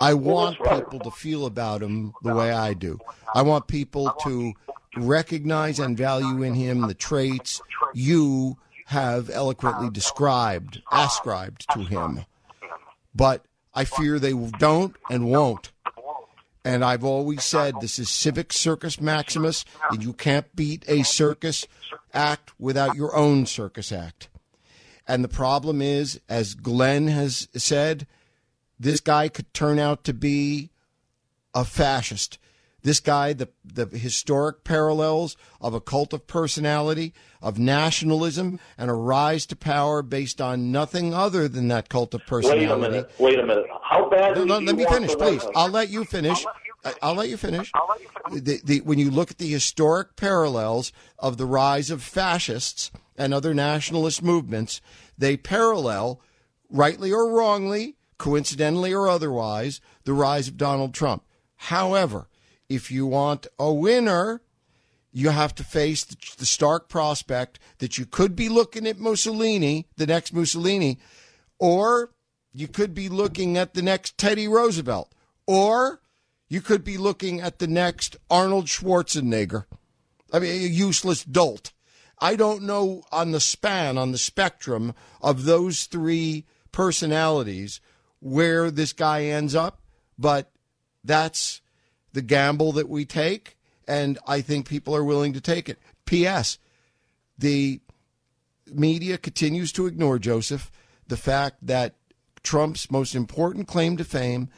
I 0.00 0.14
want 0.14 0.58
people 0.58 1.00
to 1.00 1.10
feel 1.10 1.46
about 1.46 1.82
him 1.82 2.12
the 2.22 2.34
way 2.34 2.50
I 2.52 2.74
do. 2.74 2.98
I 3.34 3.42
want 3.42 3.66
people 3.66 4.12
to 4.24 4.52
recognize 4.96 5.78
and 5.78 5.96
value 5.96 6.42
in 6.42 6.54
him 6.54 6.82
the 6.82 6.94
traits 6.94 7.60
you 7.94 8.56
have 8.86 9.30
eloquently 9.30 9.90
described, 9.90 10.82
ascribed 10.92 11.66
to 11.72 11.80
him. 11.80 12.24
But 13.14 13.44
I 13.74 13.84
fear 13.84 14.18
they 14.18 14.32
don't 14.58 14.94
and 15.10 15.30
won't. 15.30 15.72
And 16.64 16.84
I've 16.84 17.04
always 17.04 17.44
said 17.44 17.74
this 17.80 17.98
is 17.98 18.10
civic 18.10 18.52
circus 18.52 19.00
maximus, 19.00 19.64
and 19.90 20.02
you 20.02 20.12
can't 20.12 20.54
beat 20.56 20.84
a 20.88 21.04
circus 21.04 21.66
act 22.12 22.52
without 22.58 22.96
your 22.96 23.14
own 23.14 23.46
circus 23.46 23.92
act. 23.92 24.28
And 25.06 25.22
the 25.22 25.28
problem 25.28 25.80
is, 25.80 26.20
as 26.28 26.54
Glenn 26.54 27.08
has 27.08 27.48
said, 27.54 28.06
this 28.78 29.00
guy 29.00 29.28
could 29.28 29.52
turn 29.54 29.78
out 29.78 30.04
to 30.04 30.12
be 30.12 30.70
a 31.54 31.64
fascist. 31.64 32.38
This 32.82 33.00
guy, 33.00 33.32
the, 33.32 33.48
the 33.64 33.86
historic 33.86 34.62
parallels 34.62 35.36
of 35.60 35.74
a 35.74 35.80
cult 35.80 36.12
of 36.12 36.28
personality, 36.28 37.14
of 37.42 37.58
nationalism, 37.58 38.60
and 38.78 38.90
a 38.90 38.94
rise 38.94 39.44
to 39.46 39.56
power 39.56 40.02
based 40.02 40.40
on 40.40 40.70
nothing 40.70 41.12
other 41.12 41.48
than 41.48 41.66
that 41.68 41.88
cult 41.88 42.14
of 42.14 42.24
personality. 42.26 42.66
Wait 42.66 42.72
a 42.72 42.78
minute. 42.78 43.10
Wait 43.18 43.38
a 43.40 43.46
minute. 43.46 43.66
How 43.82 44.08
bad 44.08 44.36
No, 44.36 44.44
no, 44.44 44.58
let 44.58 44.76
me 44.76 44.84
finish, 44.84 45.14
please. 45.16 45.44
I'll 45.56 45.70
let 45.70 45.88
you 45.88 46.04
finish. 46.04 46.44
I'll 47.02 47.14
let 47.14 47.28
you 47.28 47.36
finish. 47.36 47.72
The, 48.30 48.60
the, 48.64 48.80
when 48.82 49.00
you 49.00 49.10
look 49.10 49.32
at 49.32 49.38
the 49.38 49.48
historic 49.48 50.14
parallels 50.14 50.92
of 51.18 51.38
the 51.38 51.46
rise 51.46 51.90
of 51.90 52.02
fascists 52.02 52.92
and 53.18 53.32
other 53.32 53.54
nationalist 53.54 54.22
movements, 54.22 54.80
they 55.16 55.36
parallel, 55.36 56.20
rightly 56.70 57.12
or 57.12 57.30
wrongly, 57.30 57.96
coincidentally 58.18 58.92
or 58.92 59.08
otherwise, 59.08 59.80
the 60.04 60.12
rise 60.12 60.48
of 60.48 60.56
Donald 60.56 60.94
Trump. 60.94 61.24
However, 61.56 62.28
if 62.68 62.90
you 62.90 63.06
want 63.06 63.46
a 63.58 63.72
winner, 63.72 64.42
you 65.12 65.30
have 65.30 65.54
to 65.54 65.64
face 65.64 66.04
the, 66.04 66.46
stark 66.46 66.88
prospect 66.88 67.58
that 67.78 67.96
you 67.96 68.04
could 68.04 68.36
be 68.36 68.48
looking 68.48 68.86
at 68.86 68.98
Mussolini, 68.98 69.86
the 69.96 70.06
next 70.06 70.34
Mussolini, 70.34 70.98
or 71.58 72.10
you 72.52 72.68
could 72.68 72.94
be 72.94 73.08
looking 73.08 73.56
at 73.56 73.74
the 73.74 73.82
next 73.82 74.18
Teddy 74.18 74.46
Roosevelt, 74.46 75.10
or 75.46 76.00
you 76.48 76.60
could 76.60 76.84
be 76.84 76.98
looking 76.98 77.40
at 77.40 77.58
the 77.58 77.66
next 77.66 78.16
Arnold 78.30 78.66
Schwarzenegger. 78.66 79.64
I 80.32 80.38
mean, 80.38 80.52
a 80.52 80.66
useless 80.66 81.24
dolt. 81.24 81.72
I 82.18 82.36
don't 82.36 82.62
know 82.62 83.02
on 83.12 83.32
the 83.32 83.40
span, 83.40 83.98
on 83.98 84.12
the 84.12 84.18
spectrum 84.18 84.94
of 85.20 85.44
those 85.44 85.84
three 85.84 86.46
personalities 86.72 87.80
where 88.20 88.70
this 88.70 88.92
guy 88.92 89.24
ends 89.24 89.54
up, 89.54 89.80
but 90.18 90.50
that's 91.04 91.60
the 92.12 92.22
gamble 92.22 92.72
that 92.72 92.88
we 92.88 93.04
take, 93.04 93.56
and 93.86 94.18
I 94.26 94.40
think 94.40 94.68
people 94.68 94.96
are 94.96 95.04
willing 95.04 95.34
to 95.34 95.40
take 95.40 95.68
it. 95.68 95.78
P.S. 96.06 96.58
The 97.38 97.80
media 98.72 99.18
continues 99.18 99.70
to 99.72 99.86
ignore, 99.86 100.18
Joseph, 100.18 100.70
the 101.06 101.16
fact 101.16 101.66
that 101.66 101.94
Trump's 102.42 102.90
most 102.90 103.14
important 103.14 103.68
claim 103.68 103.96
to 103.96 104.04
fame 104.04 104.48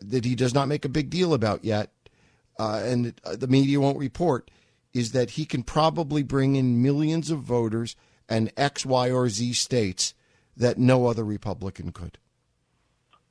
that 0.00 0.24
he 0.24 0.34
does 0.34 0.52
not 0.52 0.68
make 0.68 0.84
a 0.84 0.90
big 0.90 1.10
deal 1.10 1.32
about 1.32 1.64
yet, 1.64 1.90
uh, 2.58 2.82
and 2.84 3.14
the 3.24 3.46
media 3.46 3.80
won't 3.80 3.98
report, 3.98 4.50
is 4.96 5.12
that 5.12 5.30
he 5.30 5.44
can 5.44 5.62
probably 5.62 6.22
bring 6.22 6.56
in 6.56 6.82
millions 6.82 7.30
of 7.30 7.40
voters 7.40 7.96
and 8.28 8.52
X, 8.56 8.86
Y, 8.86 9.10
or 9.10 9.28
Z 9.28 9.52
states 9.52 10.14
that 10.56 10.78
no 10.78 11.06
other 11.06 11.24
Republican 11.24 11.92
could. 11.92 12.18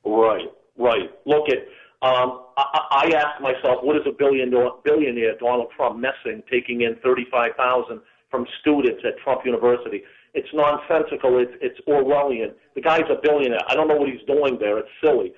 Right, 0.04 0.48
right. 0.78 1.10
Look 1.26 1.48
at. 1.48 1.58
Um, 2.02 2.44
I, 2.56 2.80
I 2.90 3.04
ask 3.16 3.40
myself, 3.40 3.82
what 3.82 3.96
is 3.96 4.02
a 4.06 4.12
billion 4.12 4.50
billionaire 4.84 5.36
Donald 5.38 5.68
Trump 5.76 5.98
messing, 5.98 6.42
taking 6.50 6.82
in 6.82 6.96
thirty-five 7.02 7.52
thousand 7.56 8.00
from 8.30 8.46
students 8.60 9.02
at 9.04 9.18
Trump 9.24 9.40
University? 9.44 10.02
It's 10.34 10.48
nonsensical. 10.52 11.38
It's 11.38 11.52
it's 11.60 11.80
Orwellian. 11.88 12.52
The 12.74 12.82
guy's 12.82 13.08
a 13.10 13.18
billionaire. 13.22 13.60
I 13.68 13.74
don't 13.74 13.88
know 13.88 13.96
what 13.96 14.08
he's 14.08 14.24
doing 14.26 14.58
there. 14.60 14.78
It's 14.78 14.88
silly, 15.02 15.32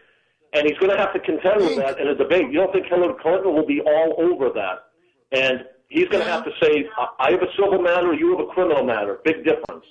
and 0.53 0.67
he's 0.67 0.77
going 0.79 0.91
to 0.91 0.99
have 0.99 1.13
to 1.15 1.21
contend 1.21 1.61
with 1.63 1.77
that 1.77 1.99
in 2.01 2.09
a 2.09 2.15
debate. 2.15 2.51
You 2.51 2.59
don't 2.61 2.73
think 2.73 2.87
Hillary 2.87 3.15
Clinton 3.23 3.55
will 3.55 3.67
be 3.67 3.81
all 3.81 4.15
over 4.19 4.51
that? 4.55 4.91
And 5.31 5.65
he's 5.89 6.09
going 6.09 6.25
to 6.25 6.31
have 6.31 6.45
to 6.45 6.53
say, 6.63 6.87
I 7.19 7.33
have 7.33 7.43
a 7.43 7.53
civil 7.59 7.81
matter, 7.81 8.13
you 8.15 8.37
have 8.37 8.47
a 8.47 8.51
criminal 8.53 8.85
matter. 8.85 9.19
Big 9.25 9.45
difference. 9.45 9.85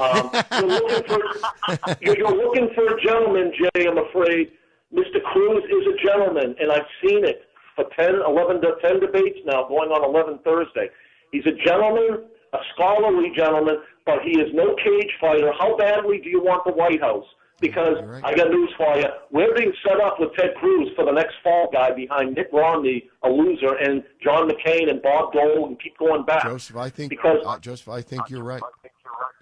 Um, 0.00 0.30
you're, 0.52 0.68
looking 0.68 1.02
for, 1.06 1.96
you're, 2.00 2.18
you're 2.18 2.36
looking 2.36 2.68
for 2.74 2.96
a 2.96 3.00
gentleman, 3.00 3.52
Jay, 3.56 3.86
I'm 3.86 3.98
afraid. 3.98 4.52
Mr. 4.94 5.22
Cruz 5.22 5.64
is 5.64 5.86
a 5.94 6.06
gentleman, 6.06 6.54
and 6.60 6.72
I've 6.72 6.86
seen 7.04 7.24
it 7.24 7.42
for 7.76 7.84
10, 7.98 8.22
11, 8.26 8.62
10 8.82 9.00
debates 9.00 9.38
now, 9.44 9.68
going 9.68 9.90
on 9.90 10.04
11 10.04 10.40
Thursday. 10.44 10.88
He's 11.32 11.46
a 11.46 11.52
gentleman, 11.64 12.24
a 12.52 12.58
scholarly 12.74 13.30
gentleman, 13.36 13.78
but 14.06 14.22
he 14.22 14.40
is 14.40 14.48
no 14.54 14.74
cage 14.76 15.12
fighter. 15.20 15.52
How 15.58 15.76
badly 15.76 16.20
do 16.22 16.30
you 16.30 16.42
want 16.42 16.64
the 16.64 16.72
White 16.72 17.00
House? 17.00 17.26
Because 17.60 17.96
right. 18.04 18.24
I 18.24 18.34
got 18.34 18.50
news 18.50 18.70
for 18.76 18.96
you. 18.96 19.06
We're 19.32 19.54
being 19.54 19.72
set 19.84 20.00
up 20.00 20.20
with 20.20 20.32
Ted 20.36 20.54
Cruz 20.56 20.90
for 20.94 21.04
the 21.04 21.10
next 21.10 21.34
fall 21.42 21.68
guy 21.72 21.90
behind 21.92 22.34
Mitt 22.34 22.48
Romney, 22.52 23.08
a 23.24 23.28
loser, 23.28 23.74
and 23.74 24.04
John 24.22 24.48
McCain 24.48 24.88
and 24.88 25.02
Bob 25.02 25.32
Dole, 25.32 25.66
and 25.66 25.80
keep 25.80 25.98
going 25.98 26.24
back. 26.24 26.44
Joseph, 26.44 26.76
I 26.76 26.88
think 26.88 27.10
because 27.10 27.38
uh, 27.44 27.58
Joseph, 27.58 27.88
I 27.88 28.00
think 28.00 28.30
you're 28.30 28.44
right. 28.44 28.62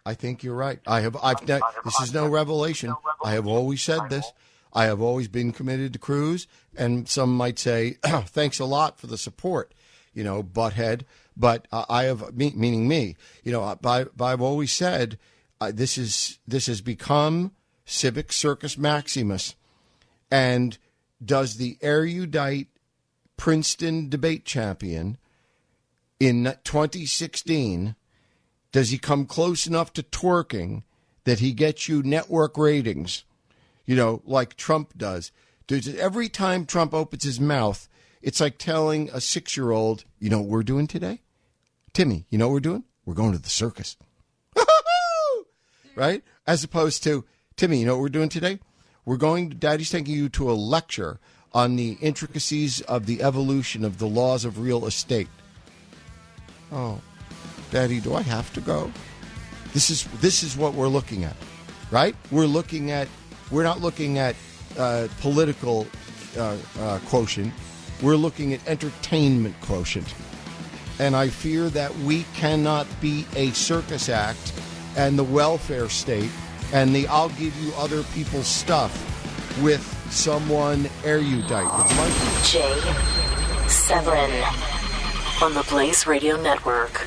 I 0.06 0.14
think 0.14 0.42
you're 0.42 0.54
right. 0.54 0.78
I 0.86 1.00
have. 1.00 1.16
I've. 1.22 1.46
Ne- 1.46 1.60
this 1.84 2.00
is 2.00 2.14
no 2.14 2.26
revelation. 2.28 2.94
I 3.24 3.32
have 3.32 3.46
always 3.46 3.82
said 3.82 4.08
this. 4.08 4.32
I 4.72 4.84
have 4.84 5.00
always 5.00 5.28
been 5.28 5.52
committed 5.52 5.92
to 5.94 5.98
Cruz, 5.98 6.46
and 6.76 7.08
some 7.08 7.36
might 7.36 7.58
say, 7.58 7.96
"Thanks 8.04 8.58
a 8.58 8.64
lot 8.64 8.98
for 8.98 9.08
the 9.08 9.18
support." 9.18 9.74
You 10.14 10.24
know, 10.24 10.42
butthead. 10.42 11.02
But 11.36 11.68
uh, 11.70 11.84
I 11.90 12.04
have, 12.04 12.34
me, 12.34 12.52
meaning 12.56 12.88
me. 12.88 13.16
You 13.44 13.52
know, 13.52 13.62
I, 13.62 14.06
I've 14.20 14.40
always 14.40 14.72
said 14.72 15.18
uh, 15.60 15.72
this 15.74 15.98
is 15.98 16.38
this 16.46 16.66
has 16.66 16.80
become 16.80 17.52
civic 17.86 18.32
circus 18.32 18.76
maximus, 18.76 19.54
and 20.30 20.76
does 21.24 21.56
the 21.56 21.78
erudite 21.80 22.68
Princeton 23.38 24.08
debate 24.08 24.44
champion 24.44 25.16
in 26.18 26.54
2016 26.64 27.94
does 28.72 28.90
he 28.90 28.98
come 28.98 29.24
close 29.24 29.66
enough 29.66 29.92
to 29.94 30.02
twerking 30.02 30.82
that 31.24 31.38
he 31.38 31.52
gets 31.52 31.88
you 31.88 32.02
network 32.02 32.58
ratings 32.58 33.24
you 33.86 33.94
know 33.96 34.20
like 34.26 34.56
Trump 34.56 34.96
does? 34.96 35.30
Does 35.66 35.88
every 35.96 36.28
time 36.28 36.66
Trump 36.66 36.92
opens 36.92 37.22
his 37.22 37.40
mouth 37.40 37.88
it's 38.20 38.40
like 38.40 38.58
telling 38.58 39.08
a 39.10 39.16
6-year-old 39.16 40.04
you 40.18 40.28
know 40.28 40.40
what 40.40 40.48
we're 40.48 40.62
doing 40.62 40.86
today? 40.86 41.20
Timmy 41.92 42.26
you 42.30 42.38
know 42.38 42.48
what 42.48 42.54
we're 42.54 42.60
doing? 42.60 42.84
We're 43.04 43.14
going 43.14 43.32
to 43.32 43.38
the 43.38 43.50
circus. 43.50 43.96
Right? 45.94 46.22
As 46.46 46.62
opposed 46.62 47.02
to 47.04 47.24
Timmy, 47.56 47.78
you 47.78 47.86
know 47.86 47.94
what 47.94 48.02
we're 48.02 48.08
doing 48.10 48.28
today? 48.28 48.58
We're 49.06 49.16
going, 49.16 49.48
Daddy's 49.48 49.88
taking 49.88 50.14
you 50.14 50.28
to 50.28 50.50
a 50.50 50.52
lecture 50.52 51.18
on 51.54 51.76
the 51.76 51.96
intricacies 52.02 52.82
of 52.82 53.06
the 53.06 53.22
evolution 53.22 53.82
of 53.82 53.96
the 53.96 54.06
laws 54.06 54.44
of 54.44 54.58
real 54.58 54.84
estate. 54.84 55.28
Oh, 56.70 57.00
Daddy, 57.70 58.00
do 58.00 58.14
I 58.14 58.20
have 58.20 58.52
to 58.52 58.60
go? 58.60 58.92
This 59.72 59.88
is 59.88 60.04
this 60.20 60.42
is 60.42 60.54
what 60.54 60.74
we're 60.74 60.88
looking 60.88 61.24
at, 61.24 61.34
right? 61.90 62.14
We're 62.30 62.44
looking 62.44 62.90
at 62.90 63.08
we're 63.50 63.62
not 63.62 63.80
looking 63.80 64.18
at 64.18 64.36
uh, 64.76 65.08
political 65.22 65.86
uh, 66.36 66.58
uh, 66.78 66.98
quotient. 67.06 67.54
We're 68.02 68.16
looking 68.16 68.52
at 68.52 68.68
entertainment 68.68 69.58
quotient, 69.62 70.14
and 70.98 71.16
I 71.16 71.28
fear 71.28 71.70
that 71.70 71.96
we 72.00 72.24
cannot 72.34 72.86
be 73.00 73.24
a 73.34 73.50
circus 73.52 74.10
act 74.10 74.52
and 74.94 75.18
the 75.18 75.24
welfare 75.24 75.88
state 75.88 76.30
and 76.72 76.94
the 76.94 77.06
I'll 77.08 77.28
give 77.30 77.56
you 77.62 77.72
other 77.76 78.02
people's 78.14 78.46
stuff 78.46 78.92
with 79.62 79.82
someone 80.10 80.88
erudite. 81.04 81.70
Jay 82.44 82.80
Severin 83.68 84.44
on 85.42 85.54
the 85.54 85.64
Blaze 85.68 86.06
Radio 86.06 86.40
Network. 86.40 87.06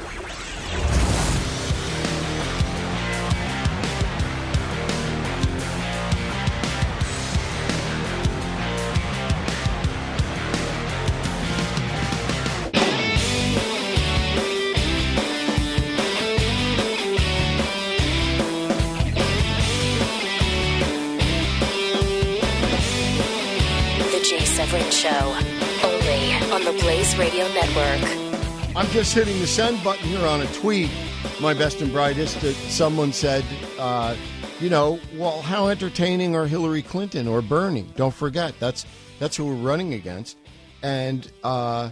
Just 29.00 29.14
hitting 29.14 29.40
the 29.40 29.48
send 29.48 29.82
button 29.82 30.06
here 30.10 30.28
on 30.28 30.42
a 30.42 30.46
tweet. 30.48 30.92
My 31.40 31.54
best 31.54 31.80
and 31.80 31.90
brightest. 31.90 32.42
That 32.42 32.54
someone 32.54 33.14
said, 33.14 33.46
uh, 33.78 34.14
you 34.60 34.70
know, 34.70 35.00
well, 35.16 35.42
how 35.42 35.70
entertaining 35.70 36.36
are 36.36 36.46
Hillary 36.46 36.82
Clinton 36.82 37.26
or 37.26 37.42
Bernie? 37.42 37.88
Don't 37.96 38.14
forget 38.14 38.60
that's 38.60 38.86
that's 39.18 39.38
who 39.38 39.46
we're 39.46 39.54
running 39.54 39.94
against, 39.94 40.36
and 40.84 41.32
uh, 41.46 41.92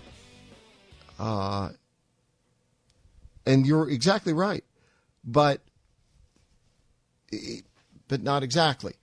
uh, 1.18 1.70
and 3.46 3.66
you're 3.66 3.90
exactly 3.90 4.34
right, 4.34 4.66
but 5.24 5.62
but 8.10 8.22
not 8.22 8.44
exactly. 8.44 8.96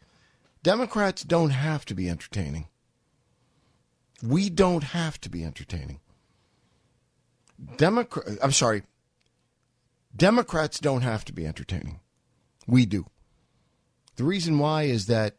Democrats 0.62 1.24
don't 1.24 1.50
have 1.50 1.86
to 1.86 1.94
be 1.94 2.11
entertaining. 2.11 2.68
We 4.22 4.50
don't 4.50 4.84
have 4.84 5.18
to 5.22 5.30
be 5.30 5.42
entertaining. 5.42 6.00
Democrat, 7.76 8.38
I'm 8.42 8.52
sorry, 8.52 8.82
Democrats 10.16 10.78
don't 10.78 11.02
have 11.02 11.24
to 11.26 11.32
be 11.32 11.46
entertaining. 11.46 12.00
We 12.66 12.86
do. 12.86 13.07
The 14.16 14.24
reason 14.24 14.59
why 14.59 14.84
is 14.84 15.07
that 15.07 15.36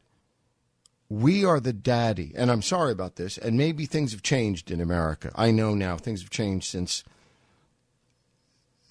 we 1.08 1.46
are 1.46 1.60
the 1.60 1.74
daddy, 1.74 2.34
and 2.36 2.52
I'm 2.52 2.62
sorry 2.62 2.92
about 2.92 3.16
this, 3.16 3.38
and 3.38 3.58
maybe 3.58 3.86
things 3.86 4.12
have 4.12 4.24
changed 4.24 4.72
in 4.72 4.82
America. 4.82 5.32
I 5.36 5.52
know 5.52 5.76
now 5.76 5.98
things 5.98 6.22
have 6.22 6.30
changed 6.30 6.68
since 6.68 7.04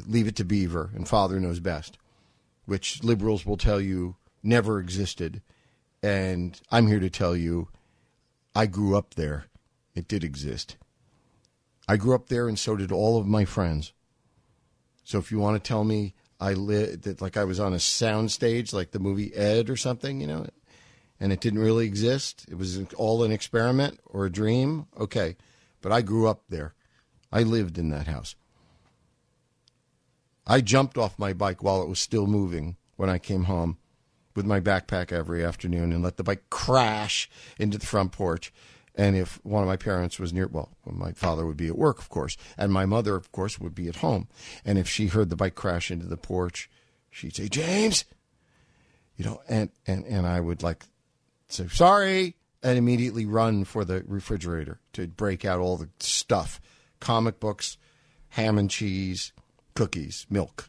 Leave 0.06 0.28
It 0.28 0.36
to 0.36 0.44
Beaver 0.44 0.90
and 0.94 1.08
Father 1.08 1.40
Knows 1.40 1.60
Best, 1.60 1.98
which 2.66 3.02
liberals 3.02 3.44
will 3.44 3.56
tell 3.56 3.80
you 3.80 4.16
never 4.42 4.78
existed. 4.78 5.42
And 6.02 6.60
I'm 6.70 6.86
here 6.86 7.00
to 7.00 7.10
tell 7.10 7.36
you 7.36 7.68
I 8.54 8.66
grew 8.66 8.96
up 8.96 9.14
there. 9.14 9.46
It 9.94 10.08
did 10.08 10.24
exist. 10.24 10.76
I 11.87 11.97
grew 11.97 12.14
up 12.14 12.28
there, 12.28 12.49
and 12.49 12.59
so 12.59 12.76
did 12.76 12.93
all 12.93 13.18
of 13.18 13.26
my 13.26 13.45
friends. 13.45 13.93
So 15.05 15.18
if 15.18 15.30
you 15.30 15.39
want 15.39 15.62
to 15.62 15.68
tell 15.68 15.85
me 15.85 16.14
I 16.41 16.55
lived 16.55 17.20
like 17.20 17.37
I 17.37 17.45
was 17.45 17.61
on 17.61 17.74
a 17.74 17.78
sound 17.78 18.30
stage, 18.30 18.72
like 18.72 18.91
the 18.91 18.99
movie 18.99 19.35
Ed 19.35 19.68
or 19.68 19.76
something, 19.76 20.20
you 20.20 20.26
know, 20.26 20.47
and 21.20 21.32
it 21.32 21.41
didn't 21.41 21.61
really 21.61 21.87
exist, 21.87 22.47
it 22.51 22.57
was 22.57 22.80
all 22.95 23.22
an 23.22 23.30
experiment 23.30 24.01
or 24.07 24.24
a 24.24 24.32
dream. 24.32 24.87
Okay, 24.99 25.37
but 25.80 25.93
I 25.93 26.03
grew 26.03 26.28
up 26.28 26.43
there. 26.49 26.74
I 27.30 27.43
lived 27.43 27.78
in 27.78 27.91
that 27.91 28.07
house. 28.07 28.35
I 30.47 30.61
jumped 30.61 30.99
off 30.99 31.18
my 31.18 31.32
bike 31.32 31.62
while 31.62 31.82
it 31.82 31.89
was 31.89 31.99
still 31.99 32.26
moving 32.26 32.76
when 32.97 33.09
I 33.09 33.18
came 33.18 33.45
home 33.45 33.78
with 34.37 34.45
my 34.45 34.61
backpack 34.61 35.12
every 35.12 35.45
afternoon 35.45 35.93
and 35.93 36.03
let 36.03 36.16
the 36.16 36.24
bike 36.24 36.45
crash 36.51 37.30
into 37.59 37.78
the 37.78 37.87
front 37.87 38.12
porch 38.12 38.53
and 38.95 39.16
if 39.16 39.40
one 39.45 39.62
of 39.62 39.68
my 39.68 39.76
parents 39.76 40.18
was 40.18 40.32
near, 40.32 40.47
well, 40.47 40.70
my 40.86 41.12
father 41.12 41.47
would 41.47 41.57
be 41.57 41.66
at 41.68 41.76
work, 41.78 41.99
of 41.99 42.09
course, 42.09 42.36
and 42.57 42.72
my 42.72 42.86
mother, 42.86 43.16
of 43.16 43.32
course, 43.32 43.59
would 43.59 43.74
be 43.74 43.88
at 43.88 43.97
home. 43.97 44.28
And 44.64 44.78
if 44.78 44.88
she 44.88 45.09
heard 45.09 45.30
the 45.30 45.36
bike 45.36 45.55
crash 45.55 45.90
into 45.90 46.07
the 46.07 46.16
porch, 46.16 46.70
she'd 47.11 47.34
say, 47.36 47.49
James, 47.49 48.05
you 49.16 49.24
know, 49.24 49.40
and, 49.49 49.70
and, 49.86 50.05
and 50.05 50.26
I 50.26 50.40
would 50.40 50.62
like 50.62 50.84
say, 51.49 51.66
sorry, 51.68 52.36
and 52.62 52.78
immediately 52.78 53.26
run 53.26 53.64
for 53.64 53.84
the 53.84 54.03
refrigerator 54.07 54.80
to 54.92 55.07
break 55.07 55.45
out 55.45 55.61
all 55.61 55.76
the 55.76 55.88
stuff 56.01 56.61
comic 57.01 57.38
books, 57.38 57.76
ham 58.30 58.57
and 58.59 58.70
cheese, 58.70 59.32
cookies, 59.74 60.26
milk. 60.30 60.68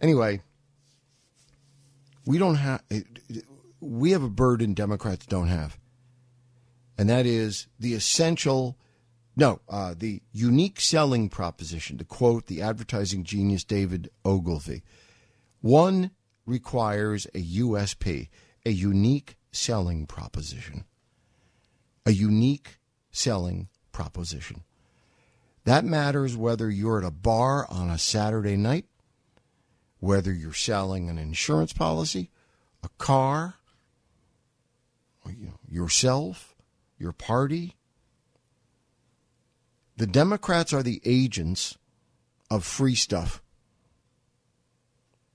Anyway, 0.00 0.40
We 2.26 2.38
don't 2.38 2.56
have. 2.56 2.82
We 3.80 4.10
have 4.12 4.22
a 4.22 4.28
burden 4.28 4.74
Democrats 4.74 5.26
don't 5.26 5.48
have, 5.48 5.78
and 7.00 7.08
that 7.08 7.24
is 7.24 7.66
the 7.78 7.94
essential. 7.94 8.76
No, 9.34 9.62
uh, 9.70 9.94
the 9.96 10.20
unique 10.32 10.82
selling 10.82 11.30
proposition. 11.30 11.96
To 11.96 12.04
quote 12.04 12.44
the 12.44 12.60
advertising 12.60 13.24
genius 13.24 13.64
David 13.64 14.10
Ogilvy, 14.22 14.82
one 15.62 16.10
requires 16.44 17.24
a 17.34 17.42
USP, 17.42 18.28
a 18.66 18.70
unique 18.70 19.38
selling 19.50 20.06
proposition. 20.06 20.84
A 22.04 22.10
unique 22.10 22.78
selling 23.10 23.70
proposition. 23.92 24.64
That 25.64 25.86
matters 25.86 26.36
whether 26.36 26.68
you're 26.68 26.98
at 26.98 27.08
a 27.08 27.10
bar 27.10 27.66
on 27.70 27.88
a 27.88 27.96
Saturday 27.96 28.58
night, 28.58 28.84
whether 30.00 30.34
you're 30.34 30.52
selling 30.52 31.08
an 31.08 31.16
insurance 31.16 31.72
policy, 31.72 32.28
a 32.82 32.90
car, 32.98 33.54
yourself, 35.66 36.49
your 37.00 37.12
party. 37.12 37.76
The 39.96 40.06
Democrats 40.06 40.72
are 40.72 40.82
the 40.82 41.00
agents 41.04 41.76
of 42.50 42.64
free 42.64 42.94
stuff. 42.94 43.42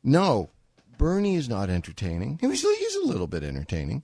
No, 0.03 0.51
Bernie 0.97 1.35
is 1.35 1.49
not 1.49 1.69
entertaining. 1.69 2.37
He's, 2.39 2.61
he's 2.61 2.95
a 2.95 3.07
little 3.07 3.27
bit 3.27 3.43
entertaining, 3.43 4.03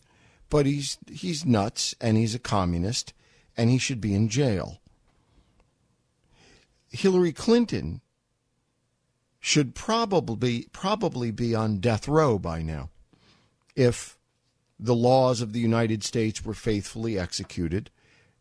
but 0.50 0.66
he's 0.66 0.98
he's 1.10 1.46
nuts 1.46 1.96
and 2.02 2.18
he's 2.18 2.36
a 2.36 2.40
communist 2.40 3.14
and 3.56 3.70
he 3.70 3.78
should 3.78 4.02
be 4.02 4.14
in 4.14 4.28
jail. 4.28 4.82
Hillary 6.90 7.32
Clinton 7.32 8.02
should 9.40 9.74
probably 9.76 10.68
probably 10.72 11.32
be 11.32 11.56
on 11.56 11.80
death 11.80 12.08
row 12.08 12.38
by 12.38 12.62
now 12.62 12.90
if 13.76 14.18
the 14.82 14.96
laws 14.96 15.42
of 15.42 15.54
the 15.54 15.60
United 15.60 16.04
States 16.04 16.44
were 16.44 16.56
faithfully 16.56 17.18
executed 17.18 17.92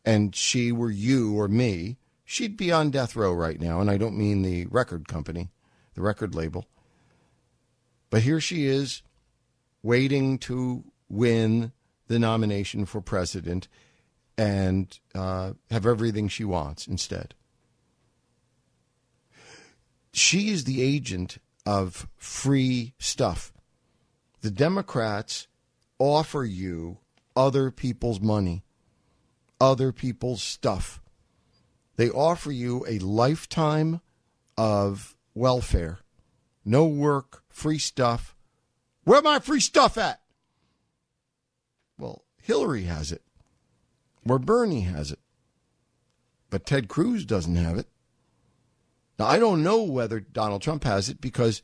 and 0.04 0.34
she 0.34 0.72
were 0.72 0.90
you 0.90 1.38
or 1.38 1.46
me, 1.46 1.98
she'd 2.24 2.56
be 2.56 2.72
on 2.72 2.90
death 2.90 3.14
row 3.14 3.32
right 3.32 3.60
now. 3.60 3.80
And 3.80 3.90
I 3.90 3.98
don't 3.98 4.16
mean 4.16 4.40
the 4.40 4.66
record 4.66 5.06
company, 5.06 5.50
the 5.94 6.00
record 6.00 6.34
label. 6.34 6.66
But 8.08 8.22
here 8.22 8.40
she 8.40 8.64
is 8.64 9.02
waiting 9.82 10.38
to 10.38 10.84
win 11.10 11.72
the 12.08 12.18
nomination 12.18 12.86
for 12.86 13.02
president 13.02 13.68
and 14.38 14.98
uh, 15.14 15.52
have 15.70 15.86
everything 15.86 16.28
she 16.28 16.44
wants 16.44 16.86
instead. 16.86 17.34
She 20.12 20.48
is 20.48 20.64
the 20.64 20.82
agent 20.82 21.38
of 21.66 22.08
free 22.16 22.94
stuff. 22.98 23.52
The 24.40 24.50
Democrats 24.50 25.46
offer 26.00 26.44
you 26.44 26.98
other 27.36 27.70
people's 27.70 28.20
money, 28.20 28.64
other 29.60 29.92
people's 29.92 30.42
stuff. 30.42 31.00
They 31.96 32.10
offer 32.10 32.50
you 32.50 32.84
a 32.88 32.98
lifetime 32.98 34.00
of 34.56 35.14
welfare, 35.34 35.98
no 36.64 36.86
work, 36.86 37.44
free 37.48 37.78
stuff. 37.78 38.34
Where 39.04 39.22
my 39.22 39.38
free 39.38 39.60
stuff 39.60 39.96
at? 39.98 40.20
Well, 41.98 42.24
Hillary 42.40 42.84
has 42.84 43.12
it, 43.12 43.22
where 44.22 44.38
Bernie 44.38 44.82
has 44.82 45.12
it, 45.12 45.18
but 46.48 46.64
Ted 46.64 46.88
Cruz 46.88 47.24
doesn't 47.24 47.56
have 47.56 47.76
it. 47.76 47.86
Now, 49.18 49.26
I 49.26 49.38
don't 49.38 49.62
know 49.62 49.82
whether 49.82 50.18
Donald 50.18 50.62
Trump 50.62 50.84
has 50.84 51.10
it 51.10 51.20
because 51.20 51.60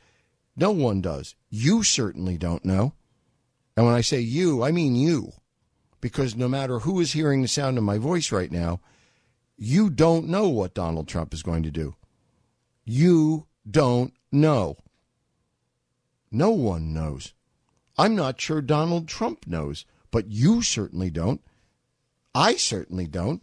no 0.55 0.72
one 0.72 1.01
does. 1.01 1.34
You 1.49 1.82
certainly 1.82 2.37
don't 2.37 2.64
know. 2.66 2.93
And 3.76 3.84
when 3.84 3.94
I 3.94 4.00
say 4.00 4.20
you, 4.20 4.62
I 4.62 4.72
mean 4.72 4.96
you. 4.96 5.32
Because 6.00 6.36
no 6.36 6.48
matter 6.48 6.80
who 6.80 7.00
is 7.00 7.12
hearing 7.12 7.42
the 7.42 7.48
sound 7.48 7.78
of 7.78 7.84
my 7.84 7.98
voice 7.98 8.32
right 8.32 8.50
now, 8.50 8.80
you 9.56 9.90
don't 9.90 10.28
know 10.28 10.48
what 10.48 10.74
Donald 10.74 11.08
Trump 11.08 11.34
is 11.34 11.42
going 11.42 11.62
to 11.62 11.70
do. 11.70 11.94
You 12.84 13.46
don't 13.68 14.12
know. 14.30 14.76
No 16.30 16.50
one 16.50 16.92
knows. 16.92 17.34
I'm 17.98 18.14
not 18.14 18.40
sure 18.40 18.60
Donald 18.60 19.08
Trump 19.08 19.46
knows, 19.46 19.86
but 20.10 20.30
you 20.30 20.62
certainly 20.62 21.10
don't. 21.10 21.40
I 22.34 22.56
certainly 22.56 23.06
don't. 23.06 23.42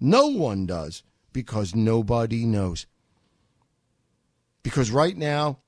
No 0.00 0.26
one 0.26 0.66
does 0.66 1.02
because 1.32 1.74
nobody 1.74 2.44
knows. 2.44 2.86
Because 4.62 4.90
right 4.90 5.16
now, 5.16 5.58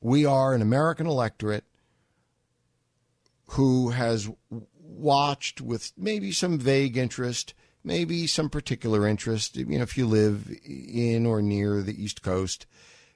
we 0.00 0.24
are 0.24 0.54
an 0.54 0.62
American 0.62 1.06
electorate 1.06 1.64
who 3.50 3.90
has 3.90 4.28
watched 4.78 5.60
with 5.60 5.92
maybe 5.96 6.32
some 6.32 6.58
vague 6.58 6.96
interest, 6.96 7.54
maybe 7.84 8.26
some 8.26 8.50
particular 8.50 9.06
interest. 9.06 9.56
You 9.56 9.66
know, 9.66 9.82
if 9.82 9.96
you 9.96 10.06
live 10.06 10.50
in 10.64 11.26
or 11.26 11.42
near 11.42 11.82
the 11.82 12.02
East 12.02 12.22
Coast, 12.22 12.66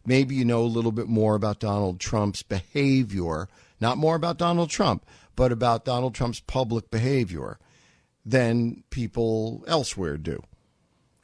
maybe 0.05 0.35
you 0.35 0.45
know 0.45 0.63
a 0.63 0.65
little 0.65 0.93
bit 0.93 1.09
more 1.09 1.35
about 1.35 1.61
Donald 1.61 2.01
Trump's 2.01 2.43
behavior, 2.43 3.49
not 3.81 3.99
more 3.99 4.15
about 4.15 4.39
Donald 4.39 4.71
Trump, 4.71 5.05
but 5.37 5.53
about 5.53 5.85
Donald 5.85 6.15
Trump's 6.15 6.41
public 6.41 6.91
behavior 6.91 7.59
than 8.25 8.85
people 8.91 9.65
elsewhere 9.67 10.17
do. 10.17 10.43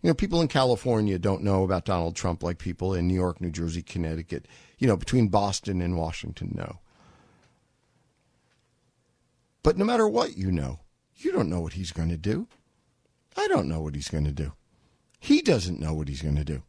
You 0.02 0.10
know, 0.10 0.14
people 0.14 0.40
in 0.40 0.48
California 0.48 1.18
don't 1.18 1.42
know 1.42 1.64
about 1.64 1.84
Donald 1.84 2.16
Trump 2.16 2.42
like 2.42 2.58
people 2.58 2.94
in 2.94 3.08
New 3.08 3.14
York, 3.14 3.40
New 3.40 3.50
Jersey, 3.50 3.82
Connecticut, 3.82 4.46
you 4.78 4.86
know, 4.86 4.96
between 4.96 5.28
Boston 5.28 5.82
and 5.82 5.96
Washington 5.96 6.52
know. 6.54 6.78
But 9.66 9.76
no 9.76 9.84
matter 9.84 10.06
what 10.06 10.36
you 10.36 10.52
know, 10.52 10.78
you 11.16 11.32
don't 11.32 11.50
know 11.50 11.60
what 11.60 11.72
he's 11.72 11.90
going 11.90 12.10
to 12.10 12.16
do. 12.16 12.46
I 13.36 13.48
don't 13.48 13.66
know 13.66 13.80
what 13.80 13.96
he's 13.96 14.06
going 14.06 14.22
to 14.22 14.30
do. 14.30 14.52
He 15.18 15.42
doesn't 15.42 15.80
know 15.80 15.92
what 15.92 16.06
he's 16.06 16.22
going 16.22 16.36
to 16.36 16.44
do. 16.44 16.62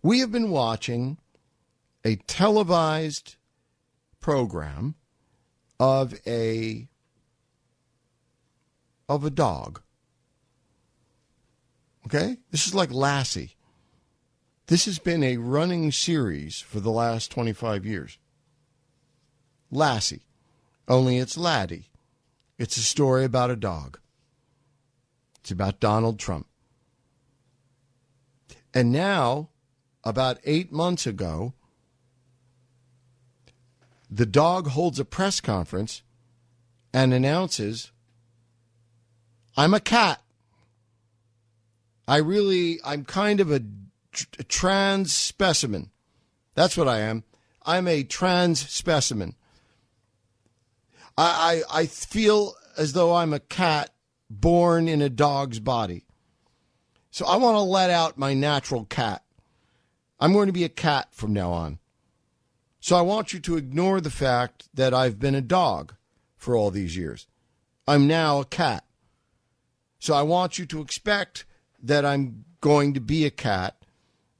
We 0.00 0.20
have 0.20 0.30
been 0.30 0.50
watching 0.50 1.18
a 2.04 2.14
televised 2.14 3.34
program 4.20 4.94
of 5.80 6.14
a 6.24 6.86
of 9.08 9.24
a 9.24 9.30
dog 9.30 9.82
Okay? 12.06 12.36
This 12.52 12.68
is 12.68 12.76
like 12.76 12.92
Lassie. 12.92 13.56
This 14.68 14.84
has 14.84 15.00
been 15.00 15.24
a 15.24 15.38
running 15.38 15.90
series 15.90 16.60
for 16.60 16.78
the 16.78 16.92
last 16.92 17.32
25 17.32 17.84
years. 17.84 18.18
Lassie. 19.72 20.26
Only 20.86 21.18
it's 21.18 21.36
Laddie. 21.36 21.89
It's 22.60 22.76
a 22.76 22.82
story 22.82 23.24
about 23.24 23.50
a 23.50 23.56
dog. 23.56 23.98
It's 25.38 25.50
about 25.50 25.80
Donald 25.80 26.18
Trump. 26.18 26.46
And 28.74 28.92
now, 28.92 29.48
about 30.04 30.36
eight 30.44 30.70
months 30.70 31.06
ago, 31.06 31.54
the 34.10 34.26
dog 34.26 34.68
holds 34.68 35.00
a 35.00 35.06
press 35.06 35.40
conference 35.40 36.02
and 36.92 37.14
announces, 37.14 37.92
I'm 39.56 39.72
a 39.72 39.80
cat. 39.80 40.20
I 42.06 42.18
really, 42.18 42.78
I'm 42.84 43.06
kind 43.06 43.40
of 43.40 43.50
a, 43.50 43.62
a 44.38 44.44
trans 44.44 45.14
specimen. 45.14 45.92
That's 46.54 46.76
what 46.76 46.88
I 46.88 46.98
am. 46.98 47.24
I'm 47.64 47.88
a 47.88 48.02
trans 48.02 48.68
specimen. 48.68 49.34
I, 51.16 51.62
I, 51.70 51.80
I 51.80 51.86
feel 51.86 52.54
as 52.76 52.92
though 52.92 53.14
I'm 53.14 53.32
a 53.32 53.40
cat 53.40 53.90
born 54.28 54.88
in 54.88 55.02
a 55.02 55.08
dog's 55.08 55.60
body. 55.60 56.04
So 57.10 57.26
I 57.26 57.36
want 57.36 57.56
to 57.56 57.60
let 57.60 57.90
out 57.90 58.18
my 58.18 58.34
natural 58.34 58.84
cat. 58.84 59.22
I'm 60.20 60.32
going 60.32 60.46
to 60.46 60.52
be 60.52 60.64
a 60.64 60.68
cat 60.68 61.08
from 61.12 61.32
now 61.32 61.52
on. 61.52 61.78
So 62.78 62.96
I 62.96 63.02
want 63.02 63.32
you 63.32 63.40
to 63.40 63.56
ignore 63.56 64.00
the 64.00 64.10
fact 64.10 64.68
that 64.72 64.94
I've 64.94 65.18
been 65.18 65.34
a 65.34 65.40
dog 65.40 65.94
for 66.36 66.56
all 66.56 66.70
these 66.70 66.96
years. 66.96 67.26
I'm 67.86 68.06
now 68.06 68.40
a 68.40 68.44
cat. 68.44 68.84
So 69.98 70.14
I 70.14 70.22
want 70.22 70.58
you 70.58 70.64
to 70.66 70.80
expect 70.80 71.44
that 71.82 72.06
I'm 72.06 72.44
going 72.60 72.94
to 72.94 73.00
be 73.00 73.26
a 73.26 73.30
cat 73.30 73.76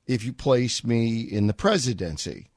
if 0.06 0.24
you 0.24 0.32
place 0.32 0.84
me 0.84 1.20
in 1.20 1.46
the 1.46 1.54
presidency. 1.54 2.48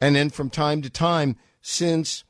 And 0.00 0.16
then 0.16 0.30
from 0.30 0.50
time 0.50 0.82
to 0.82 0.90
time, 0.90 1.36
since 1.60 2.24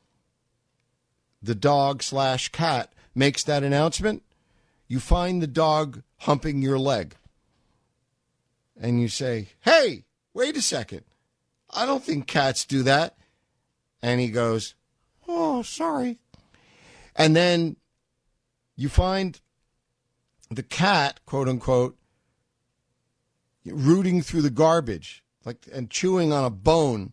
the 1.43 1.55
dog 1.55 2.01
slash 2.01 2.49
cat 2.49 2.93
makes 3.13 3.43
that 3.43 3.63
announcement, 3.63 4.23
you 4.87 4.99
find 4.99 5.41
the 5.41 5.47
dog 5.47 6.01
humping 6.19 6.61
your 6.61 6.79
leg. 6.79 7.15
And 8.79 8.99
you 9.01 9.07
say, 9.07 9.49
Hey, 9.61 10.05
wait 10.33 10.57
a 10.57 10.61
second. 10.61 11.03
I 11.69 11.85
don't 11.85 12.03
think 12.03 12.27
cats 12.27 12.65
do 12.65 12.83
that. 12.83 13.17
And 14.01 14.19
he 14.19 14.29
goes, 14.29 14.75
Oh, 15.27 15.61
sorry. 15.61 16.19
And 17.15 17.35
then 17.35 17.77
you 18.75 18.89
find 18.89 19.39
the 20.49 20.63
cat, 20.63 21.19
quote 21.25 21.47
unquote, 21.47 21.97
rooting 23.65 24.21
through 24.21 24.41
the 24.41 24.49
garbage, 24.49 25.23
like 25.45 25.67
and 25.71 25.89
chewing 25.89 26.33
on 26.33 26.43
a 26.43 26.49
bone. 26.49 27.12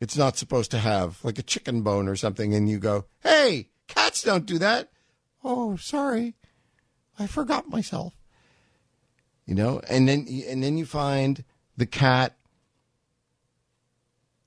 It's 0.00 0.16
not 0.16 0.36
supposed 0.36 0.70
to 0.70 0.78
have, 0.78 1.22
like 1.24 1.38
a 1.38 1.42
chicken 1.42 1.82
bone 1.82 2.08
or 2.08 2.16
something, 2.16 2.54
and 2.54 2.68
you 2.68 2.78
go, 2.78 3.06
hey, 3.22 3.68
cats 3.88 4.22
don't 4.22 4.46
do 4.46 4.58
that. 4.58 4.90
Oh, 5.42 5.76
sorry. 5.76 6.34
I 7.18 7.26
forgot 7.26 7.68
myself. 7.68 8.14
You 9.44 9.54
know, 9.54 9.80
and 9.88 10.08
then 10.08 10.26
and 10.46 10.62
then 10.62 10.76
you 10.76 10.84
find 10.84 11.42
the 11.76 11.86
cat 11.86 12.36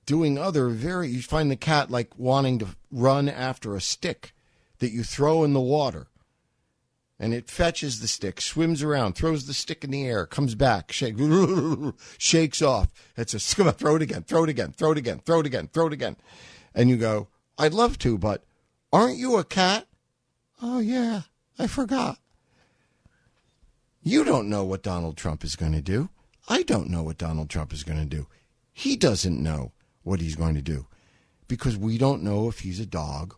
doing 0.05 0.37
other 0.37 0.69
very 0.69 1.09
you 1.09 1.21
find 1.23 1.49
the 1.49 1.55
cat 1.55 1.89
like 1.89 2.17
wanting 2.19 2.59
to 2.59 2.67
run 2.91 3.27
after 3.27 3.75
a 3.75 3.81
stick 3.81 4.33
that 4.77 4.91
you 4.91 5.03
throw 5.03 5.43
in 5.43 5.53
the 5.53 5.59
water 5.59 6.07
and 7.21 7.35
it 7.35 7.47
fetches 7.47 7.99
the 7.99 8.07
stick, 8.07 8.41
swims 8.41 8.81
around, 8.81 9.13
throws 9.13 9.45
the 9.45 9.53
stick 9.53 9.83
in 9.83 9.91
the 9.91 10.07
air, 10.07 10.25
comes 10.25 10.55
back, 10.55 10.91
shake, 10.91 11.15
shakes 12.17 12.63
off. 12.63 12.91
It's 13.15 13.35
on, 13.59 13.71
throw 13.73 13.95
it 13.95 14.01
again, 14.01 14.23
throw 14.23 14.43
it 14.43 14.49
again, 14.49 14.71
throw 14.71 14.91
it 14.91 14.97
again, 14.97 15.21
throw 15.23 15.39
it 15.39 15.45
again, 15.45 15.69
throw 15.71 15.85
it 15.85 15.93
again, 15.93 16.15
and 16.73 16.89
you 16.89 16.97
go, 16.97 17.27
I'd 17.59 17.75
love 17.75 17.99
to, 17.99 18.17
but 18.17 18.43
aren't 18.91 19.19
you 19.19 19.37
a 19.37 19.43
cat? 19.43 19.85
Oh 20.63 20.79
yeah, 20.79 21.21
I 21.59 21.67
forgot. 21.67 22.17
You 24.01 24.23
don't 24.23 24.49
know 24.49 24.65
what 24.65 24.81
Donald 24.81 25.15
Trump 25.15 25.43
is 25.43 25.55
going 25.55 25.73
to 25.73 25.81
do. 25.81 26.09
I 26.49 26.63
don't 26.63 26.89
know 26.89 27.03
what 27.03 27.19
Donald 27.19 27.51
Trump 27.51 27.71
is 27.71 27.83
going 27.83 27.99
to 27.99 28.05
do. 28.05 28.25
He 28.73 28.95
doesn't 28.95 29.41
know 29.41 29.73
what 30.01 30.21
he's 30.21 30.35
going 30.35 30.55
to 30.55 30.61
do 30.63 30.87
because 31.47 31.77
we 31.77 31.99
don't 31.99 32.23
know 32.23 32.47
if 32.47 32.61
he's 32.61 32.79
a 32.79 32.85
dog 32.87 33.35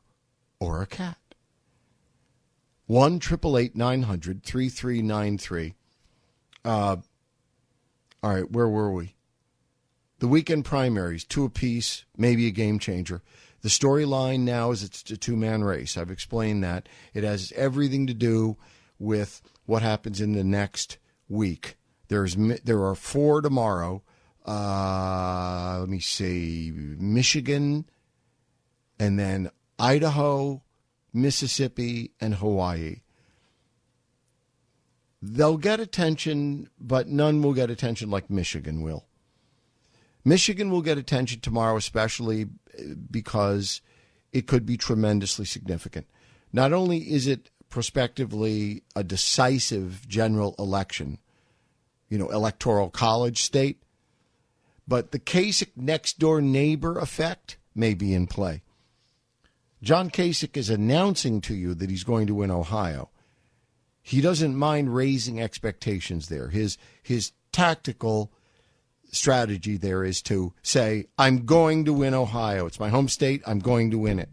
or 0.61 0.81
a 0.81 0.87
cat. 0.87 1.17
1 2.93 3.19
900 3.73 4.43
3393. 4.43 5.73
Uh, 6.63 6.97
all 8.21 8.29
right, 8.29 8.51
where 8.51 8.69
were 8.69 8.91
we? 8.91 9.15
The 10.19 10.27
weekend 10.27 10.63
primaries, 10.63 11.23
two 11.23 11.43
apiece, 11.43 12.05
maybe 12.15 12.45
a 12.45 12.51
game 12.51 12.77
changer. 12.77 13.23
The 13.61 13.69
storyline 13.69 14.41
now 14.41 14.69
is 14.69 14.83
it's 14.83 15.09
a 15.09 15.17
two 15.17 15.35
man 15.35 15.63
race. 15.63 15.97
I've 15.97 16.11
explained 16.11 16.63
that. 16.63 16.87
It 17.15 17.23
has 17.23 17.51
everything 17.55 18.05
to 18.05 18.13
do 18.13 18.57
with 18.99 19.41
what 19.65 19.81
happens 19.81 20.21
in 20.21 20.33
the 20.33 20.43
next 20.43 20.99
week. 21.27 21.77
There's 22.09 22.35
there 22.35 22.85
are 22.85 22.93
four 22.93 23.41
tomorrow. 23.41 24.03
Uh, 24.45 25.77
let 25.79 25.89
me 25.89 25.99
see, 25.99 26.71
Michigan, 26.75 27.89
and 28.99 29.17
then 29.17 29.49
Idaho, 29.79 30.61
Mississippi, 31.13 32.11
and 32.19 32.35
Hawaii. 32.35 33.01
They'll 35.21 35.57
get 35.57 35.79
attention, 35.79 36.69
but 36.79 37.07
none 37.07 37.41
will 37.41 37.53
get 37.53 37.69
attention 37.69 38.09
like 38.09 38.29
Michigan 38.29 38.81
will. 38.81 39.05
Michigan 40.25 40.69
will 40.69 40.81
get 40.81 40.97
attention 40.97 41.39
tomorrow, 41.39 41.77
especially 41.77 42.43
uh, 42.77 42.95
because 43.09 43.81
it 44.31 44.47
could 44.47 44.65
be 44.65 44.77
tremendously 44.77 45.45
significant. 45.45 46.07
Not 46.51 46.73
only 46.73 46.99
is 47.11 47.27
it 47.27 47.49
prospectively 47.69 48.83
a 48.95 49.03
decisive 49.03 50.07
general 50.07 50.55
election, 50.59 51.19
you 52.09 52.17
know, 52.17 52.29
electoral 52.29 52.89
college 52.89 53.41
state, 53.41 53.83
but 54.87 55.11
the 55.11 55.19
Kasich 55.19 55.71
next 55.75 56.19
door 56.19 56.41
neighbor 56.41 56.99
effect 56.99 57.57
may 57.73 57.93
be 57.93 58.13
in 58.13 58.27
play. 58.27 58.61
John 59.83 60.09
Kasich 60.09 60.55
is 60.55 60.69
announcing 60.69 61.41
to 61.41 61.53
you 61.53 61.75
that 61.75 61.89
he's 61.89 62.05
going 62.05 62.25
to 62.27 62.35
win 62.35 62.49
Ohio. 62.49 63.09
He 64.01 64.21
doesn't 64.21 64.55
mind 64.55 64.95
raising 64.95 65.41
expectations 65.41 66.29
there. 66.29 66.47
His 66.47 66.77
his 67.03 67.33
tactical 67.51 68.31
strategy 69.11 69.75
there 69.75 70.05
is 70.05 70.21
to 70.23 70.53
say, 70.63 71.07
I'm 71.17 71.45
going 71.45 71.83
to 71.83 71.93
win 71.93 72.13
Ohio. 72.13 72.65
It's 72.65 72.79
my 72.79 72.89
home 72.89 73.09
state. 73.09 73.43
I'm 73.45 73.59
going 73.59 73.91
to 73.91 73.97
win 73.97 74.19
it. 74.19 74.29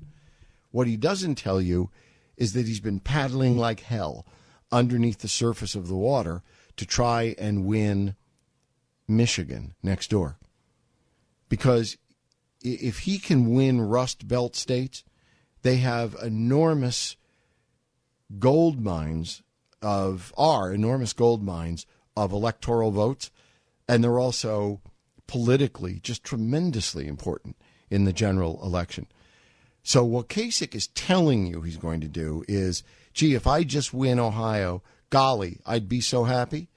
What 0.71 0.87
he 0.87 0.97
doesn't 0.97 1.35
tell 1.35 1.61
you 1.61 1.91
is 2.37 2.53
that 2.53 2.67
he's 2.67 2.81
been 2.81 3.01
paddling 3.01 3.59
like 3.59 3.81
hell 3.81 4.25
underneath 4.71 5.19
the 5.19 5.29
surface 5.29 5.75
of 5.75 5.89
the 5.89 5.97
water 5.97 6.43
to 6.77 6.87
try 6.87 7.35
and 7.39 7.67
win 7.67 8.15
Michigan 9.09 9.75
next 9.83 10.11
door. 10.11 10.39
Because 11.49 11.99
if 12.63 13.01
he 13.01 13.19
can 13.19 13.53
win 13.53 13.81
Rust 13.81 14.29
Belt 14.29 14.55
states, 14.55 15.03
they 15.63 15.77
have 15.77 16.17
enormous 16.23 17.17
gold 18.39 18.81
mines 18.81 19.43
of 19.83 20.33
are 20.37 20.73
enormous 20.73 21.13
gold 21.13 21.43
mines 21.43 21.87
of 22.17 22.33
electoral 22.33 22.91
votes, 22.91 23.31
and 23.89 24.03
they're 24.03 24.19
also 24.19 24.81
politically 25.27 26.01
just 26.01 26.25
tremendously 26.25 27.07
important 27.07 27.57
in 27.89 28.05
the 28.05 28.13
general 28.13 28.61
election. 28.63 29.07
So 29.83 30.05
what 30.05 30.29
Kasich 30.29 30.75
is 30.75 30.89
telling 30.89 31.47
you 31.47 31.63
he's 31.63 31.79
going 31.79 32.01
to 32.03 32.09
do 32.09 32.45
is, 32.47 32.83
gee, 33.15 33.35
if 33.35 33.47
I 33.47 33.65
just 33.65 33.95
win 33.95 34.19
Ohio, 34.19 34.83
golly, 35.09 35.61
I'd 35.65 35.89
be 35.89 36.01
so 36.01 36.25
happy. 36.25 36.69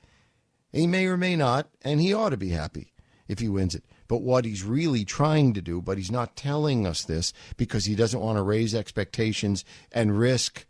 He 0.72 0.88
may 0.88 1.06
or 1.08 1.18
may 1.18 1.36
not, 1.36 1.70
and 1.82 2.00
he 2.00 2.14
ought 2.14 2.30
to 2.30 2.38
be 2.38 2.50
happy 2.50 2.93
if 3.28 3.40
he 3.40 3.50
wins 3.50 3.76
it. 3.76 3.84
But 4.08 4.22
what 4.22 4.46
he's 4.46 4.64
really 4.64 5.06
trying 5.06 5.54
to 5.54 5.62
do, 5.62 5.82
but 5.82 5.98
he's 5.98 6.12
not 6.12 6.36
telling 6.36 6.86
us 6.86 7.04
this 7.04 7.34
because 7.58 7.86
he 7.86 7.96
doesn't 7.96 8.20
want 8.20 8.38
to 8.38 8.44
raise 8.44 8.76
expectations 8.76 9.64
and 9.92 10.18
risk 10.18 10.66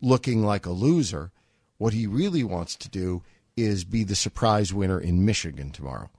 looking 0.00 0.44
like 0.44 0.66
a 0.66 0.70
loser. 0.70 1.30
What 1.78 1.92
he 1.92 2.06
really 2.06 2.44
wants 2.44 2.76
to 2.76 2.88
do 2.88 3.22
is 3.56 3.84
be 3.84 4.04
the 4.04 4.16
surprise 4.16 4.74
winner 4.74 5.00
in 5.00 5.24
Michigan 5.24 5.70
tomorrow. 5.70 6.10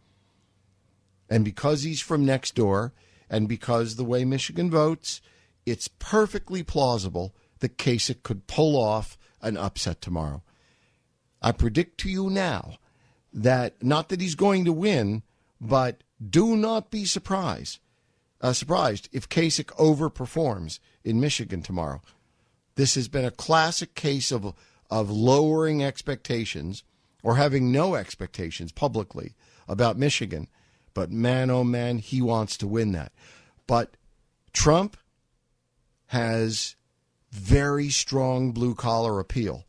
And 1.29 1.43
because 1.43 1.83
he's 1.83 2.01
from 2.01 2.25
next 2.25 2.55
door, 2.55 2.93
and 3.29 3.47
because 3.47 3.95
the 3.95 4.03
way 4.03 4.23
Michigan 4.25 4.69
votes, 4.69 5.21
it's 5.65 5.87
perfectly 5.87 6.63
plausible 6.63 7.33
that 7.59 7.77
Kasich 7.77 8.23
could 8.23 8.47
pull 8.47 8.75
off 8.77 9.17
an 9.41 9.57
upset 9.57 10.01
tomorrow. 10.01 10.43
I 11.41 11.51
predict 11.51 11.99
to 11.99 12.09
you 12.09 12.29
now 12.29 12.77
that 13.33 13.83
not 13.83 14.09
that 14.09 14.21
he's 14.21 14.35
going 14.35 14.65
to 14.65 14.73
win, 14.73 15.23
but 15.59 16.03
do 16.29 16.55
not 16.55 16.91
be 16.91 17.05
surprised 17.05 17.79
uh, 18.41 18.53
surprised 18.53 19.09
if 19.11 19.29
Kasich 19.29 19.71
overperforms 19.77 20.79
in 21.03 21.19
Michigan 21.19 21.61
tomorrow. 21.61 22.01
This 22.75 22.95
has 22.95 23.07
been 23.07 23.25
a 23.25 23.31
classic 23.31 23.95
case 23.95 24.31
of 24.31 24.53
of 24.91 25.09
lowering 25.09 25.83
expectations 25.83 26.83
or 27.23 27.37
having 27.37 27.71
no 27.71 27.95
expectations 27.95 28.71
publicly 28.71 29.33
about 29.67 29.97
Michigan. 29.97 30.47
But 30.93 31.11
man, 31.11 31.49
oh 31.49 31.63
man, 31.63 31.97
he 31.97 32.21
wants 32.21 32.55
to 32.57 32.67
win 32.67 32.91
that. 32.91 33.11
But 33.65 33.97
Trump 34.53 34.95
has 36.07 36.75
very 37.31 37.89
strong 37.89 38.51
blue 38.51 38.75
collar 38.75 39.19
appeal. 39.19 39.65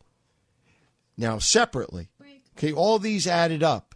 Now, 1.17 1.39
separately, 1.39 2.09
okay, 2.55 2.71
all 2.71 2.99
these 2.99 3.25
added 3.25 3.63
up 3.63 3.86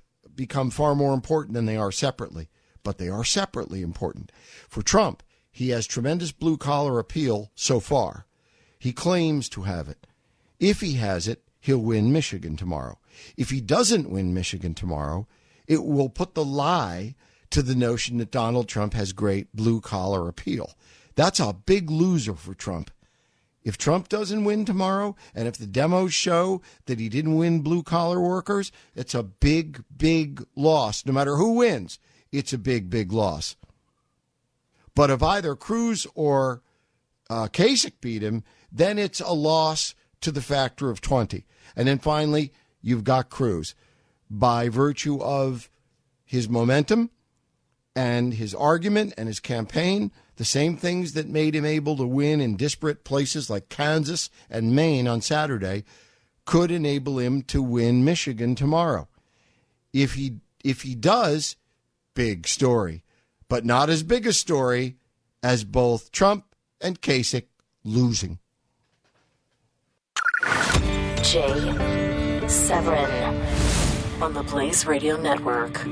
become 0.41 0.71
far 0.71 0.95
more 0.95 1.13
important 1.13 1.53
than 1.53 1.67
they 1.67 1.77
are 1.77 1.91
separately, 1.91 2.49
but 2.81 2.97
they 2.97 3.07
are 3.07 3.23
separately 3.23 3.83
important. 3.83 4.31
For 4.67 4.81
Trump, 4.81 5.21
he 5.51 5.69
has 5.69 5.85
tremendous 5.85 6.31
blue 6.31 6.57
collar 6.57 6.97
appeal 6.97 7.51
so 7.53 7.79
far. 7.79 8.25
He 8.79 8.91
claims 8.91 9.47
to 9.49 9.61
have 9.61 9.87
it. 9.87 10.07
If 10.59 10.81
he 10.81 10.93
has 10.93 11.27
it, 11.27 11.43
he'll 11.59 11.77
win 11.77 12.11
Michigan 12.11 12.57
tomorrow. 12.57 12.97
If 13.37 13.51
he 13.51 13.61
doesn't 13.61 14.09
win 14.09 14.33
Michigan 14.33 14.73
tomorrow, 14.73 15.27
it 15.67 15.83
will 15.83 16.09
put 16.09 16.33
the 16.33 16.43
lie 16.43 17.13
to 17.51 17.61
the 17.61 17.75
notion 17.75 18.17
that 18.17 18.31
Donald 18.31 18.67
Trump 18.67 18.95
has 18.95 19.13
great 19.13 19.55
blue 19.55 19.79
collar 19.79 20.27
appeal. 20.27 20.73
That's 21.13 21.39
a 21.39 21.53
big 21.53 21.91
loser 21.91 22.33
for 22.33 22.55
Trump. 22.55 22.89
If 23.63 23.77
Trump 23.77 24.09
doesn't 24.09 24.43
win 24.43 24.65
tomorrow, 24.65 25.15
and 25.35 25.47
if 25.47 25.57
the 25.57 25.67
demos 25.67 26.13
show 26.13 26.61
that 26.85 26.99
he 26.99 27.09
didn't 27.09 27.35
win 27.35 27.61
blue 27.61 27.83
collar 27.83 28.19
workers, 28.19 28.71
it's 28.95 29.13
a 29.13 29.23
big, 29.23 29.83
big 29.95 30.45
loss. 30.55 31.05
No 31.05 31.13
matter 31.13 31.35
who 31.35 31.53
wins, 31.53 31.99
it's 32.31 32.53
a 32.53 32.57
big, 32.57 32.89
big 32.89 33.11
loss. 33.11 33.55
But 34.95 35.11
if 35.11 35.21
either 35.21 35.55
Cruz 35.55 36.07
or 36.15 36.63
uh, 37.29 37.47
Kasich 37.47 38.01
beat 38.01 38.23
him, 38.23 38.43
then 38.71 38.97
it's 38.97 39.19
a 39.19 39.33
loss 39.33 39.95
to 40.21 40.31
the 40.31 40.41
factor 40.41 40.89
of 40.89 41.01
20. 41.01 41.45
And 41.75 41.87
then 41.87 41.99
finally, 41.99 42.51
you've 42.81 43.03
got 43.03 43.29
Cruz 43.29 43.75
by 44.29 44.69
virtue 44.69 45.21
of 45.21 45.69
his 46.23 46.49
momentum 46.49 47.11
and 47.95 48.33
his 48.33 48.55
argument 48.55 49.13
and 49.17 49.27
his 49.27 49.39
campaign 49.39 50.11
the 50.41 50.45
same 50.45 50.75
things 50.75 51.13
that 51.13 51.29
made 51.29 51.53
him 51.53 51.65
able 51.65 51.95
to 51.95 52.03
win 52.03 52.41
in 52.41 52.57
disparate 52.57 53.03
places 53.03 53.47
like 53.47 53.69
Kansas 53.69 54.31
and 54.49 54.75
Maine 54.75 55.07
on 55.07 55.21
Saturday 55.21 55.83
could 56.45 56.71
enable 56.71 57.19
him 57.19 57.43
to 57.43 57.61
win 57.61 58.03
Michigan 58.03 58.55
tomorrow. 58.55 59.07
If 59.93 60.15
he 60.15 60.37
if 60.63 60.81
he 60.81 60.95
does, 60.95 61.57
big 62.15 62.47
story, 62.47 63.03
but 63.49 63.65
not 63.65 63.91
as 63.91 64.01
big 64.01 64.25
a 64.25 64.33
story 64.33 64.95
as 65.43 65.63
both 65.63 66.11
Trump 66.11 66.55
and 66.81 66.99
Kasich 66.99 67.45
losing. 67.83 68.39
Jay 71.21 72.47
Severin 72.47 73.43
on 74.23 74.33
the 74.33 74.41
Blaze 74.49 74.87
Radio 74.87 75.21
Network. 75.21 75.85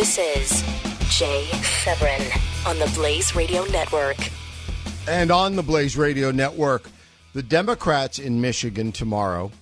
This 0.00 0.16
is 0.16 0.62
Jay 1.10 1.44
Severin 1.82 2.22
on 2.66 2.78
the 2.78 2.90
Blaze 2.94 3.36
Radio 3.36 3.64
Network. 3.66 4.16
And 5.06 5.30
on 5.30 5.56
the 5.56 5.62
Blaze 5.62 5.94
Radio 5.94 6.30
Network, 6.30 6.88
the 7.34 7.42
Democrats 7.42 8.18
in 8.18 8.40
Michigan 8.40 8.92
tomorrow. 8.92 9.52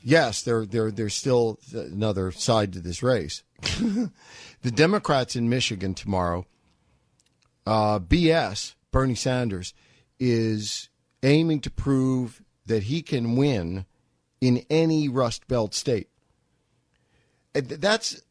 Yes, 0.00 0.42
there 0.42 0.64
there 0.64 0.92
there's 0.92 1.14
still 1.14 1.58
another 1.74 2.30
side 2.30 2.72
to 2.74 2.80
this 2.80 3.02
race. 3.02 3.42
the 3.62 4.70
Democrats 4.72 5.34
in 5.34 5.48
Michigan 5.48 5.94
tomorrow. 5.94 6.46
Uh, 7.66 7.98
BS 7.98 8.76
Bernie 8.92 9.16
Sanders 9.16 9.74
is 10.20 10.88
aiming 11.24 11.62
to 11.62 11.70
prove 11.72 12.44
that 12.66 12.84
he 12.84 13.02
can 13.02 13.34
win 13.34 13.86
in 14.40 14.64
any 14.70 15.08
Rust 15.08 15.48
Belt 15.48 15.74
state. 15.74 16.10
That's 17.54 18.22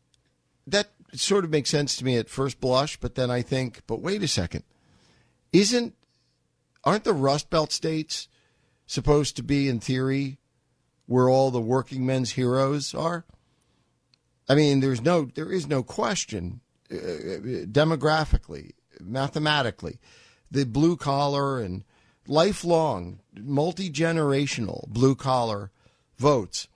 that 0.67 0.88
sort 1.13 1.43
of 1.43 1.51
makes 1.51 1.69
sense 1.69 1.95
to 1.97 2.05
me 2.05 2.17
at 2.17 2.29
first 2.29 2.59
blush, 2.59 2.97
but 2.97 3.15
then 3.15 3.29
I 3.29 3.41
think, 3.41 3.81
but 3.88 4.01
wait 4.01 4.23
a 4.23 4.27
second, 4.27 4.63
isn't 5.51 5.95
aren't 6.83 7.03
the 7.03 7.13
Rust 7.13 7.49
Belt 7.49 7.71
states 7.71 8.27
supposed 8.85 9.35
to 9.35 9.43
be 9.43 9.67
in 9.67 9.79
theory 9.79 10.39
where 11.05 11.29
all 11.29 11.51
the 11.51 11.61
working 11.61 12.05
men's 12.05 12.31
heroes 12.31 12.93
are? 12.93 13.25
I 14.49 14.55
mean, 14.55 14.79
there's 14.79 15.01
no, 15.01 15.25
there 15.25 15.51
is 15.51 15.67
no 15.67 15.83
question 15.83 16.61
uh, 16.91 16.95
demographically, 16.95 18.71
mathematically, 18.99 19.99
the 20.49 20.65
blue 20.65 20.97
collar 20.97 21.59
and 21.59 21.83
lifelong, 22.27 23.19
multi 23.33 23.89
generational 23.89 24.88
blue 24.88 25.15
collar 25.15 25.71
votes 26.17 26.67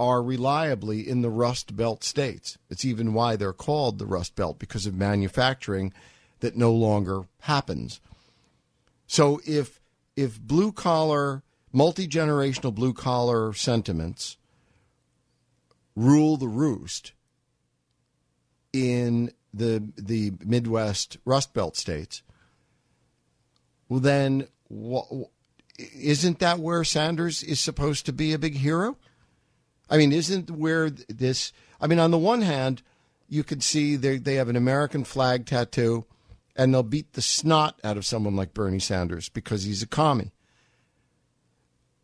are 0.00 0.22
reliably 0.22 1.08
in 1.08 1.22
the 1.22 1.30
Rust 1.30 1.76
Belt 1.76 2.04
states. 2.04 2.58
It's 2.70 2.84
even 2.84 3.14
why 3.14 3.36
they're 3.36 3.52
called 3.52 3.98
the 3.98 4.06
Rust 4.06 4.36
Belt 4.36 4.58
because 4.58 4.86
of 4.86 4.94
manufacturing 4.94 5.92
that 6.40 6.56
no 6.56 6.72
longer 6.72 7.22
happens. 7.40 8.00
So 9.06 9.40
if 9.46 9.80
if 10.16 10.40
blue 10.40 10.72
collar, 10.72 11.42
multi 11.72 12.06
generational 12.06 12.74
blue 12.74 12.92
collar 12.92 13.52
sentiments 13.52 14.36
rule 15.96 16.36
the 16.36 16.48
roost 16.48 17.12
in 18.72 19.32
the 19.52 19.82
the 19.96 20.32
Midwest 20.44 21.16
Rust 21.24 21.54
Belt 21.54 21.76
states, 21.76 22.22
well 23.88 24.00
then 24.00 24.46
isn't 25.78 26.38
that 26.40 26.58
where 26.58 26.84
Sanders 26.84 27.42
is 27.42 27.60
supposed 27.60 28.06
to 28.06 28.12
be 28.12 28.32
a 28.32 28.38
big 28.38 28.56
hero? 28.56 28.96
I 29.90 29.96
mean, 29.96 30.12
isn't 30.12 30.50
where 30.50 30.90
this? 30.90 31.52
I 31.80 31.86
mean, 31.86 31.98
on 31.98 32.10
the 32.10 32.18
one 32.18 32.42
hand, 32.42 32.82
you 33.28 33.44
could 33.44 33.62
see 33.62 33.96
they 33.96 34.18
they 34.18 34.34
have 34.34 34.48
an 34.48 34.56
American 34.56 35.04
flag 35.04 35.46
tattoo, 35.46 36.04
and 36.56 36.72
they'll 36.72 36.82
beat 36.82 37.12
the 37.12 37.22
snot 37.22 37.78
out 37.84 37.96
of 37.96 38.06
someone 38.06 38.36
like 38.36 38.54
Bernie 38.54 38.78
Sanders 38.78 39.28
because 39.28 39.64
he's 39.64 39.82
a 39.82 39.86
commie. 39.86 40.32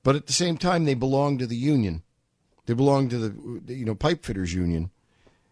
But 0.02 0.16
at 0.16 0.26
the 0.26 0.32
same 0.32 0.58
time, 0.58 0.84
they 0.84 0.94
belong 0.94 1.38
to 1.38 1.46
the 1.46 1.56
union. 1.56 2.02
They 2.66 2.74
belong 2.74 3.08
to 3.08 3.18
the 3.18 3.74
you 3.74 3.84
know 3.84 3.94
pipe 3.94 4.24
fitters 4.24 4.54
union, 4.54 4.90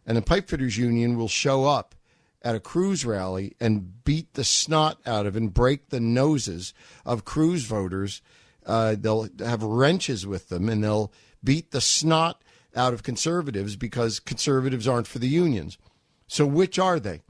and 0.07 0.17
the 0.17 0.23
pipe 0.23 0.49
fitters 0.49 0.77
union 0.77 1.17
will 1.17 1.29
show 1.29 1.65
up 1.65 1.95
at 2.43 2.55
a 2.55 2.61
Cruz 2.61 3.05
rally 3.05 3.55
and 3.61 4.05
beat 4.05 4.35
the 4.35 4.45
snot 4.45 5.01
out 5.07 5.27
of 5.27 5.37
and 5.37 5.55
break 5.55 5.89
the 5.89 6.01
noses 6.01 6.75
of 7.05 7.25
Cruz 7.25 7.65
voters. 7.65 8.21
Uh, 8.65 8.95
they'll 8.99 9.29
have 9.41 9.63
wrenches 9.63 10.27
with 10.27 10.49
them, 10.49 10.69
and 10.69 10.83
they'll 10.83 11.13
beat 11.43 11.71
the 11.71 11.81
snot 11.81 12.43
out 12.75 12.95
of 12.95 13.03
conservatives 13.03 13.77
because 13.77 14.21
conservatives 14.21 14.89
aren't 14.89 15.07
for 15.07 15.19
the 15.19 15.29
unions. 15.29 15.79
So 16.27 16.47
which 16.47 16.79
are 16.79 16.99
they? 16.99 17.23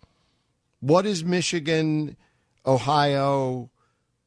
What 0.80 1.06
is 1.06 1.24
Michigan, 1.24 2.16
Ohio, 2.66 3.70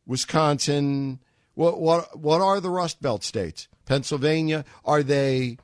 Wisconsin? 0.05 1.19
What 1.53 1.79
what 1.79 2.19
what 2.19 2.41
are 2.41 2.59
the 2.59 2.69
Rust 2.69 3.01
Belt 3.01 3.23
states? 3.23 3.67
Pennsylvania? 3.85 4.65
Are 4.83 5.03
they 5.03 5.57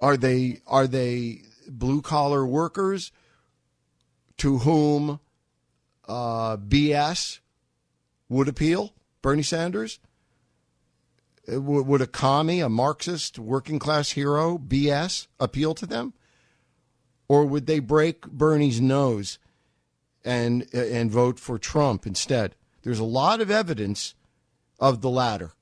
are 0.00 0.16
they 0.16 0.60
are 0.66 0.86
they 0.86 1.42
blue 1.68 2.02
collar 2.02 2.46
workers 2.46 3.12
to 4.38 4.58
whom 4.58 5.20
uh, 6.06 6.56
BS 6.56 7.40
would 8.28 8.48
appeal? 8.48 8.92
Bernie 9.22 9.42
Sanders? 9.42 9.98
Would 11.48 12.00
a 12.00 12.06
commie, 12.06 12.60
a 12.60 12.68
Marxist, 12.68 13.38
working 13.38 13.78
class 13.78 14.12
hero, 14.12 14.58
BS, 14.58 15.28
appeal 15.38 15.74
to 15.74 15.86
them? 15.86 16.12
Or 17.28 17.44
would 17.44 17.66
they 17.66 17.78
break 17.78 18.26
Bernie's 18.26 18.80
nose 18.80 19.38
and 20.24 20.66
and 20.74 21.10
vote 21.10 21.38
for 21.38 21.58
Trump 21.58 22.06
instead? 22.06 22.54
There's 22.82 22.98
a 22.98 23.04
lot 23.04 23.40
of 23.40 23.50
evidence 23.50 24.14
of 24.78 25.00
the 25.00 25.10
latter. 25.10 25.52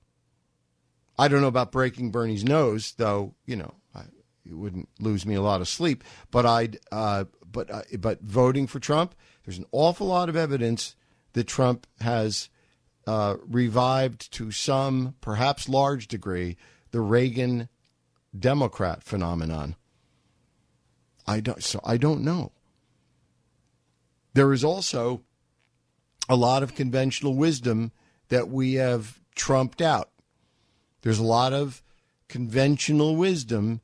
I 1.19 1.29
don't 1.29 1.41
know 1.41 1.49
about 1.49 1.73
breaking 1.73 2.11
Bernie's 2.11 2.45
nose, 2.45 2.95
though. 2.97 3.35
You 3.47 3.57
know, 3.57 3.75
I, 3.95 4.03
it 4.45 4.55
wouldn't 4.55 4.89
lose 5.01 5.25
me 5.25 5.35
a 5.35 5.43
lot 5.43 5.61
of 5.61 5.69
sleep. 5.69 6.05
But 6.31 6.45
I'd, 6.45 6.79
uh, 6.91 7.25
but 7.51 7.71
uh, 7.71 7.83
but 7.99 8.21
voting 8.21 8.67
for 8.67 8.81
Trump, 8.81 9.15
there's 9.45 9.59
an 9.59 9.67
awful 9.73 10.09
lot 10.09 10.29
of 10.29 10.37
evidence 10.37 10.97
that 11.35 11.45
Trump 11.45 11.87
has 12.01 12.49
uh, 13.07 13.37
revived 13.47 14.33
to 14.33 14.51
some, 14.51 15.15
perhaps 15.21 15.69
large 15.69 16.09
degree, 16.09 16.57
the 16.91 17.01
Reagan 17.01 17.69
Democrat 18.39 19.03
phenomenon. 19.03 19.77
I 21.27 21.41
don't. 21.41 21.63
So 21.63 21.81
I 21.85 21.97
don't 21.97 22.23
know. 22.23 22.53
There 24.35 24.53
is 24.53 24.65
also 24.65 25.23
a 26.29 26.37
lot 26.37 26.63
of 26.63 26.75
conventional 26.75 27.35
wisdom 27.35 27.93
that 28.29 28.49
we 28.49 28.75
have 28.75 29.21
trumped 29.35 29.81
out. 29.81 30.11
There's 31.03 31.19
a 31.19 31.25
lot 31.25 31.53
of 31.53 31.83
conventional 32.29 33.17
wisdom. 33.17 33.81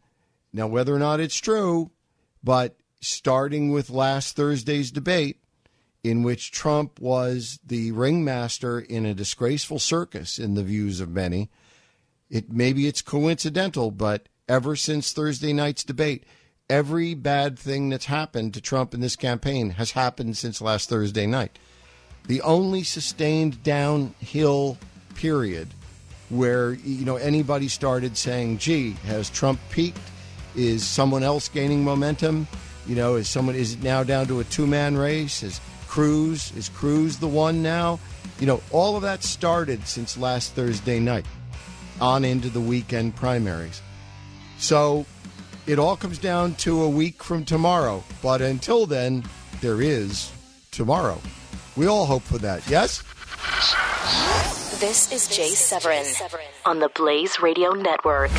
Now, 0.53 0.67
whether 0.67 0.95
or 0.95 0.99
not 0.99 1.21
it's 1.21 1.39
true, 1.39 1.91
but 2.43 2.77
starting 3.01 3.71
with 3.71 3.91
last 3.91 4.37
Thursday's 4.37 4.91
debate, 4.91 5.40
in 6.03 6.23
which 6.23 6.51
Trump 6.51 6.99
was 6.99 7.59
the 7.65 7.93
ringmaster 7.93 8.81
in 8.81 9.05
a 9.05 9.15
disgraceful 9.15 9.79
circus 9.79 10.39
in 10.39 10.55
the 10.55 10.63
views 10.63 11.01
of 11.01 11.11
many. 11.11 11.51
It 12.31 12.51
maybe 12.53 12.87
it's 12.87 13.03
coincidental, 13.03 13.91
but 13.91 14.29
ever 14.49 14.77
since 14.77 15.13
Thursday 15.13 15.53
night's 15.53 15.85
debate, 15.85 16.25
every 16.69 17.15
bad 17.15 17.59
thing 17.59 17.89
that's 17.89 18.07
happened 18.07 18.55
to 18.55 18.61
Trump 18.61 18.95
in 18.95 19.01
this 19.01 19.17
campaign 19.17 19.71
has 19.71 19.93
happened 19.93 20.37
since 20.37 20.61
last 20.61 20.89
Thursday 20.89 21.27
night. 21.27 21.59
The 22.27 22.41
only 22.43 22.83
sustained 22.83 23.63
downhill 23.63 24.79
period 25.15 25.69
where 26.31 26.73
you 26.73 27.05
know 27.05 27.17
anybody 27.17 27.69
started 27.69 28.17
saying, 28.17 28.59
"Gee, 28.59 28.93
has 29.05 29.29
Trump 29.29 29.61
peaked? 29.71 29.99
Is 30.57 30.85
someone 30.85 31.23
else 31.23 31.49
gaining 31.49 31.85
momentum? 31.85 32.47
You 32.87 32.95
know, 32.95 33.17
is 33.17 33.29
someone 33.29 33.55
is 33.55 33.75
it 33.75 33.83
now 33.83 34.03
down 34.03 34.27
to 34.29 34.41
a 34.41 34.45
two-man 34.45 34.97
race? 34.97 35.43
Is 35.43 35.61
Cruz. 35.91 36.53
Is 36.57 36.69
Cruz 36.69 37.19
the 37.19 37.27
one 37.27 37.65
now? 37.65 37.99
You 38.39 38.47
know, 38.47 38.63
all 38.71 38.95
of 38.95 39.03
that 39.03 39.25
started 39.25 39.89
since 39.89 40.17
last 40.17 40.55
Thursday 40.55 41.01
night 41.01 41.27
on 42.01 42.25
into 42.25 42.49
the 42.49 42.61
weekend 42.61 43.17
primaries. 43.17 43.83
So 44.59 45.05
it 45.67 45.81
all 45.81 45.97
comes 45.97 46.19
down 46.19 46.55
to 46.57 46.83
a 46.83 46.89
week 46.89 47.25
from 47.25 47.45
tomorrow. 47.45 48.05
But 48.23 48.41
until 48.41 48.87
then, 48.87 49.25
there 49.61 49.83
is 49.83 50.31
tomorrow. 50.71 51.21
We 51.77 51.89
all 51.89 52.07
hope 52.07 52.23
for 52.23 52.39
that, 52.39 52.63
yes? 52.71 53.03
This 54.79 55.13
is 55.13 55.27
Jay 55.27 55.51
Severin 55.51 56.07
on 56.65 56.79
the 56.79 56.89
Blaze 56.95 57.41
Radio 57.41 57.73
Network. 57.73 58.31